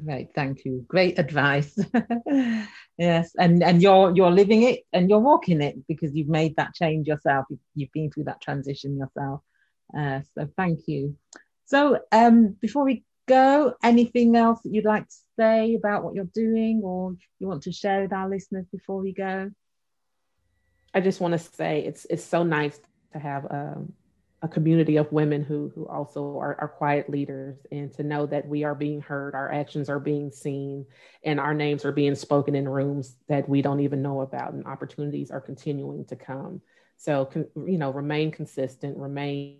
Great, 0.05 0.33
thank 0.33 0.63
you. 0.63 0.85
Great 0.87 1.19
advice. 1.19 1.77
yes, 2.97 3.31
and 3.37 3.61
and 3.61 3.81
you're 3.81 4.15
you're 4.15 4.31
living 4.31 4.63
it 4.63 4.83
and 4.93 5.09
you're 5.09 5.19
walking 5.19 5.61
it 5.61 5.85
because 5.85 6.15
you've 6.15 6.29
made 6.29 6.55
that 6.55 6.73
change 6.73 7.07
yourself. 7.07 7.45
You've, 7.49 7.59
you've 7.75 7.91
been 7.91 8.09
through 8.09 8.25
that 8.25 8.39
transition 8.39 8.97
yourself. 8.97 9.41
Uh, 9.97 10.21
so 10.33 10.47
thank 10.55 10.87
you. 10.87 11.17
So 11.65 11.99
um, 12.13 12.55
before 12.61 12.85
we 12.85 13.03
go, 13.27 13.73
anything 13.83 14.33
else 14.37 14.61
that 14.61 14.73
you'd 14.73 14.85
like 14.85 15.09
to 15.09 15.15
say 15.37 15.75
about 15.75 16.05
what 16.05 16.15
you're 16.15 16.25
doing, 16.33 16.81
or 16.85 17.15
you 17.39 17.47
want 17.47 17.63
to 17.63 17.73
share 17.73 18.01
with 18.01 18.13
our 18.13 18.29
listeners 18.29 18.67
before 18.71 19.01
we 19.01 19.11
go? 19.11 19.51
I 20.93 21.01
just 21.01 21.21
want 21.21 21.33
to 21.33 21.39
say 21.39 21.83
it's 21.85 22.05
it's 22.09 22.23
so 22.23 22.43
nice 22.43 22.79
to 23.13 23.19
have 23.19 23.47
um, 23.49 23.93
a 24.41 24.47
community 24.47 24.97
of 24.97 25.11
women 25.11 25.43
who 25.43 25.71
who 25.73 25.87
also 25.87 26.37
are, 26.37 26.59
are 26.59 26.67
quiet 26.67 27.09
leaders 27.09 27.57
and 27.71 27.93
to 27.93 28.03
know 28.03 28.25
that 28.25 28.47
we 28.47 28.63
are 28.63 28.75
being 28.75 29.01
heard 29.01 29.35
our 29.35 29.51
actions 29.51 29.89
are 29.89 29.99
being 29.99 30.31
seen 30.31 30.85
and 31.23 31.39
our 31.39 31.53
names 31.53 31.85
are 31.85 31.91
being 31.91 32.15
spoken 32.15 32.55
in 32.55 32.67
rooms 32.67 33.15
that 33.27 33.47
we 33.47 33.61
don't 33.61 33.81
even 33.81 34.01
know 34.01 34.21
about 34.21 34.53
and 34.53 34.65
opportunities 34.65 35.31
are 35.31 35.41
continuing 35.41 36.05
to 36.05 36.15
come. 36.15 36.61
So 36.97 37.29
you 37.55 37.77
know 37.77 37.91
remain 37.91 38.31
consistent 38.31 38.97
remain 38.97 39.59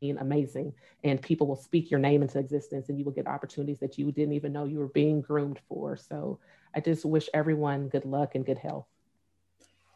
amazing 0.00 0.72
and 1.02 1.20
people 1.20 1.46
will 1.46 1.56
speak 1.56 1.90
your 1.90 1.98
name 1.98 2.22
into 2.22 2.38
existence 2.38 2.88
and 2.88 2.98
you 2.98 3.04
will 3.04 3.12
get 3.12 3.26
opportunities 3.26 3.80
that 3.80 3.98
you 3.98 4.12
didn't 4.12 4.34
even 4.34 4.52
know 4.52 4.64
you 4.64 4.78
were 4.78 4.88
being 4.88 5.20
groomed 5.20 5.60
for. 5.68 5.96
So 5.96 6.38
i 6.74 6.80
just 6.80 7.04
wish 7.04 7.28
everyone 7.34 7.88
good 7.88 8.04
luck 8.04 8.34
and 8.34 8.46
good 8.46 8.58
health 8.58 8.86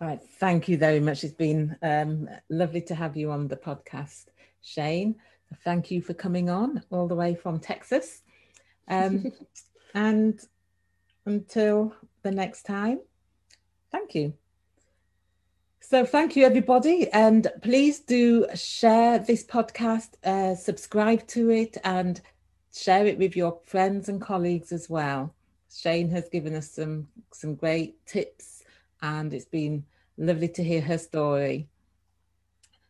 Right. 0.03 0.21
Thank 0.41 0.69
you 0.69 0.79
very 0.79 0.99
much. 0.99 1.23
It's 1.23 1.33
been 1.33 1.77
um, 1.81 2.29
lovely 2.51 2.81
to 2.83 2.95
have 2.97 3.17
you 3.17 3.31
on 3.31 3.47
the 3.47 3.57
podcast, 3.57 4.25
Shane. 4.61 5.15
Thank 5.63 5.93
you 5.93 6.03
for 6.03 6.13
coming 6.13 6.51
on 6.51 6.83
all 6.91 7.07
the 7.07 7.15
way 7.15 7.37
from 7.37 7.61
Texas. 7.61 8.23
Um, 8.89 9.31
and 9.95 10.41
until 11.25 11.95
the 12.25 12.33
next 12.33 12.65
time, 12.65 12.99
thank 13.93 14.17
you. 14.17 14.35
So, 15.79 16.05
thank 16.05 16.35
you, 16.35 16.47
everybody. 16.47 17.09
And 17.13 17.47
please 17.63 18.01
do 18.01 18.47
share 18.57 19.21
this 19.21 19.45
podcast, 19.45 20.15
uh, 20.25 20.57
subscribe 20.57 21.29
to 21.29 21.51
it, 21.51 21.77
and 21.85 22.21
share 22.75 23.07
it 23.07 23.19
with 23.19 23.37
your 23.37 23.61
friends 23.67 24.09
and 24.09 24.21
colleagues 24.21 24.73
as 24.73 24.91
well. 24.91 25.33
Shane 25.73 26.11
has 26.11 26.29
given 26.29 26.57
us 26.57 26.73
some, 26.73 27.07
some 27.33 27.55
great 27.55 28.05
tips, 28.05 28.52
and 29.03 29.35
it's 29.35 29.45
been 29.45 29.85
Lovely 30.19 30.49
to 30.49 30.63
hear 30.63 30.81
her 30.83 30.99
story. 30.99 31.69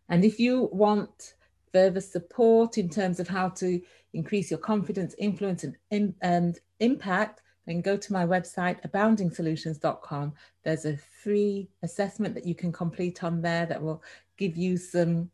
And 0.08 0.24
if 0.24 0.40
you 0.40 0.68
want 0.72 1.34
further 1.72 2.00
support 2.00 2.78
in 2.78 2.88
terms 2.88 3.20
of 3.20 3.28
how 3.28 3.48
to 3.50 3.80
increase 4.12 4.50
your 4.50 4.58
confidence, 4.58 5.14
influence, 5.18 5.64
and, 5.90 6.14
and 6.20 6.58
impact, 6.80 7.40
then 7.66 7.80
go 7.80 7.96
to 7.96 8.12
my 8.12 8.26
website, 8.26 8.82
aboundingsolutions.com. 8.86 10.34
There's 10.64 10.84
a 10.84 10.98
free 11.22 11.68
assessment 11.82 12.34
that 12.34 12.44
you 12.44 12.56
can 12.56 12.72
complete 12.72 13.22
on 13.22 13.40
there 13.40 13.66
that 13.66 13.80
will 13.80 14.02
give 14.36 14.56
you 14.56 14.76
some 14.76 15.30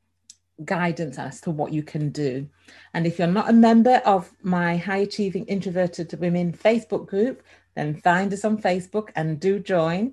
guidance 0.64 1.18
as 1.18 1.40
to 1.40 1.50
what 1.50 1.72
you 1.72 1.82
can 1.82 2.10
do. 2.10 2.46
And 2.92 3.06
if 3.06 3.18
you're 3.18 3.28
not 3.28 3.48
a 3.48 3.54
member 3.54 4.02
of 4.04 4.30
my 4.42 4.76
High 4.76 4.98
Achieving 4.98 5.46
Introverted 5.46 6.12
Women 6.20 6.52
Facebook 6.52 7.06
group, 7.06 7.42
then 7.74 7.94
find 8.02 8.32
us 8.32 8.44
on 8.44 8.60
Facebook 8.60 9.08
and 9.16 9.40
do 9.40 9.58
join. 9.58 10.12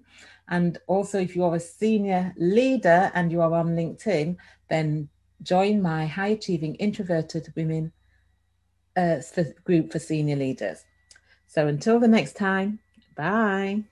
And 0.49 0.77
also, 0.87 1.19
if 1.19 1.35
you're 1.35 1.55
a 1.55 1.59
senior 1.59 2.33
leader 2.37 3.11
and 3.13 3.31
you 3.31 3.41
are 3.41 3.53
on 3.53 3.75
LinkedIn, 3.75 4.37
then 4.69 5.09
join 5.41 5.81
my 5.81 6.05
High 6.05 6.29
Achieving 6.29 6.75
Introverted 6.75 7.51
Women 7.55 7.91
uh, 8.95 9.21
group 9.63 9.91
for 9.91 9.99
senior 9.99 10.35
leaders. 10.35 10.83
So 11.47 11.67
until 11.67 11.99
the 11.99 12.07
next 12.07 12.35
time, 12.35 12.79
bye. 13.15 13.83